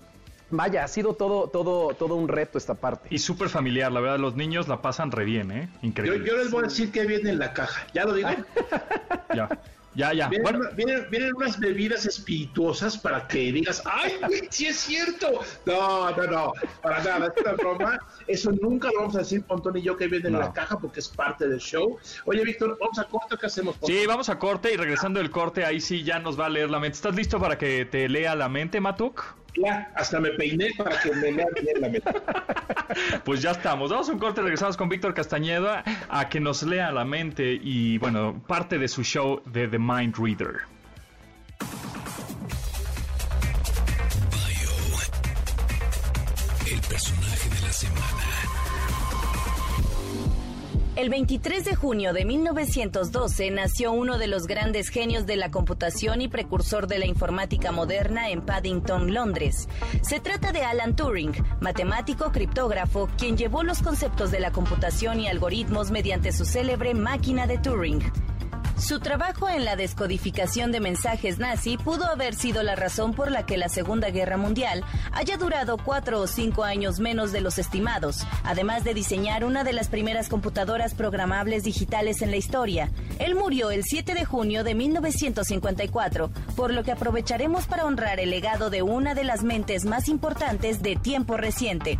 vaya, 0.49 0.83
ha 0.83 0.87
sido 0.87 1.13
todo, 1.13 1.49
todo, 1.49 1.93
todo 1.93 2.15
un 2.15 2.27
reto 2.27 2.57
esta 2.57 2.75
parte. 2.75 3.07
Y 3.11 3.19
súper 3.19 3.49
familiar, 3.49 3.91
la 3.91 3.99
verdad, 3.99 4.19
los 4.19 4.35
niños 4.35 4.67
la 4.67 4.81
pasan 4.81 5.11
re 5.11 5.25
bien, 5.25 5.51
¿eh? 5.51 5.69
Yo, 5.81 5.87
Increíble. 5.87 6.27
yo 6.27 6.37
les 6.37 6.51
voy 6.51 6.61
a 6.63 6.67
decir 6.67 6.91
que 6.91 7.05
viene 7.05 7.29
en 7.31 7.39
la 7.39 7.53
caja. 7.53 7.87
¿Ya 7.93 8.05
lo 8.05 8.13
digo? 8.13 8.29
Ya, 9.35 9.47
ya, 9.95 10.13
ya. 10.13 10.27
Vienen, 10.29 10.43
Bueno, 10.43 10.69
vienen- 10.75 11.07
vienen 11.09 11.33
unas 11.35 11.59
bebidas 11.59 12.05
espirituosas 12.05 12.97
para 12.97 13.27
que 13.27 13.51
digas, 13.51 13.81
¡ay, 13.85 14.13
güey, 14.25 14.41
sí 14.49 14.67
es 14.67 14.77
cierto! 14.77 15.41
No, 15.65 16.11
no, 16.11 16.23
no, 16.27 16.53
para 16.81 17.03
nada, 17.03 17.33
es 17.35 17.41
una 17.43 17.53
broma. 17.53 17.99
Eso 18.27 18.51
nunca 18.51 18.89
lo 18.93 18.99
vamos 19.01 19.15
a 19.15 19.19
decir, 19.19 19.43
Pontón 19.43 19.77
y 19.77 19.81
yo, 19.81 19.97
que 19.97 20.07
viene 20.07 20.27
en 20.27 20.33
No. 20.33 20.39
la 20.39 20.53
caja 20.53 20.77
porque 20.79 20.99
es 20.99 21.07
parte 21.09 21.47
del 21.47 21.59
show. 21.59 21.97
Oye, 22.25 22.43
Víctor, 22.43 22.77
vamos 22.79 22.99
a 22.99 23.05
corto, 23.05 23.37
¿qué 23.37 23.45
hacemos? 23.47 23.75
Pontón? 23.77 23.95
sí, 23.97 24.05
vamos 24.05 24.29
a 24.29 24.37
corte 24.39 24.73
y 24.73 24.77
regresando 24.77 25.19
del 25.19 25.31
corte, 25.31 25.65
ahí 25.65 25.81
sí 25.81 26.03
ya 26.03 26.19
nos 26.19 26.39
va 26.39 26.45
a 26.45 26.49
leer 26.49 26.69
la 26.69 26.79
mente. 26.79 26.95
¿Estás 26.95 27.15
listo 27.15 27.39
para 27.39 27.57
que 27.57 27.85
te 27.85 28.07
lea 28.09 28.35
la 28.35 28.49
mente, 28.49 28.79
Matuk? 28.79 29.23
Ya, 29.63 29.91
hasta 29.95 30.19
me 30.19 30.29
peiné 30.31 30.71
para 30.77 30.97
que 30.99 31.11
me 31.11 31.31
lean 31.31 31.49
bien 31.61 31.81
la 31.81 31.89
mente. 31.89 32.11
Pues 33.23 33.41
ya 33.41 33.51
estamos. 33.51 33.91
Vamos 33.91 34.09
a 34.09 34.13
un 34.13 34.19
corte, 34.19 34.41
regresamos 34.41 34.75
con 34.75 34.89
Víctor 34.89 35.13
Castañeda 35.13 35.83
a 36.09 36.27
que 36.27 36.39
nos 36.39 36.63
lea 36.63 36.91
la 36.91 37.05
mente 37.05 37.59
y, 37.61 37.97
bueno, 37.99 38.41
parte 38.47 38.79
de 38.79 38.87
su 38.87 39.03
show 39.03 39.41
de 39.45 39.67
The 39.67 39.77
Mind 39.77 40.15
Reader. 40.17 40.61
El 46.65 46.81
personaje 46.81 47.49
de 47.49 47.61
la 47.61 47.73
semana. 47.73 48.48
El 50.99 51.09
23 51.09 51.63
de 51.63 51.75
junio 51.75 52.11
de 52.11 52.25
1912 52.25 53.51
nació 53.51 53.93
uno 53.93 54.17
de 54.17 54.27
los 54.27 54.47
grandes 54.47 54.89
genios 54.89 55.25
de 55.25 55.37
la 55.37 55.49
computación 55.49 56.19
y 56.19 56.27
precursor 56.27 56.87
de 56.87 56.99
la 56.99 57.05
informática 57.05 57.71
moderna 57.71 58.29
en 58.29 58.41
Paddington, 58.41 59.13
Londres. 59.13 59.69
Se 60.01 60.19
trata 60.19 60.51
de 60.51 60.63
Alan 60.63 60.97
Turing, 60.97 61.31
matemático 61.61 62.33
criptógrafo, 62.33 63.07
quien 63.17 63.37
llevó 63.37 63.63
los 63.63 63.81
conceptos 63.81 64.29
de 64.29 64.41
la 64.41 64.51
computación 64.51 65.21
y 65.21 65.29
algoritmos 65.29 65.89
mediante 65.89 66.33
su 66.33 66.43
célebre 66.43 66.93
máquina 66.93 67.47
de 67.47 67.59
Turing. 67.59 68.01
Su 68.79 68.99
trabajo 68.99 69.49
en 69.49 69.65
la 69.65 69.75
descodificación 69.75 70.71
de 70.71 70.79
mensajes 70.79 71.37
nazi 71.37 71.77
pudo 71.77 72.05
haber 72.05 72.33
sido 72.33 72.63
la 72.63 72.77
razón 72.77 73.13
por 73.13 73.29
la 73.29 73.45
que 73.45 73.57
la 73.57 73.67
Segunda 73.67 74.09
Guerra 74.09 74.37
Mundial 74.37 74.85
haya 75.11 75.37
durado 75.37 75.77
cuatro 75.77 76.21
o 76.21 76.27
cinco 76.27 76.63
años 76.63 76.99
menos 76.99 77.33
de 77.33 77.41
los 77.41 77.57
estimados, 77.59 78.25
además 78.43 78.85
de 78.85 78.93
diseñar 78.93 79.43
una 79.43 79.65
de 79.65 79.73
las 79.73 79.89
primeras 79.89 80.29
computadoras 80.29 80.95
programables 80.95 81.63
digitales 81.63 82.21
en 82.21 82.31
la 82.31 82.37
historia. 82.37 82.89
Él 83.19 83.35
murió 83.35 83.69
el 83.69 83.83
7 83.83 84.13
de 84.13 84.23
junio 84.23 84.63
de 84.63 84.75
1954, 84.75 86.31
por 86.55 86.73
lo 86.73 86.83
que 86.83 86.93
aprovecharemos 86.93 87.67
para 87.67 87.85
honrar 87.85 88.19
el 88.21 88.29
legado 88.29 88.69
de 88.69 88.81
una 88.81 89.13
de 89.13 89.25
las 89.25 89.43
mentes 89.43 89.83
más 89.83 90.07
importantes 90.07 90.81
de 90.81 90.95
tiempo 90.95 91.35
reciente. 91.35 91.97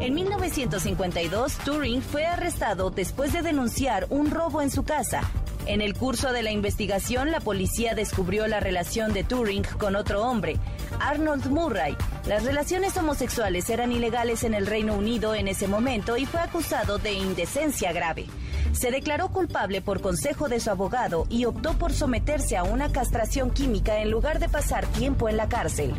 En 0.00 0.14
1952, 0.14 1.56
Turing 1.64 2.02
fue 2.02 2.26
arrestado 2.26 2.90
después 2.90 3.32
de 3.32 3.42
denunciar 3.42 4.06
un 4.10 4.30
robo 4.30 4.60
en 4.60 4.70
su 4.70 4.82
casa. 4.82 5.22
En 5.66 5.80
el 5.80 5.94
curso 5.94 6.32
de 6.32 6.42
la 6.42 6.50
investigación, 6.50 7.30
la 7.30 7.40
policía 7.40 7.94
descubrió 7.94 8.46
la 8.46 8.60
relación 8.60 9.12
de 9.12 9.24
Turing 9.24 9.62
con 9.78 9.94
otro 9.94 10.22
hombre, 10.22 10.56
Arnold 11.00 11.46
Murray. 11.46 11.96
Las 12.26 12.44
relaciones 12.44 12.96
homosexuales 12.96 13.68
eran 13.70 13.92
ilegales 13.92 14.42
en 14.44 14.54
el 14.54 14.66
Reino 14.66 14.94
Unido 14.94 15.34
en 15.34 15.48
ese 15.48 15.68
momento 15.68 16.16
y 16.16 16.26
fue 16.26 16.40
acusado 16.40 16.98
de 16.98 17.12
indecencia 17.12 17.92
grave. 17.92 18.26
Se 18.72 18.90
declaró 18.90 19.28
culpable 19.28 19.80
por 19.80 20.00
consejo 20.00 20.48
de 20.48 20.60
su 20.60 20.70
abogado 20.70 21.26
y 21.28 21.44
optó 21.44 21.74
por 21.74 21.92
someterse 21.92 22.56
a 22.56 22.62
una 22.62 22.92
castración 22.92 23.50
química 23.50 24.00
en 24.00 24.10
lugar 24.10 24.38
de 24.38 24.48
pasar 24.48 24.86
tiempo 24.86 25.28
en 25.28 25.36
la 25.36 25.48
cárcel. 25.48 25.94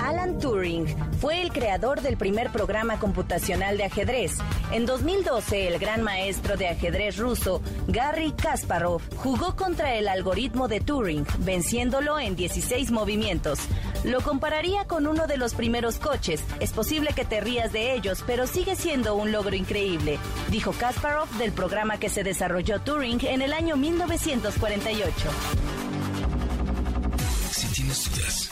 Alan 0.00 0.38
Turing 0.38 0.86
fue 1.20 1.42
el 1.42 1.52
creador 1.52 2.00
del 2.00 2.16
primer 2.16 2.50
programa 2.50 2.98
computacional 2.98 3.76
de 3.76 3.84
ajedrez. 3.84 4.38
En 4.72 4.86
2012, 4.86 5.68
el 5.68 5.78
gran 5.78 6.02
maestro 6.02 6.56
de 6.56 6.68
ajedrez 6.68 7.16
ruso, 7.16 7.62
Garry 7.86 8.32
Kasparov, 8.32 9.00
jugó 9.16 9.54
contra 9.54 9.94
el 9.94 10.08
algoritmo 10.08 10.68
de 10.68 10.80
Turing, 10.80 11.26
venciéndolo 11.40 12.18
en 12.18 12.36
16 12.36 12.90
movimientos. 12.90 13.60
Lo 14.04 14.20
compararía 14.20 14.86
con 14.86 15.06
uno 15.06 15.26
de 15.26 15.36
los 15.36 15.54
primeros 15.54 15.98
coches. 15.98 16.42
Es 16.60 16.72
posible 16.72 17.10
que 17.14 17.24
te 17.24 17.40
rías 17.40 17.72
de 17.72 17.94
ellos, 17.94 18.22
pero 18.26 18.46
sigue 18.46 18.76
siendo 18.76 19.14
un 19.14 19.32
logro 19.32 19.54
increíble, 19.54 20.18
dijo 20.50 20.72
Kasparov 20.72 21.28
del 21.38 21.52
programa 21.52 21.65
que 21.98 22.08
se 22.08 22.22
desarrolló 22.22 22.80
Turing 22.80 23.18
en 23.26 23.42
el 23.42 23.52
año 23.52 23.76
1948. 23.76 25.14
Si 27.50 27.66
tienes 27.68 28.08
dudas, 28.08 28.50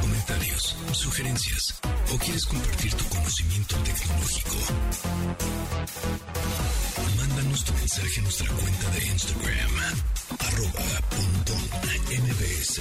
comentarios, 0.00 0.76
sugerencias 0.92 1.80
o 2.12 2.18
quieres 2.18 2.44
compartir 2.46 2.92
tu 2.94 3.04
conocimiento 3.04 3.76
tecnológico, 3.76 4.56
mándanos 7.16 7.64
tu 7.64 7.72
mensaje 7.74 8.18
a 8.18 8.22
nuestra 8.22 8.48
cuenta 8.48 8.90
de 8.90 9.06
Instagram, 9.06 9.70
arroba 10.40 11.00
pontón 11.10 11.62
mbs. 12.24 12.80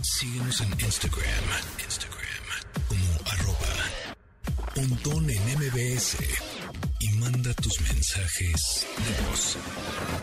Síguenos 0.00 0.60
en 0.62 0.80
Instagram, 0.80 1.44
Instagram 1.84 2.18
como 2.88 3.30
arroba 3.32 3.74
pontón 4.74 5.28
en 5.28 5.42
mbs 5.58 6.16
manda 7.20 7.52
tus 7.54 7.80
mensajes 7.80 8.86
de 8.96 9.28
voz. 9.28 9.56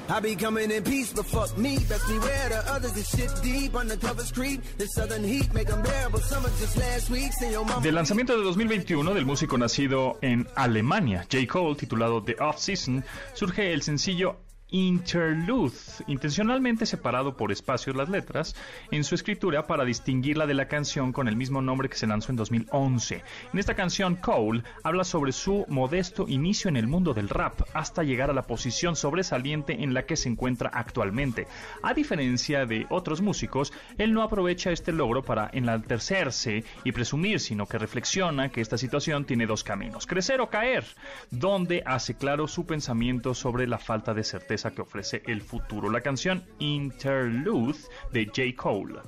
I 0.09 0.19
be 0.19 0.35
coming 0.35 0.71
in 0.71 0.83
peace, 0.83 1.13
but 1.13 1.25
fuck 1.25 1.57
me. 1.57 1.77
Best 1.89 2.07
beware 2.07 2.49
the 2.49 2.63
others 2.71 2.93
that 2.93 3.05
shit 3.05 3.31
deep. 3.43 3.73
Undercovers 3.73 4.33
creep. 4.33 4.61
The 4.77 4.87
southern 4.87 5.23
heat 5.23 5.53
make 5.53 5.67
them 5.67 5.81
bearable. 5.81 6.19
Summer 6.19 6.49
just 6.59 6.77
last 6.77 7.09
week. 7.09 7.31
Send 7.33 7.51
your 7.51 7.65
mama. 7.65 7.81
Del 7.81 7.95
lanzamiento 7.95 8.37
de 8.37 8.43
2021 8.43 9.13
del 9.13 9.25
músico 9.25 9.57
nacido 9.57 10.17
en 10.21 10.47
Alemania, 10.55 11.25
J. 11.31 11.47
Cole, 11.47 11.75
titulado 11.75 12.23
The 12.23 12.35
Off 12.39 12.59
Season, 12.59 13.03
surge 13.33 13.73
el 13.73 13.81
sencillo 13.81 14.37
Interlude, 14.72 15.76
intencionalmente 16.07 16.88
separado 16.88 17.38
por 17.38 17.51
espacios 17.51 17.95
las 17.95 18.09
letras 18.09 18.55
en 18.89 19.03
su 19.03 19.13
escritura 19.13 19.68
para 19.68 19.86
distinguirla 19.86 20.47
de 20.47 20.55
la 20.55 20.68
canción 20.68 21.13
con 21.13 21.28
el 21.28 21.36
mismo 21.36 21.61
nombre 21.61 21.88
que 21.88 21.97
se 21.97 22.07
lanzó 22.07 22.32
en 22.32 22.36
2011. 22.38 23.24
En 23.53 23.59
esta 23.59 23.76
canción, 23.76 24.16
Cole 24.16 24.63
habla 24.84 25.03
sobre 25.03 25.34
su 25.34 25.66
modesto 25.70 26.26
inicio 26.28 26.68
en 26.70 26.78
el 26.78 26.88
mundo 26.88 27.13
del 27.13 27.30
rap 27.30 27.61
hasta 27.74 28.01
llegar 28.01 28.32
a 28.32 28.34
la 28.34 28.47
posición 28.47 28.95
sobresaliente 28.95 29.84
en 29.84 29.93
la 29.93 30.07
que 30.07 30.18
se 30.18 30.30
encuentra 30.30 30.72
actualmente. 30.74 31.45
A 31.84 31.93
diferencia 31.93 32.66
de 32.66 32.88
otros 32.89 33.22
músicos, 33.22 33.72
él 33.99 34.13
no 34.13 34.24
aprovecha 34.24 34.72
este 34.72 34.91
logro 34.91 35.22
para 35.22 35.47
enaltecerse 35.53 36.63
y 36.84 36.91
presumir, 36.91 37.39
sino 37.39 37.68
que 37.68 37.78
reflexiona 37.78 38.49
que 38.49 38.61
esta 38.61 38.80
situación 38.80 39.26
tiene 39.26 39.45
dos 39.45 39.63
caminos, 39.63 40.07
crecer 40.07 40.41
o 40.41 40.49
caer, 40.49 40.86
donde 41.30 41.84
hace 41.86 42.16
claro 42.16 42.47
su 42.47 42.66
pensamiento 42.66 43.36
sobre 43.36 43.68
la 43.68 43.78
falta 43.78 44.16
de 44.16 44.24
certeza 44.24 44.55
que 44.64 44.82
ofrece 44.82 45.22
el 45.28 45.41
futuro. 45.41 45.89
La 45.89 46.01
canción 46.01 46.45
Interlude 46.60 47.78
de 48.12 48.26
J. 48.26 48.56
Cole. 48.56 48.99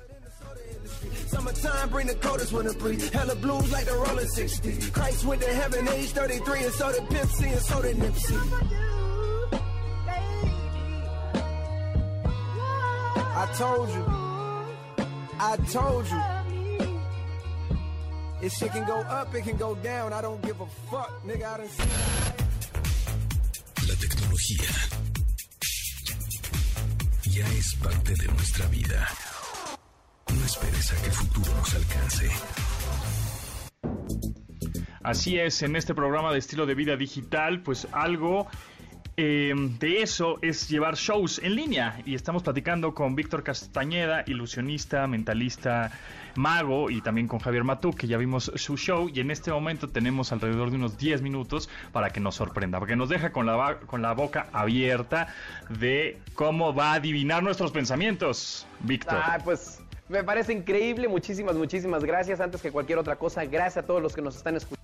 Summertime 1.28 1.90
bring 1.90 2.08
the 2.08 2.16
coldest 2.16 2.54
winter 2.54 2.74
breeze. 2.74 3.10
Hella 3.10 3.36
blues 3.36 3.72
like 3.72 3.86
the 3.86 3.94
rolling 3.94 4.28
60. 4.28 4.92
Christ 4.92 5.26
went 5.26 5.42
to 5.42 5.50
heaven 5.50 5.88
age 5.90 6.10
33 6.10 6.64
and 6.64 6.74
so 6.74 6.92
did 6.92 7.10
Pimp 7.10 7.30
C 7.30 7.46
and 7.48 7.62
so 7.62 7.82
did 7.82 7.98
Nipsey. 7.98 8.38
I 13.40 13.46
told 13.58 13.90
you. 13.90 14.06
I 15.40 15.58
told 15.72 16.08
you. 16.10 16.22
If 18.42 18.54
shit 18.54 18.72
can 18.72 18.86
go 18.86 19.00
up, 19.00 19.34
it 19.34 19.44
can 19.44 19.58
go 19.58 19.76
down. 19.76 20.14
I 20.14 20.22
don't 20.22 20.42
give 20.42 20.62
a 20.62 20.68
fuck, 20.90 21.24
nigga. 21.26 21.46
I 21.46 21.58
done 21.58 21.70
seen 21.70 21.88
La 23.88 23.96
tecnología 23.96 25.17
es 27.46 27.76
parte 27.76 28.14
de 28.16 28.28
nuestra 28.34 28.66
vida. 28.68 29.08
No 30.34 30.46
esperes 30.46 30.92
a 30.92 31.02
que 31.02 31.08
el 31.08 31.12
futuro 31.12 31.54
nos 31.56 31.76
alcance. 31.76 32.30
Así 35.04 35.38
es, 35.38 35.62
en 35.62 35.76
este 35.76 35.94
programa 35.94 36.34
de 36.34 36.40
estilo 36.40 36.66
de 36.66 36.76
vida 36.76 36.98
digital, 36.98 37.62
pues 37.62 37.88
algo 37.92 38.48
eh, 39.20 39.52
de 39.80 40.04
eso 40.04 40.38
es 40.44 40.70
llevar 40.70 40.96
shows 40.96 41.40
en 41.44 41.56
línea. 41.56 42.00
Y 42.06 42.14
estamos 42.14 42.44
platicando 42.44 42.94
con 42.94 43.16
Víctor 43.16 43.44
Castañeda, 43.44 44.24
ilusionista, 44.28 45.08
mentalista, 45.08 45.92
mago, 46.36 46.92
y 46.92 47.02
también 47.02 47.28
con 47.28 47.40
Javier 47.40 47.64
Matú, 47.64 47.94
que 47.94 48.06
ya 48.06 48.18
vimos 48.18 48.52
su 48.54 48.78
show. 48.78 49.10
Y 49.12 49.20
en 49.20 49.32
este 49.32 49.52
momento 49.52 49.88
tenemos 49.88 50.32
alrededor 50.32 50.70
de 50.70 50.76
unos 50.76 51.00
10 51.00 51.24
minutos 51.24 51.68
para 51.92 52.12
que 52.12 52.20
nos 52.20 52.36
sorprenda, 52.36 52.78
porque 52.78 52.96
nos 52.96 53.10
deja 53.10 53.32
con 53.32 53.48
la, 53.48 53.80
con 53.88 54.04
la 54.04 54.14
boca 54.14 54.50
abierta 54.54 55.34
de 55.70 56.20
cómo 56.36 56.76
va 56.76 56.92
a 56.92 56.94
adivinar 56.94 57.42
nuestros 57.42 57.72
pensamientos, 57.72 58.68
Víctor. 58.82 59.18
Ah, 59.20 59.40
pues 59.44 59.82
me 60.10 60.24
parece 60.24 60.54
increíble. 60.54 61.08
Muchísimas, 61.08 61.56
muchísimas 61.56 62.04
gracias. 62.04 62.40
Antes 62.40 62.62
que 62.62 62.72
cualquier 62.72 63.00
otra 63.00 63.16
cosa, 63.16 63.46
gracias 63.46 63.84
a 63.84 63.88
todos 63.88 64.02
los 64.02 64.14
que 64.14 64.22
nos 64.22 64.36
están 64.36 64.56
escuchando. 64.56 64.77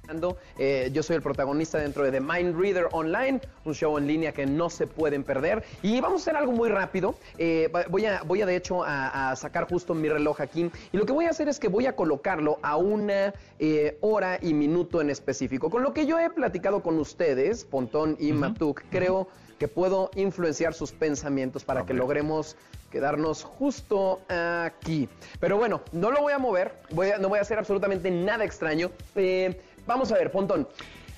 Eh, 0.57 0.89
yo 0.93 1.01
soy 1.01 1.15
el 1.15 1.21
protagonista 1.21 1.77
dentro 1.77 2.03
de 2.03 2.11
The 2.11 2.19
Mind 2.19 2.59
Reader 2.59 2.87
Online, 2.91 3.39
un 3.63 3.73
show 3.73 3.97
en 3.97 4.05
línea 4.05 4.33
que 4.33 4.45
no 4.45 4.69
se 4.69 4.85
pueden 4.85 5.23
perder. 5.23 5.63
Y 5.81 6.01
vamos 6.01 6.21
a 6.21 6.23
hacer 6.23 6.35
algo 6.35 6.51
muy 6.51 6.67
rápido. 6.69 7.15
Eh, 7.37 7.71
voy, 7.89 8.05
a, 8.05 8.21
voy 8.23 8.41
a, 8.41 8.45
de 8.45 8.55
hecho, 8.57 8.83
a, 8.83 9.31
a 9.31 9.35
sacar 9.37 9.67
justo 9.69 9.93
mi 9.93 10.09
reloj 10.09 10.41
aquí. 10.41 10.69
Y 10.91 10.97
lo 10.97 11.05
que 11.05 11.13
voy 11.13 11.25
a 11.25 11.29
hacer 11.29 11.47
es 11.47 11.57
que 11.59 11.69
voy 11.69 11.85
a 11.85 11.95
colocarlo 11.95 12.59
a 12.61 12.75
una 12.75 13.33
eh, 13.59 13.97
hora 14.01 14.39
y 14.41 14.53
minuto 14.53 14.99
en 14.99 15.09
específico. 15.09 15.69
Con 15.69 15.83
lo 15.83 15.93
que 15.93 16.05
yo 16.05 16.19
he 16.19 16.29
platicado 16.29 16.83
con 16.83 16.99
ustedes, 16.99 17.63
Pontón 17.63 18.17
y 18.19 18.33
Matuk, 18.33 18.81
creo 18.91 19.29
que 19.57 19.67
puedo 19.69 20.11
influenciar 20.15 20.73
sus 20.73 20.91
pensamientos 20.91 21.63
para 21.63 21.85
que 21.85 21.93
logremos 21.93 22.57
quedarnos 22.91 23.43
justo 23.43 24.19
aquí. 24.27 25.09
Pero 25.39 25.57
bueno, 25.57 25.81
no 25.93 26.11
lo 26.11 26.21
voy 26.21 26.33
a 26.33 26.37
mover, 26.37 26.73
voy 26.91 27.09
a- 27.09 27.17
no 27.17 27.27
voy 27.29 27.39
a 27.39 27.41
hacer 27.41 27.57
absolutamente 27.57 28.11
nada 28.11 28.43
extraño. 28.43 28.91
Eh, 29.15 29.59
vamos 29.87 30.11
a 30.11 30.15
ver, 30.15 30.31
Pontón. 30.31 30.67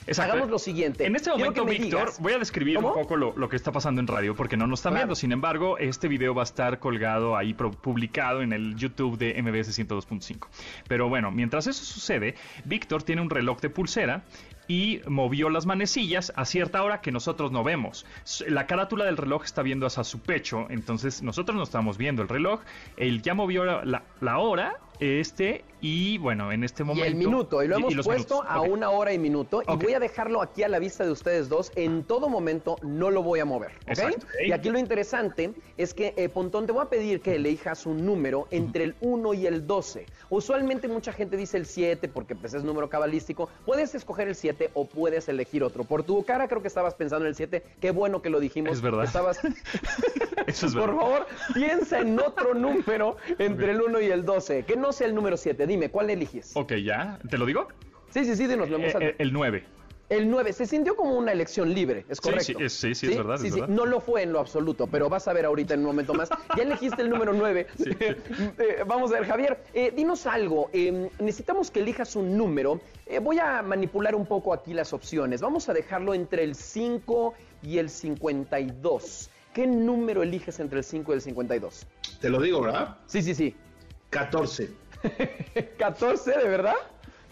Exacto. 0.08 0.34
Hagamos 0.34 0.52
lo 0.52 0.60
siguiente. 0.60 1.04
En 1.08 1.16
este 1.16 1.32
momento, 1.32 1.66
Víctor, 1.66 2.12
voy 2.20 2.34
a 2.34 2.38
describir 2.38 2.76
¿Cómo? 2.76 2.90
un 2.90 2.94
poco 2.94 3.16
lo, 3.16 3.34
lo 3.36 3.50
que 3.50 3.56
está 3.56 3.72
pasando 3.72 4.00
en 4.02 4.06
radio 4.06 4.36
porque 4.36 4.56
no 4.56 4.68
nos 4.68 4.80
están 4.82 4.92
Claro. 4.92 5.06
viendo. 5.08 5.16
Sin 5.16 5.32
embargo, 5.32 5.80
este 5.80 6.08
video 6.08 6.36
va 6.36 6.44
a 6.44 6.46
estar 6.46 6.78
colgado 6.78 7.36
ahí, 7.36 7.56
publicado 7.56 8.44
en 8.44 8.54
el 8.54 8.76
YouTube 8.76 9.18
de 9.18 9.42
MBS 9.42 9.72
102.5. 9.76 10.48
Pero 10.88 11.10
bueno, 11.10 11.32
mientras 11.32 11.66
eso 11.66 11.84
sucede, 11.84 12.36
Víctor 12.66 13.02
tiene 13.02 13.24
un 13.24 13.32
reloj 13.32 13.60
de 13.62 13.72
pulsera 13.72 14.22
y 14.68 15.02
movió 15.08 15.50
las 15.50 15.66
manecillas 15.66 16.32
a 16.36 16.46
cierta 16.46 16.84
hora 16.84 17.02
que 17.02 17.12
nosotros 17.12 17.52
no 17.52 17.64
vemos. 17.64 18.06
La 18.48 18.68
carátula 18.68 19.06
del 19.06 19.18
reloj 19.18 19.44
está 19.44 19.64
viendo 19.64 19.88
hacia 19.88 20.04
su 20.04 20.20
pecho, 20.20 20.68
entonces 20.70 21.24
nosotros 21.24 21.58
no 21.58 21.64
estamos 21.64 21.98
viendo 21.98 22.22
el 22.22 22.30
reloj. 22.30 22.62
Él 22.98 23.24
ya 23.24 23.34
movió 23.34 23.64
la 23.84 24.38
hora 24.38 24.76
este 25.00 25.64
y 25.82 26.18
bueno, 26.18 26.52
en 26.52 26.64
este 26.64 26.82
Y 26.82 26.86
momento... 26.86 27.06
el 27.08 27.16
minuto, 27.16 27.62
y 27.62 27.68
lo 27.68 27.76
hemos 27.78 27.94
puesto 27.94 28.42
minutos. 28.42 28.46
a 28.50 28.62
una 28.62 28.90
hora 28.90 29.14
y 29.14 29.20
minuto, 29.20 29.62
y 29.62 29.76
voy 29.76 29.94
a 29.94 30.00
dejarlo 30.00 30.42
aquí 30.42 30.64
a 30.64 30.68
la 30.68 30.80
vista 30.80 31.06
de 31.06 31.12
ustedes 31.12 31.48
dos. 31.48 31.72
En 31.76 32.04
todo 32.04 32.28
momento 32.28 32.78
no 32.82 33.12
lo 33.12 33.22
voy 33.22 33.40
a 33.40 33.46
mover, 33.46 33.72
¿ok? 33.84 33.90
Exacto. 33.90 34.26
Y 34.44 34.52
aquí 34.52 34.72
lo 34.72 34.80
interesante 34.80 35.54
es 35.78 35.94
que, 35.94 36.16
eh, 36.18 36.28
Pontón, 36.28 36.66
te 36.66 36.72
voy 36.72 36.82
a 36.82 36.90
pedir 36.90 37.22
que 37.22 37.36
elijas 37.36 37.86
un 37.86 38.04
número 38.04 38.48
entre 38.50 38.84
el 38.86 38.96
1 39.02 39.34
y 39.36 39.46
el 39.46 39.68
12. 39.68 40.08
Usualmente 40.32 40.88
mucha 40.88 41.14
gente 41.14 41.38
dice 41.38 41.58
el 41.58 41.68
7 41.68 42.08
porque 42.08 42.34
pues, 42.36 42.56
es 42.56 42.64
número 42.64 42.90
cabalístico. 42.90 43.50
Puedes 43.64 43.94
escoger 43.94 44.28
el 44.28 44.36
7 44.36 44.72
o 44.74 44.88
puedes 44.88 45.30
elegir 45.30 45.64
otro. 45.64 45.84
Por 45.84 46.02
tu 46.02 46.24
cara 46.24 46.48
creo 46.48 46.64
que 46.64 46.68
estabas 46.68 46.96
pensando 46.96 47.26
en 47.26 47.30
el 47.30 47.36
7. 47.36 47.62
Qué 47.80 47.92
bueno 47.92 48.24
que 48.24 48.32
lo 48.32 48.40
dijimos. 48.40 48.72
Es 48.74 48.82
verdad. 48.82 49.04
Estabas... 49.04 49.40
Eso 50.48 50.68
es 50.68 50.74
Por 50.74 50.88
verdad. 50.88 51.02
favor, 51.02 51.28
piensa 51.54 52.00
en 52.00 52.20
otro 52.20 52.54
número 52.54 53.18
entre 53.40 53.72
el 53.72 53.82
1 53.82 54.02
y 54.02 54.06
el 54.08 54.26
12. 54.26 54.64
Que 54.64 54.76
no 54.76 54.85
sea 54.92 55.08
el 55.08 55.16
número 55.16 55.38
7. 55.38 55.66
Dime, 55.68 55.90
¿cuál 55.90 56.10
eliges? 56.10 56.52
Ok, 56.56 56.74
¿ya? 56.84 57.20
¿Te 57.30 57.38
lo 57.38 57.46
digo? 57.46 57.68
Sí, 58.12 58.24
sí, 58.26 58.36
sí, 58.36 58.48
dinos, 58.48 58.70
lo 58.70 58.78
hemos 58.78 58.94
Eh, 58.96 58.98
eh, 59.02 59.16
el 59.20 59.34
9. 59.34 59.64
El 60.08 60.30
9 60.30 60.54
se 60.54 60.68
sintió 60.68 60.96
como 60.96 61.18
una 61.18 61.32
elección 61.32 61.74
libre, 61.74 62.06
es 62.08 62.20
Sí, 62.20 62.30
correcto. 62.30 62.60
sí, 62.60 62.64
es- 62.64 62.74
sí, 62.74 62.94
sí, 62.94 63.08
es 63.08 63.18
verdad, 63.18 63.38
Sí, 63.38 63.48
es 63.48 63.54
sí, 63.56 63.60
verdad. 63.60 63.74
no 63.76 63.88
lo 63.88 64.00
fue 64.00 64.22
en 64.22 64.32
lo 64.34 64.40
absoluto, 64.40 64.86
pero 64.86 65.10
vas 65.10 65.28
a 65.28 65.34
ver 65.34 65.46
ahorita 65.46 65.74
en 65.74 65.80
un 65.80 65.88
momento 65.88 66.14
más. 66.14 66.30
Ya 66.56 66.62
elegiste 66.62 67.02
el 67.02 67.10
número 67.10 67.34
9. 67.34 67.66
vamos 68.88 69.12
a 69.12 69.16
ver, 69.16 69.26
Javier, 69.28 69.64
eh, 69.74 69.92
dinos 69.96 70.28
algo. 70.28 70.70
Eh, 70.74 71.10
necesitamos 71.20 71.72
que 71.72 71.80
elijas 71.80 72.16
un 72.16 72.38
número. 72.38 72.82
Eh, 73.08 73.18
voy 73.18 73.40
a 73.40 73.64
manipular 73.64 74.14
un 74.14 74.28
poco 74.28 74.54
aquí 74.54 74.76
las 74.76 74.94
opciones. 74.94 75.42
Vamos 75.42 75.70
a 75.70 75.74
dejarlo 75.74 76.14
entre 76.14 76.44
el 76.44 76.54
5 76.54 77.34
y 77.64 77.80
el 77.80 77.90
52. 77.90 79.30
¿Qué 79.54 79.66
número 79.68 80.22
eliges 80.22 80.60
entre 80.60 80.80
el 80.80 80.84
5 80.84 81.14
y 81.14 81.16
el 81.16 81.22
52? 81.22 81.88
Te 82.22 82.30
lo 82.30 82.42
digo, 82.42 82.62
¿verdad? 82.62 82.98
Sí, 83.08 83.22
sí, 83.22 83.34
sí. 83.34 83.56
14. 84.16 84.70
14, 85.78 86.32
¿de 86.38 86.48
verdad? 86.48 86.76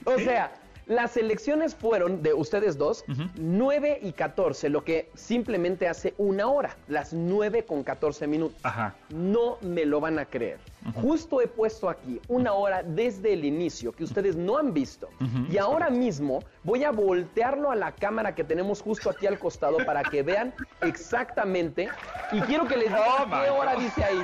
O 0.03 0.17
sea, 0.19 0.51
las 0.85 1.15
elecciones 1.15 1.73
fueron 1.75 2.21
de 2.21 2.33
ustedes 2.33 2.77
dos, 2.77 3.05
9 3.35 3.99
y 4.01 4.11
14, 4.11 4.67
lo 4.67 4.83
que 4.83 5.09
simplemente 5.15 5.87
hace 5.87 6.13
una 6.17 6.47
hora, 6.47 6.75
las 6.89 7.13
9 7.13 7.63
con 7.63 7.83
14 7.83 8.27
minutos. 8.27 8.59
Ajá. 8.63 8.95
No 9.09 9.57
me 9.61 9.85
lo 9.85 10.01
van 10.01 10.19
a 10.19 10.25
creer. 10.25 10.59
Justo 10.95 11.39
he 11.41 11.47
puesto 11.47 11.89
aquí 11.89 12.19
una 12.27 12.53
hora 12.53 12.83
desde 12.83 13.33
el 13.33 13.45
inicio 13.45 13.93
que 13.93 14.03
ustedes 14.03 14.35
no 14.35 14.57
han 14.57 14.73
visto. 14.73 15.09
Y 15.49 15.57
ahora 15.57 15.89
mismo 15.89 16.43
voy 16.63 16.83
a 16.83 16.91
voltearlo 16.91 17.71
a 17.71 17.75
la 17.75 17.93
cámara 17.93 18.35
que 18.35 18.43
tenemos 18.43 18.81
justo 18.81 19.09
aquí 19.09 19.25
al 19.25 19.39
costado 19.39 19.77
para 19.85 20.03
que 20.03 20.23
vean 20.23 20.53
exactamente. 20.81 21.87
Y 22.31 22.41
quiero 22.41 22.67
que 22.67 22.75
les 22.77 22.89
diga 22.89 23.01
Oh, 23.21 23.25
qué 23.29 23.49
hora 23.49 23.75
God. 23.75 23.81
dice 23.81 24.03
ahí. 24.03 24.23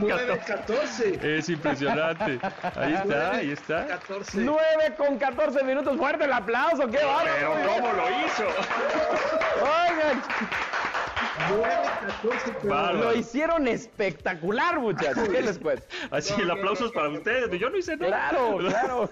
9, 0.00 0.40
14. 0.46 1.36
Es 1.38 1.48
impresionante. 1.48 2.38
Ahí 2.76 2.94
está, 2.94 3.30
ahí 3.32 3.50
está. 3.50 3.86
14. 3.86 4.38
9 4.38 4.60
con 4.96 5.18
14 5.18 5.64
minutos. 5.64 5.96
Fuerte 5.96 6.24
el 6.24 6.32
aplauso, 6.32 6.86
qué 6.88 6.98
bárbaro. 7.04 7.54
Pero 7.54 7.72
¿cómo 7.74 7.92
lo 7.92 8.08
hizo? 8.24 8.44
Oigan, 9.62 10.22
9, 10.22 10.65
14. 11.50 12.52
pero- 12.62 12.74
Bárbaro. 12.74 12.98
lo 13.12 13.16
hicieron 13.16 13.68
espectacular, 13.68 14.78
muchachos. 14.80 15.28
¿Qué 15.28 15.42
les 15.42 15.58
cuento? 15.58 15.84
Así, 16.10 16.34
el 16.40 16.50
aplauso 16.50 16.86
es 16.86 16.92
para 16.92 17.08
ustedes. 17.08 17.58
Yo 17.60 17.70
no 17.70 17.76
hice 17.76 17.96
nada. 17.96 18.30
Claro, 18.30 18.58
claro. 18.58 19.10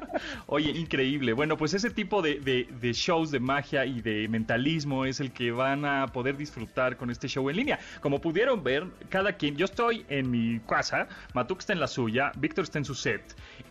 Oye, 0.46 0.70
increíble. 0.70 1.32
Bueno, 1.32 1.56
pues 1.56 1.74
ese 1.74 1.90
tipo 1.90 2.22
de, 2.22 2.40
de- 2.40 2.68
de 2.80 2.92
shows 2.92 3.30
de 3.30 3.40
magia 3.40 3.84
y 3.86 4.00
de 4.00 4.28
mentalismo 4.28 5.04
es 5.04 5.20
el 5.20 5.32
que 5.32 5.50
van 5.52 5.84
a 5.84 6.06
poder 6.08 6.36
disfrutar 6.36 6.96
con 6.96 7.10
este 7.10 7.28
show 7.28 7.48
en 7.50 7.56
línea. 7.56 7.78
Como 8.00 8.20
pudieron 8.20 8.62
ver, 8.62 8.84
cada 9.08 9.32
quien, 9.32 9.56
yo 9.56 9.64
estoy 9.64 10.04
en 10.08 10.30
mi 10.30 10.60
casa, 10.60 11.08
Matuk 11.34 11.60
está 11.60 11.72
en 11.72 11.80
la 11.80 11.86
suya, 11.88 12.32
Víctor 12.36 12.64
está 12.64 12.78
en 12.78 12.84
su 12.84 12.94
set, 12.94 13.22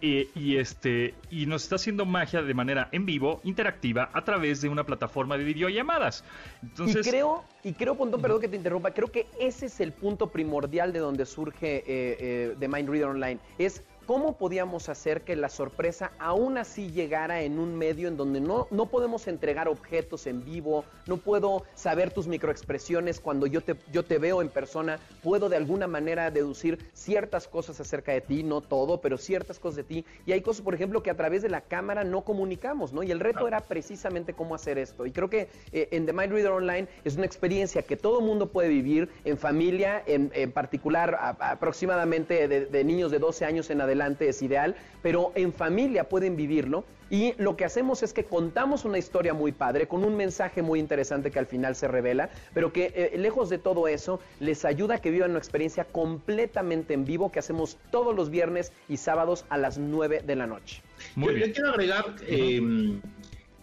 eh, 0.02 0.28
y 0.36 0.58
este, 0.58 1.14
y 1.30 1.46
nos 1.46 1.64
está 1.64 1.76
haciendo 1.76 2.06
magia 2.06 2.42
de 2.42 2.54
manera 2.54 2.90
en 2.92 3.06
vivo, 3.06 3.42
interactiva, 3.44 4.10
a 4.14 4.24
través 4.24 4.62
de 4.62 4.70
una 4.70 4.84
plataforma 4.86 5.38
de 5.38 5.44
videollamadas. 5.44 6.24
Entonces, 6.62 7.06
y 7.08 7.10
creo, 7.10 7.44
y 7.66 7.74
creo, 7.74 7.96
Pontón, 7.96 8.22
perdón 8.22 8.42
que 8.42 8.48
te 8.48 8.56
interrumpa, 8.56 8.92
creo 8.92 9.12
que 9.12 9.26
ese 9.40 9.66
es 9.66 9.80
el 9.80 9.92
punto 9.92 10.28
primordial 10.28 10.94
de 10.94 11.00
donde 11.00 11.26
surge 11.26 11.78
eh, 11.78 11.84
eh, 11.88 12.56
The 12.60 12.68
Mind 12.68 12.88
Reader 12.88 13.08
Online. 13.10 13.40
Es 13.58 13.82
cómo 14.06 14.38
podíamos 14.38 14.90
hacer 14.90 15.22
que 15.22 15.36
la 15.36 15.50
sorpresa 15.50 16.12
aún 16.20 16.58
así 16.58 16.92
llegara 16.92 17.42
en 17.42 17.60
un 17.60 17.76
medio 17.76 18.08
en 18.08 18.18
donde 18.18 18.40
no, 18.40 18.68
no 18.72 18.86
podemos 18.88 19.28
entregar 19.28 19.68
objetos 19.68 20.28
en 20.28 20.44
vivo, 20.46 20.86
no 21.08 21.18
puedo 21.18 21.64
saber 21.74 22.12
tus 22.12 22.28
microexpresiones 22.28 23.20
cuando 23.20 23.48
yo 23.48 23.62
te, 23.62 23.76
yo 23.92 24.04
te 24.04 24.18
veo 24.20 24.42
en 24.42 24.50
persona, 24.50 25.00
puedo 25.24 25.50
de 25.50 25.58
alguna 25.58 25.88
manera 25.88 26.30
deducir 26.32 26.78
ciertas 26.94 27.48
cosas 27.48 27.80
acerca 27.80 28.12
de 28.12 28.22
ti, 28.22 28.44
no 28.44 28.62
todo, 28.62 29.02
pero 29.02 29.18
ciertas 29.18 29.60
cosas 29.60 29.78
de 29.78 29.84
ti. 29.84 30.06
Y 30.26 30.32
hay 30.34 30.42
cosas, 30.42 30.62
por 30.64 30.76
ejemplo, 30.76 31.02
que 31.02 31.10
a 31.10 31.16
través 31.18 31.42
de 31.42 31.50
la 31.50 31.62
cámara 31.62 32.04
no 32.04 32.22
comunicamos, 32.24 32.94
¿no? 32.94 33.02
Y 33.02 33.12
el 33.12 33.20
reto 33.20 33.48
era 33.48 33.62
precisamente 33.62 34.34
cómo 34.34 34.54
hacer 34.56 34.78
esto. 34.78 35.06
Y 35.06 35.12
creo 35.12 35.30
que 35.30 35.48
eh, 35.72 35.88
en 35.92 36.06
The 36.06 36.14
Mind 36.14 36.32
Reader 36.32 36.52
Online 36.52 36.88
es 37.04 37.16
una 37.16 37.26
experiencia 37.26 37.82
que 37.82 37.98
todo 37.98 38.22
mundo 38.22 38.48
puede 38.52 38.70
vivir 38.70 39.10
en 39.24 39.38
familia, 39.38 40.04
en, 40.06 40.32
en 40.36 40.52
particular 40.52 41.16
a- 41.16 41.52
aproximadamente 41.52 42.48
de, 42.48 42.66
de 42.68 42.84
niños 42.84 43.12
de 43.12 43.20
12 43.20 43.46
años 43.46 43.70
en 43.72 43.82
adelante 43.82 43.95
es 44.20 44.42
ideal, 44.42 44.76
pero 45.02 45.32
en 45.36 45.54
familia 45.54 46.10
pueden 46.10 46.36
vivirlo. 46.36 46.84
Y 47.10 47.34
lo 47.38 47.56
que 47.56 47.66
hacemos 47.66 48.02
es 48.02 48.14
que 48.14 48.24
contamos 48.24 48.84
una 48.84 48.98
historia 48.98 49.34
muy 49.36 49.52
padre, 49.52 49.88
con 49.88 50.04
un 50.04 50.18
mensaje 50.18 50.64
muy 50.64 50.80
interesante 50.80 51.30
que 51.30 51.38
al 51.38 51.46
final 51.46 51.76
se 51.76 51.88
revela, 51.88 52.30
pero 52.54 52.74
que 52.74 52.92
eh, 52.96 53.18
lejos 53.18 53.50
de 53.50 53.60
todo 53.60 53.88
eso, 53.88 54.20
les 54.40 54.66
ayuda 54.66 54.96
a 54.96 54.98
que 55.02 55.12
vivan 55.12 55.30
una 55.30 55.40
experiencia 55.40 55.86
completamente 55.86 56.96
en 56.96 57.06
vivo 57.06 57.32
que 57.32 57.38
hacemos 57.40 57.78
todos 57.92 58.16
los 58.16 58.32
viernes 58.32 58.72
y 58.90 58.98
sábados 58.98 59.46
a 59.50 59.58
las 59.58 59.78
9 59.78 60.24
de 60.26 60.36
la 60.36 60.48
noche. 60.48 60.82
muy 61.16 61.28
yo, 61.28 61.32
yo 61.34 61.38
bien. 61.38 61.52
quiero 61.54 61.70
agregar, 61.70 62.06
eh, 62.28 63.00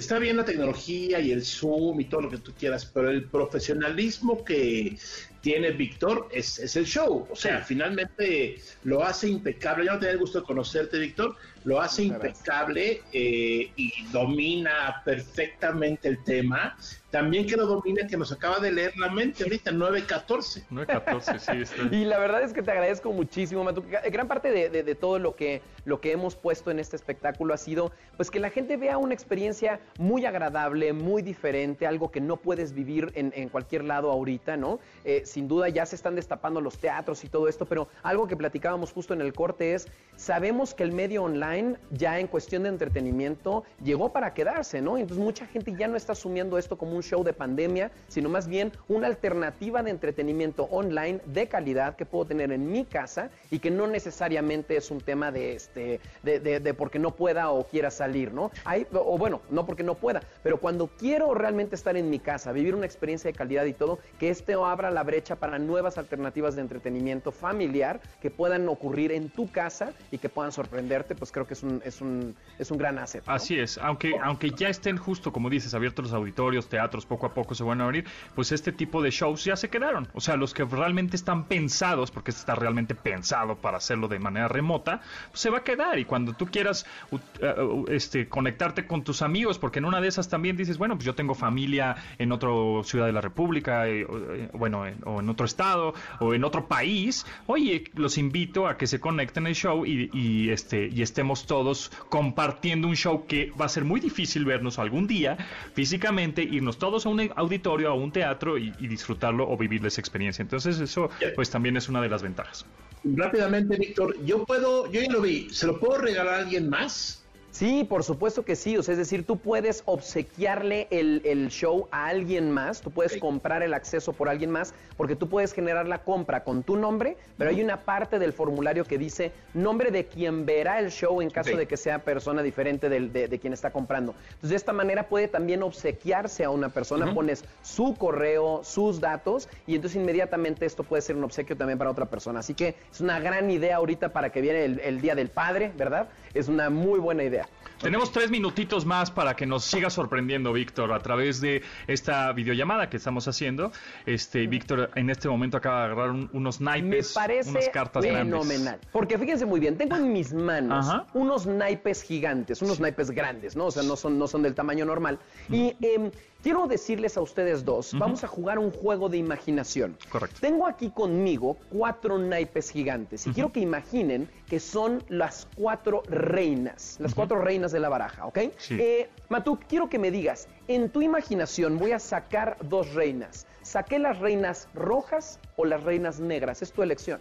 está 0.02 0.18
bien 0.18 0.36
la 0.36 0.44
tecnología 0.44 1.20
y 1.20 1.30
el 1.32 1.44
Zoom 1.44 2.00
y 2.00 2.04
todo 2.06 2.22
lo 2.22 2.30
que 2.30 2.38
tú 2.38 2.52
quieras, 2.58 2.84
pero 2.84 3.08
el 3.10 3.24
profesionalismo 3.24 4.44
que 4.44 4.98
tiene 5.40 5.70
Víctor 5.70 6.28
es, 6.32 6.58
es 6.58 6.76
el 6.76 6.86
show. 6.86 7.26
O 7.30 7.36
sea, 7.36 7.58
Sí. 7.58 7.64
finalmente 7.68 8.56
lo 8.84 9.04
hace 9.04 9.28
impecable. 9.28 9.86
Yo 9.86 9.92
no 9.92 9.98
tenía 9.98 10.12
el 10.12 10.18
gusto 10.18 10.40
de 10.40 10.46
conocerte, 10.46 10.98
Víctor. 10.98 11.36
Lo 11.64 11.80
hace 11.80 12.02
Muchas 12.02 12.16
impecable 12.16 13.02
eh, 13.12 13.70
y 13.76 13.92
domina 14.12 15.02
perfectamente 15.04 16.08
el 16.08 16.22
tema. 16.24 16.76
También 17.12 17.46
que 17.46 17.56
lo 17.56 17.66
domina, 17.66 18.06
que 18.08 18.16
nos 18.16 18.32
acaba 18.32 18.58
de 18.58 18.72
leer 18.72 18.96
la 18.96 19.08
mente 19.10 19.44
ahorita, 19.44 19.70
9-14. 19.70 20.64
9-14, 20.70 21.38
sí, 21.38 21.52
está. 21.62 21.82
Y 21.94 22.04
la 22.06 22.18
verdad 22.18 22.42
es 22.42 22.52
que 22.52 22.62
te 22.62 22.70
agradezco 22.72 23.12
muchísimo, 23.12 23.62
Matu. 23.62 23.82
Gra- 23.82 24.10
Gran 24.10 24.26
parte 24.26 24.50
de, 24.50 24.68
de- 24.70 24.82
de 24.82 24.94
todo 24.96 25.18
lo 25.20 25.36
que, 25.36 25.62
lo 25.84 26.00
que 26.00 26.10
hemos 26.12 26.34
puesto 26.36 26.70
en 26.70 26.78
este 26.80 26.96
espectáculo 26.96 27.54
ha 27.54 27.58
sido 27.58 27.92
pues 28.16 28.30
que 28.30 28.40
la 28.40 28.50
gente 28.50 28.76
vea 28.76 28.96
una 28.98 29.14
experiencia 29.14 29.78
muy 29.98 30.24
agradable, 30.24 30.92
muy 30.94 31.22
diferente, 31.22 31.86
algo 31.86 32.10
que 32.10 32.20
no 32.20 32.38
puedes 32.38 32.72
vivir 32.72 33.12
en, 33.14 33.32
en 33.36 33.48
cualquier 33.50 33.84
lado 33.84 34.10
ahorita, 34.10 34.56
¿no? 34.56 34.80
Eh, 35.04 35.22
sin 35.26 35.46
duda 35.48 35.68
ya 35.68 35.84
se 35.86 35.96
están 35.96 36.14
destapando 36.16 36.60
los 36.62 36.78
teatros 36.78 37.22
y 37.24 37.28
todo 37.28 37.46
esto, 37.46 37.66
pero 37.66 37.88
algo 38.02 38.26
que 38.26 38.36
platicábamos 38.36 38.90
justo 38.90 39.12
en 39.12 39.20
el 39.20 39.34
corte 39.34 39.74
es, 39.74 39.86
sabemos 40.16 40.72
que 40.72 40.82
el 40.82 40.92
medio 40.92 41.24
online 41.24 41.76
ya 41.90 42.18
en 42.18 42.26
cuestión 42.26 42.62
de 42.62 42.70
entretenimiento 42.70 43.64
llegó 43.84 44.12
para 44.12 44.32
quedarse, 44.34 44.80
¿no? 44.80 44.96
Entonces 44.96 45.22
mucha 45.22 45.46
gente 45.46 45.74
ya 45.78 45.88
no 45.88 45.96
está 45.96 46.12
asumiendo 46.12 46.56
esto 46.56 46.78
como 46.78 46.92
un 46.96 47.01
show 47.02 47.22
de 47.24 47.32
pandemia, 47.32 47.90
sino 48.08 48.28
más 48.28 48.48
bien 48.48 48.72
una 48.88 49.06
alternativa 49.06 49.82
de 49.82 49.90
entretenimiento 49.90 50.64
online 50.64 51.20
de 51.26 51.48
calidad 51.48 51.96
que 51.96 52.06
puedo 52.06 52.26
tener 52.26 52.52
en 52.52 52.70
mi 52.70 52.84
casa 52.84 53.30
y 53.50 53.58
que 53.58 53.70
no 53.70 53.86
necesariamente 53.86 54.76
es 54.76 54.90
un 54.90 55.00
tema 55.00 55.30
de 55.32 55.54
este 55.54 56.00
de, 56.22 56.40
de- 56.40 56.60
de 56.60 56.74
porque 56.74 56.98
no 56.98 57.12
pueda 57.16 57.50
o 57.50 57.64
quiera 57.66 57.90
salir, 57.90 58.32
¿no? 58.32 58.50
Hay, 58.64 58.86
o 58.92 59.16
bueno, 59.18 59.40
no 59.50 59.64
porque 59.66 59.82
no 59.82 59.94
pueda, 59.94 60.22
pero 60.42 60.58
cuando 60.58 60.88
quiero 60.98 61.32
realmente 61.34 61.74
estar 61.74 61.96
en 61.96 62.10
mi 62.10 62.18
casa, 62.18 62.52
vivir 62.52 62.74
una 62.74 62.86
experiencia 62.86 63.30
de 63.30 63.36
calidad 63.36 63.64
y 63.64 63.72
todo, 63.72 63.98
que 64.18 64.28
esto 64.28 64.66
abra 64.66 64.90
la 64.90 65.02
brecha 65.02 65.36
para 65.36 65.58
nuevas 65.58 65.96
alternativas 65.98 66.54
de 66.56 66.62
entretenimiento 66.62 67.32
familiar 67.32 68.00
que 68.20 68.30
puedan 68.30 68.68
ocurrir 68.68 69.12
en 69.12 69.30
tu 69.30 69.50
casa 69.50 69.92
y 70.10 70.18
que 70.18 70.28
puedan 70.28 70.52
sorprenderte, 70.52 71.14
pues 71.14 71.32
creo 71.32 71.46
que 71.46 71.54
es 71.54 71.62
un, 71.62 71.80
es 71.84 72.00
un, 72.00 72.34
es 72.58 72.70
un 72.70 72.76
gran 72.78 72.98
asset. 72.98 73.24
¿no? 73.26 73.32
Así 73.32 73.58
es, 73.58 73.78
aunque, 73.78 74.12
aunque 74.22 74.50
ya 74.50 74.68
estén 74.68 74.98
justo, 74.98 75.32
como 75.32 75.48
dices, 75.48 75.72
abiertos 75.74 76.04
los 76.04 76.12
auditorios, 76.12 76.68
teatros, 76.68 76.91
poco 77.06 77.26
a 77.26 77.34
poco 77.34 77.54
se 77.54 77.64
van 77.64 77.80
a 77.80 77.84
abrir, 77.84 78.04
pues 78.34 78.52
este 78.52 78.72
tipo 78.72 79.02
de 79.02 79.10
shows 79.10 79.44
ya 79.44 79.56
se 79.56 79.68
quedaron. 79.68 80.08
O 80.14 80.20
sea, 80.20 80.36
los 80.36 80.54
que 80.54 80.64
realmente 80.64 81.16
están 81.16 81.44
pensados, 81.44 82.10
porque 82.10 82.30
este 82.30 82.40
está 82.40 82.54
realmente 82.54 82.94
pensado 82.94 83.56
para 83.56 83.76
hacerlo 83.78 84.08
de 84.08 84.18
manera 84.18 84.48
remota, 84.48 85.00
pues 85.30 85.40
se 85.40 85.50
va 85.50 85.58
a 85.58 85.64
quedar. 85.64 85.98
Y 85.98 86.04
cuando 86.04 86.32
tú 86.34 86.46
quieras 86.46 86.86
uh, 87.10 87.16
uh, 87.62 87.86
este, 87.88 88.28
conectarte 88.28 88.86
con 88.86 89.02
tus 89.04 89.22
amigos, 89.22 89.58
porque 89.58 89.78
en 89.78 89.84
una 89.84 90.00
de 90.00 90.08
esas 90.08 90.28
también 90.28 90.56
dices, 90.56 90.78
bueno, 90.78 90.94
pues 90.96 91.04
yo 91.06 91.14
tengo 91.14 91.34
familia 91.34 91.96
en 92.18 92.32
otra 92.32 92.50
ciudad 92.84 93.06
de 93.06 93.12
la 93.12 93.20
República, 93.20 93.88
eh, 93.88 94.04
o, 94.04 94.18
eh, 94.18 94.50
bueno, 94.52 94.86
en- 94.86 94.98
o 95.04 95.20
en 95.20 95.28
otro 95.28 95.46
estado, 95.46 95.94
o 96.20 96.34
en 96.34 96.44
otro 96.44 96.66
país, 96.68 97.24
oye, 97.46 97.84
los 97.94 98.18
invito 98.18 98.66
a 98.66 98.76
que 98.76 98.86
se 98.86 99.00
conecten 99.00 99.46
al 99.46 99.54
show 99.54 99.84
y, 99.86 100.50
este, 100.50 100.90
estemos 101.02 101.46
todos 101.46 101.90
compartiendo 102.08 102.88
un 102.88 102.96
show 102.96 103.26
que 103.26 103.52
va 103.60 103.66
a 103.66 103.68
ser 103.68 103.84
muy 103.84 104.00
difícil 104.00 104.44
vernos 104.44 104.78
algún 104.78 105.06
día 105.06 105.36
físicamente, 105.74 106.42
irnos 106.42 106.78
todos 106.82 107.06
a 107.06 107.10
un 107.10 107.30
auditorio, 107.36 107.90
a 107.90 107.94
un 107.94 108.10
teatro 108.10 108.58
y, 108.58 108.74
y 108.80 108.88
disfrutarlo 108.88 109.48
o 109.48 109.56
vivir 109.56 109.86
esa 109.86 110.00
experiencia. 110.00 110.42
Entonces 110.42 110.80
eso 110.80 111.10
pues 111.36 111.48
también 111.48 111.76
es 111.76 111.88
una 111.88 112.00
de 112.02 112.08
las 112.08 112.22
ventajas. 112.24 112.66
rápidamente, 113.04 113.76
Víctor, 113.76 114.16
yo 114.24 114.44
puedo, 114.44 114.90
yo 114.90 115.00
ya 115.00 115.12
lo 115.12 115.20
vi, 115.20 115.48
¿se 115.50 115.68
lo 115.68 115.78
puedo 115.78 115.98
regalar 115.98 116.34
a 116.34 116.38
alguien 116.38 116.68
más? 116.68 117.21
Sí, 117.52 117.84
por 117.84 118.02
supuesto 118.02 118.44
que 118.46 118.56
sí. 118.56 118.78
O 118.78 118.82
sea, 118.82 118.92
es 118.92 118.98
decir, 118.98 119.26
tú 119.26 119.36
puedes 119.36 119.82
obsequiarle 119.84 120.88
el, 120.90 121.20
el 121.24 121.48
show 121.50 121.86
a 121.90 122.06
alguien 122.06 122.50
más, 122.50 122.80
tú 122.80 122.90
puedes 122.90 123.18
comprar 123.18 123.62
el 123.62 123.74
acceso 123.74 124.14
por 124.14 124.30
alguien 124.30 124.50
más, 124.50 124.74
porque 124.96 125.16
tú 125.16 125.28
puedes 125.28 125.52
generar 125.52 125.86
la 125.86 125.98
compra 125.98 126.44
con 126.44 126.62
tu 126.62 126.76
nombre, 126.76 127.18
pero 127.36 127.50
hay 127.50 127.62
una 127.62 127.84
parte 127.84 128.18
del 128.18 128.32
formulario 128.32 128.84
que 128.84 128.96
dice 128.96 129.32
nombre 129.52 129.90
de 129.90 130.06
quien 130.06 130.46
verá 130.46 130.78
el 130.78 130.90
show 130.90 131.20
en 131.20 131.28
caso 131.28 131.54
de 131.54 131.66
que 131.66 131.76
sea 131.76 131.98
persona 131.98 132.42
diferente 132.42 132.88
de, 132.88 133.28
de 133.28 133.38
quien 133.38 133.52
está 133.52 133.70
comprando. 133.70 134.14
Entonces, 134.24 134.50
de 134.50 134.56
esta 134.56 134.72
manera 134.72 135.08
puede 135.08 135.28
también 135.28 135.62
obsequiarse 135.62 136.44
a 136.44 136.50
una 136.50 136.70
persona, 136.70 137.12
pones 137.12 137.44
su 137.60 137.94
correo, 137.96 138.62
sus 138.64 138.98
datos, 138.98 139.50
y 139.66 139.74
entonces 139.74 140.00
inmediatamente 140.00 140.64
esto 140.64 140.84
puede 140.84 141.02
ser 141.02 141.16
un 141.16 141.24
obsequio 141.24 141.54
también 141.54 141.78
para 141.78 141.90
otra 141.90 142.06
persona. 142.06 142.40
Así 142.40 142.54
que 142.54 142.76
es 142.90 143.00
una 143.02 143.20
gran 143.20 143.50
idea 143.50 143.76
ahorita 143.76 144.14
para 144.14 144.30
que 144.30 144.40
viene 144.40 144.64
el, 144.64 144.80
el 144.80 145.02
Día 145.02 145.14
del 145.14 145.28
Padre, 145.28 145.70
¿verdad? 145.76 146.08
Es 146.34 146.48
una 146.48 146.70
muy 146.70 146.98
buena 146.98 147.22
idea. 147.24 147.46
Tenemos 147.80 148.12
tres 148.12 148.30
minutitos 148.30 148.86
más 148.86 149.10
para 149.10 149.34
que 149.34 149.44
nos 149.44 149.64
siga 149.64 149.90
sorprendiendo, 149.90 150.52
Víctor, 150.52 150.92
a 150.92 151.00
través 151.00 151.40
de 151.40 151.62
esta 151.88 152.32
videollamada 152.32 152.88
que 152.88 152.96
estamos 152.96 153.26
haciendo. 153.26 153.72
Este, 154.06 154.46
Víctor, 154.46 154.90
en 154.94 155.10
este 155.10 155.28
momento 155.28 155.56
acaba 155.56 155.80
de 155.80 155.84
agarrar 155.86 156.10
un- 156.10 156.30
unos 156.32 156.60
Me 156.60 156.66
naipes, 156.70 157.12
parece 157.12 157.50
unas 157.50 157.68
cartas 157.70 158.04
fenomenal. 158.06 158.62
grandes. 158.78 158.88
Porque 158.92 159.18
fíjense 159.18 159.46
muy 159.46 159.58
bien, 159.58 159.76
tengo 159.76 159.96
en 159.96 160.12
mis 160.12 160.32
manos 160.32 160.88
Ajá. 160.88 161.06
unos 161.14 161.46
naipes 161.46 162.02
gigantes, 162.02 162.62
unos 162.62 162.78
naipes 162.78 163.10
grandes, 163.10 163.56
¿no? 163.56 163.66
O 163.66 163.70
sea, 163.72 163.82
no 163.82 163.96
son, 163.96 164.16
no 164.16 164.28
son 164.28 164.42
del 164.42 164.54
tamaño 164.54 164.84
normal. 164.84 165.18
Y 165.50 165.74
em, 165.80 166.10
quiero 166.42 166.66
decirles 166.66 167.16
a 167.16 167.20
ustedes 167.20 167.64
dos, 167.64 167.92
vamos 167.94 168.24
a 168.24 168.26
jugar 168.26 168.58
un 168.58 168.70
juego 168.70 169.08
de 169.08 169.16
imaginación. 169.16 169.96
Correcto. 170.08 170.38
Tengo 170.40 170.66
aquí 170.66 170.90
conmigo 170.90 171.56
cuatro 171.70 172.18
naipes 172.18 172.70
gigantes 172.70 173.26
y 173.26 173.32
quiero 173.32 173.52
que 173.52 173.60
imaginen 173.60 174.28
que 174.48 174.60
son 174.60 175.02
las 175.08 175.48
cuatro 175.56 176.02
reinas, 176.08 176.96
las 177.00 177.14
cuatro 177.14 177.40
reinas 177.40 177.72
de 177.72 177.80
la 177.80 177.88
baraja, 177.88 178.26
¿ok? 178.26 178.38
Sí. 178.58 178.76
Eh, 178.80 179.08
Matuk, 179.28 179.64
quiero 179.68 179.88
que 179.88 179.98
me 179.98 180.10
digas, 180.10 180.48
en 180.68 180.90
tu 180.90 181.02
imaginación 181.02 181.78
voy 181.78 181.92
a 181.92 181.98
sacar 181.98 182.56
dos 182.62 182.92
reinas. 182.94 183.46
¿Saqué 183.62 183.98
las 183.98 184.18
reinas 184.18 184.68
rojas 184.74 185.38
o 185.56 185.64
las 185.64 185.82
reinas 185.82 186.18
negras? 186.20 186.62
Es 186.62 186.72
tu 186.72 186.82
elección. 186.82 187.20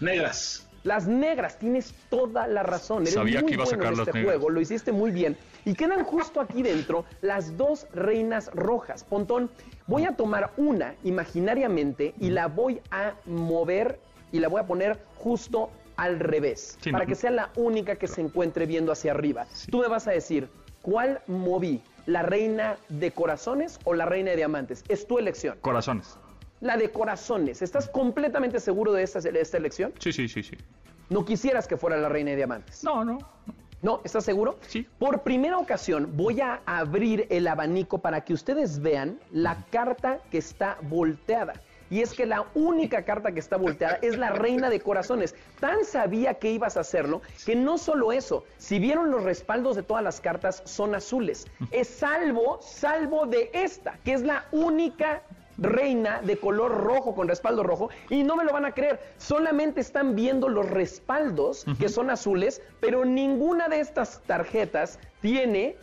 Negras. 0.00 0.66
Las 0.84 1.06
negras, 1.06 1.58
tienes 1.58 1.94
toda 2.10 2.46
la 2.46 2.62
razón. 2.62 3.02
Eres 3.02 3.14
Sabía 3.14 3.40
muy 3.40 3.48
que 3.48 3.54
iba 3.54 3.64
a 3.64 3.66
bueno 3.66 3.78
sacar 3.82 3.92
en 3.92 3.98
las 3.98 4.06
este 4.08 4.18
negras. 4.18 4.34
juego, 4.36 4.50
lo 4.50 4.60
hiciste 4.60 4.92
muy 4.92 5.10
bien. 5.10 5.36
Y 5.64 5.74
quedan 5.74 6.04
justo 6.04 6.40
aquí 6.40 6.62
dentro 6.62 7.04
las 7.22 7.56
dos 7.56 7.86
reinas 7.94 8.50
rojas. 8.54 9.02
Pontón, 9.02 9.50
voy 9.86 10.04
a 10.04 10.14
tomar 10.14 10.50
una 10.58 10.94
imaginariamente 11.02 12.14
y 12.20 12.30
la 12.30 12.48
voy 12.48 12.80
a 12.90 13.14
mover 13.24 13.98
y 14.30 14.40
la 14.40 14.48
voy 14.48 14.60
a 14.60 14.66
poner 14.66 14.98
justo 15.18 15.70
al 15.96 16.18
revés, 16.20 16.76
Sí, 16.82 16.90
para 16.90 17.04
no. 17.04 17.08
que 17.08 17.14
sea 17.14 17.30
la 17.30 17.50
única 17.56 17.96
que 17.96 18.08
se 18.08 18.20
encuentre 18.20 18.66
viendo 18.66 18.90
hacia 18.92 19.12
arriba. 19.12 19.46
Tú 19.70 19.78
me 19.78 19.88
vas 19.88 20.06
a 20.08 20.10
decir, 20.10 20.48
¿cuál 20.82 21.20
moví? 21.28 21.80
¿La 22.06 22.22
reina 22.22 22.76
de 22.90 23.12
corazones 23.12 23.78
o 23.84 23.94
la 23.94 24.04
reina 24.04 24.32
de 24.32 24.36
diamantes? 24.36 24.84
Es 24.88 25.06
tu 25.06 25.18
elección. 25.18 25.56
Corazones. 25.60 26.18
La 26.64 26.78
de 26.78 26.90
corazones. 26.90 27.60
¿Estás 27.60 27.90
completamente 27.90 28.58
seguro 28.58 28.94
de 28.94 29.02
esta, 29.02 29.20
de 29.20 29.38
esta 29.38 29.58
elección? 29.58 29.92
Sí, 29.98 30.14
sí, 30.14 30.26
sí, 30.28 30.42
sí. 30.42 30.56
No 31.10 31.22
quisieras 31.22 31.68
que 31.68 31.76
fuera 31.76 31.98
la 31.98 32.08
reina 32.08 32.30
de 32.30 32.36
diamantes. 32.36 32.82
No, 32.82 33.04
no. 33.04 33.18
¿No? 33.82 34.00
¿Estás 34.02 34.24
seguro? 34.24 34.58
Sí. 34.66 34.86
Por 34.98 35.20
primera 35.20 35.58
ocasión 35.58 36.16
voy 36.16 36.40
a 36.40 36.62
abrir 36.64 37.26
el 37.28 37.48
abanico 37.48 37.98
para 37.98 38.22
que 38.22 38.32
ustedes 38.32 38.80
vean 38.80 39.20
la 39.30 39.62
carta 39.70 40.20
que 40.30 40.38
está 40.38 40.78
volteada. 40.80 41.52
Y 41.90 42.00
es 42.00 42.14
que 42.14 42.24
la 42.24 42.46
única 42.54 43.04
carta 43.04 43.32
que 43.32 43.40
está 43.40 43.58
volteada 43.58 43.98
es 44.00 44.16
la 44.16 44.30
reina 44.30 44.70
de 44.70 44.80
corazones. 44.80 45.34
Tan 45.60 45.84
sabía 45.84 46.32
que 46.32 46.50
ibas 46.50 46.78
a 46.78 46.80
hacerlo 46.80 47.20
que 47.44 47.56
no 47.56 47.76
solo 47.76 48.10
eso, 48.10 48.44
si 48.56 48.78
vieron 48.78 49.10
los 49.10 49.22
respaldos 49.22 49.76
de 49.76 49.82
todas 49.82 50.02
las 50.02 50.22
cartas 50.22 50.62
son 50.64 50.94
azules. 50.94 51.46
Es 51.70 51.88
salvo, 51.88 52.58
salvo 52.62 53.26
de 53.26 53.50
esta, 53.52 53.98
que 54.02 54.14
es 54.14 54.22
la 54.22 54.46
única 54.50 55.20
reina 55.58 56.20
de 56.22 56.36
color 56.36 56.72
rojo 56.82 57.14
con 57.14 57.28
respaldo 57.28 57.62
rojo 57.62 57.90
y 58.10 58.22
no 58.22 58.36
me 58.36 58.44
lo 58.44 58.52
van 58.52 58.64
a 58.64 58.72
creer, 58.72 59.00
solamente 59.18 59.80
están 59.80 60.14
viendo 60.14 60.48
los 60.48 60.68
respaldos 60.70 61.64
que 61.78 61.88
son 61.88 62.10
azules, 62.10 62.62
pero 62.80 63.04
ninguna 63.04 63.68
de 63.68 63.80
estas 63.80 64.22
tarjetas 64.22 64.98
tiene 65.24 65.76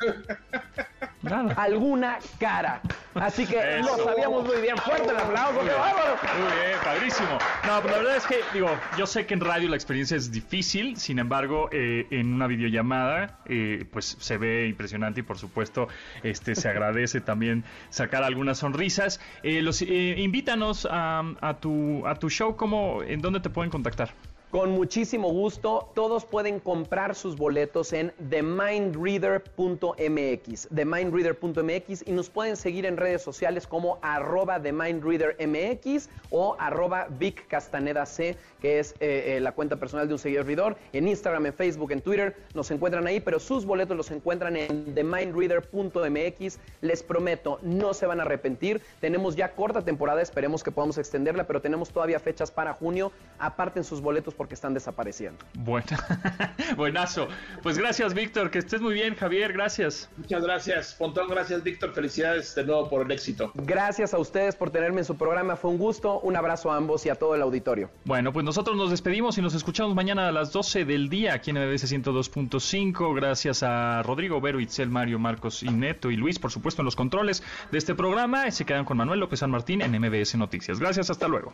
Nada. 1.24 1.56
alguna 1.56 2.20
cara. 2.39 2.80
Así 3.16 3.48
que 3.48 3.80
lo 3.80 3.98
sabíamos 4.06 4.46
muy 4.46 4.62
bien. 4.62 4.78
Fuerte 4.78 5.10
el 5.10 5.18
aplauso, 5.18 5.62
qué 5.62 5.72
bárbaro. 5.72 6.16
Muy 6.39 6.64
bien, 6.64 6.78
padrísimo. 6.84 7.39
No, 7.66 7.82
pero 7.82 7.96
la 7.96 7.98
verdad 8.04 8.18
es 8.18 8.28
que, 8.28 8.38
digo, 8.54 8.70
yo 9.00 9.08
sé 9.08 9.26
que 9.26 9.34
en 9.34 9.39
radio 9.39 9.68
la 9.68 9.76
experiencia 9.76 10.16
es 10.16 10.32
difícil, 10.32 10.96
sin 10.98 11.18
embargo, 11.18 11.70
eh, 11.72 12.06
en 12.12 12.36
una 12.36 12.46
videollamada, 12.46 13.39
eh, 13.48 13.84
pues 13.92 14.16
se 14.20 14.38
ve 14.38 14.68
impresionante 14.68 15.22
y 15.22 15.24
por 15.24 15.39
supuesto, 15.39 15.88
este, 16.22 16.54
se 16.54 16.70
agradece 16.70 17.20
también 17.22 17.64
sacar 17.89 18.24
algunas 18.24 18.60
sonrisas. 18.60 19.20
Eh, 19.42 19.64
los, 19.64 19.82
eh, 19.82 20.16
invítanos 20.20 20.88
a, 20.89 21.24
a 21.42 21.56
tu, 21.56 22.06
a 22.06 22.14
tu 22.14 22.30
show, 22.30 22.56
¿cómo, 22.56 23.02
¿en 23.02 23.22
dónde 23.22 23.39
te 23.39 23.50
pueden 23.50 23.72
contactar? 23.72 24.14
Con 24.52 24.72
muchísimo 24.72 25.32
gusto, 25.32 25.89
todos 25.95 26.26
pueden 26.26 26.60
comprar 26.60 27.16
sus 27.16 27.38
boletos 27.38 27.93
en 27.93 28.12
themindreader.mx, 28.30 30.68
themindreader.mx 30.76 32.04
y 32.06 32.12
nos 32.12 32.30
pueden 32.30 32.58
seguir 32.58 32.86
en 32.86 32.97
redes 32.97 33.22
sociales 33.22 33.66
como 33.66 33.97
arroba 34.02 34.62
themindreadermx 34.62 36.10
o 36.32 36.58
arroba 36.60 37.08
Vic 37.18 37.47
Castaneda 37.47 38.06
C, 38.06 38.36
que 38.60 38.80
es 38.80 38.91
eh, 38.99 39.38
eh, 39.38 39.39
la 39.39 39.54
cuenta 39.54 39.78
personal 39.78 40.10
de 40.10 40.16
un 40.16 40.20
seguidor, 40.20 40.76
en 40.91 41.08
Instagram, 41.08 41.45
en 41.45 41.54
Facebook, 41.54 41.93
en 41.93 42.02
Twitter, 42.02 42.36
nos 42.54 42.70
encuentran 42.72 43.08
ahí, 43.08 43.22
pero 43.22 43.39
sus 43.39 43.64
boletos 43.64 43.95
los 43.95 44.12
encuentran 44.12 44.58
en 44.58 44.93
themindreader.mx. 44.93 46.60
Les 46.82 47.04
prometo, 47.04 47.58
no 47.62 47.93
se 47.93 48.06
van 48.06 48.20
a 48.20 48.24
arrepentir. 48.24 48.82
Tenemos 48.99 49.38
ya 49.38 49.54
corta 49.54 49.82
temporada, 49.82 50.22
esperemos 50.22 50.62
que 50.62 50.72
podamos 50.72 50.97
extenderla, 50.97 51.47
pero 51.47 51.62
tenemos 51.62 51.91
todavía 51.91 52.20
fechas 52.20 52.52
para 52.52 52.74
junio. 52.74 53.14
Aparten 53.39 53.86
sus 53.86 54.02
boletos 54.02 54.36
porque 54.42 54.56
están 54.56 54.74
desapareciendo. 54.74 55.46
Buena. 55.54 55.86
Buenazo. 56.76 57.28
Pues 57.62 57.78
gracias, 57.78 58.16
Víctor, 58.16 58.50
que 58.50 58.58
estés 58.58 58.82
muy 58.82 58.96
bien, 58.96 59.14
Javier, 59.14 59.54
gracias. 59.54 60.10
Muchas 60.18 60.42
gracias, 60.42 60.96
Pontón. 60.96 61.28
Gracias, 61.30 61.62
Víctor. 61.62 61.94
Felicidades 61.94 62.56
de 62.56 62.66
nuevo 62.66 62.89
por 62.89 63.06
el 63.06 63.12
éxito. 63.12 63.52
Gracias 63.54 64.16
a 64.16 64.18
ustedes 64.18 64.56
por 64.56 64.72
tenerme 64.72 65.02
en 65.02 65.06
su 65.06 65.16
programa, 65.16 65.58
fue 65.58 65.70
un 65.70 65.78
gusto. 65.78 66.22
Un 66.22 66.36
abrazo 66.36 66.72
a 66.72 66.78
ambos 66.78 67.06
y 67.06 67.10
a 67.10 67.16
todo 67.16 67.36
el 67.36 67.44
auditorio. 67.44 67.92
Bueno, 68.04 68.34
pues 68.34 68.44
nosotros 68.44 68.76
nos 68.76 68.89
despedimos 68.89 69.38
y 69.38 69.44
nos 69.44 69.54
escuchamos 69.54 69.94
mañana 69.94 70.28
a 70.30 70.32
las 70.32 70.52
12 70.52 70.86
del 70.86 71.08
día 71.08 71.36
aquí 71.36 71.52
en 71.52 71.58
MBS 71.58 71.94
102.5. 71.94 73.16
Gracias 73.16 73.62
a 73.62 74.02
Rodrigo, 74.02 74.42
Vero, 74.42 74.60
Itzel, 74.60 74.89
Mario, 74.89 75.20
Marcos, 75.20 75.62
Ineto 75.62 76.10
y 76.10 76.16
Luis, 76.18 76.39
por 76.39 76.50
supuesto, 76.50 76.82
en 76.82 76.86
los 76.86 76.96
controles 76.96 77.44
de 77.72 77.78
este 77.78 77.94
programa. 77.94 78.50
Se 78.50 78.66
quedan 78.66 78.86
con 78.86 78.98
Manuel 78.98 79.20
López 79.20 79.42
San 79.42 79.52
Martín 79.52 79.84
en 79.84 79.92
MBS 79.92 80.34
Noticias. 80.34 80.80
Gracias, 80.80 81.12
hasta 81.12 81.28
luego. 81.28 81.54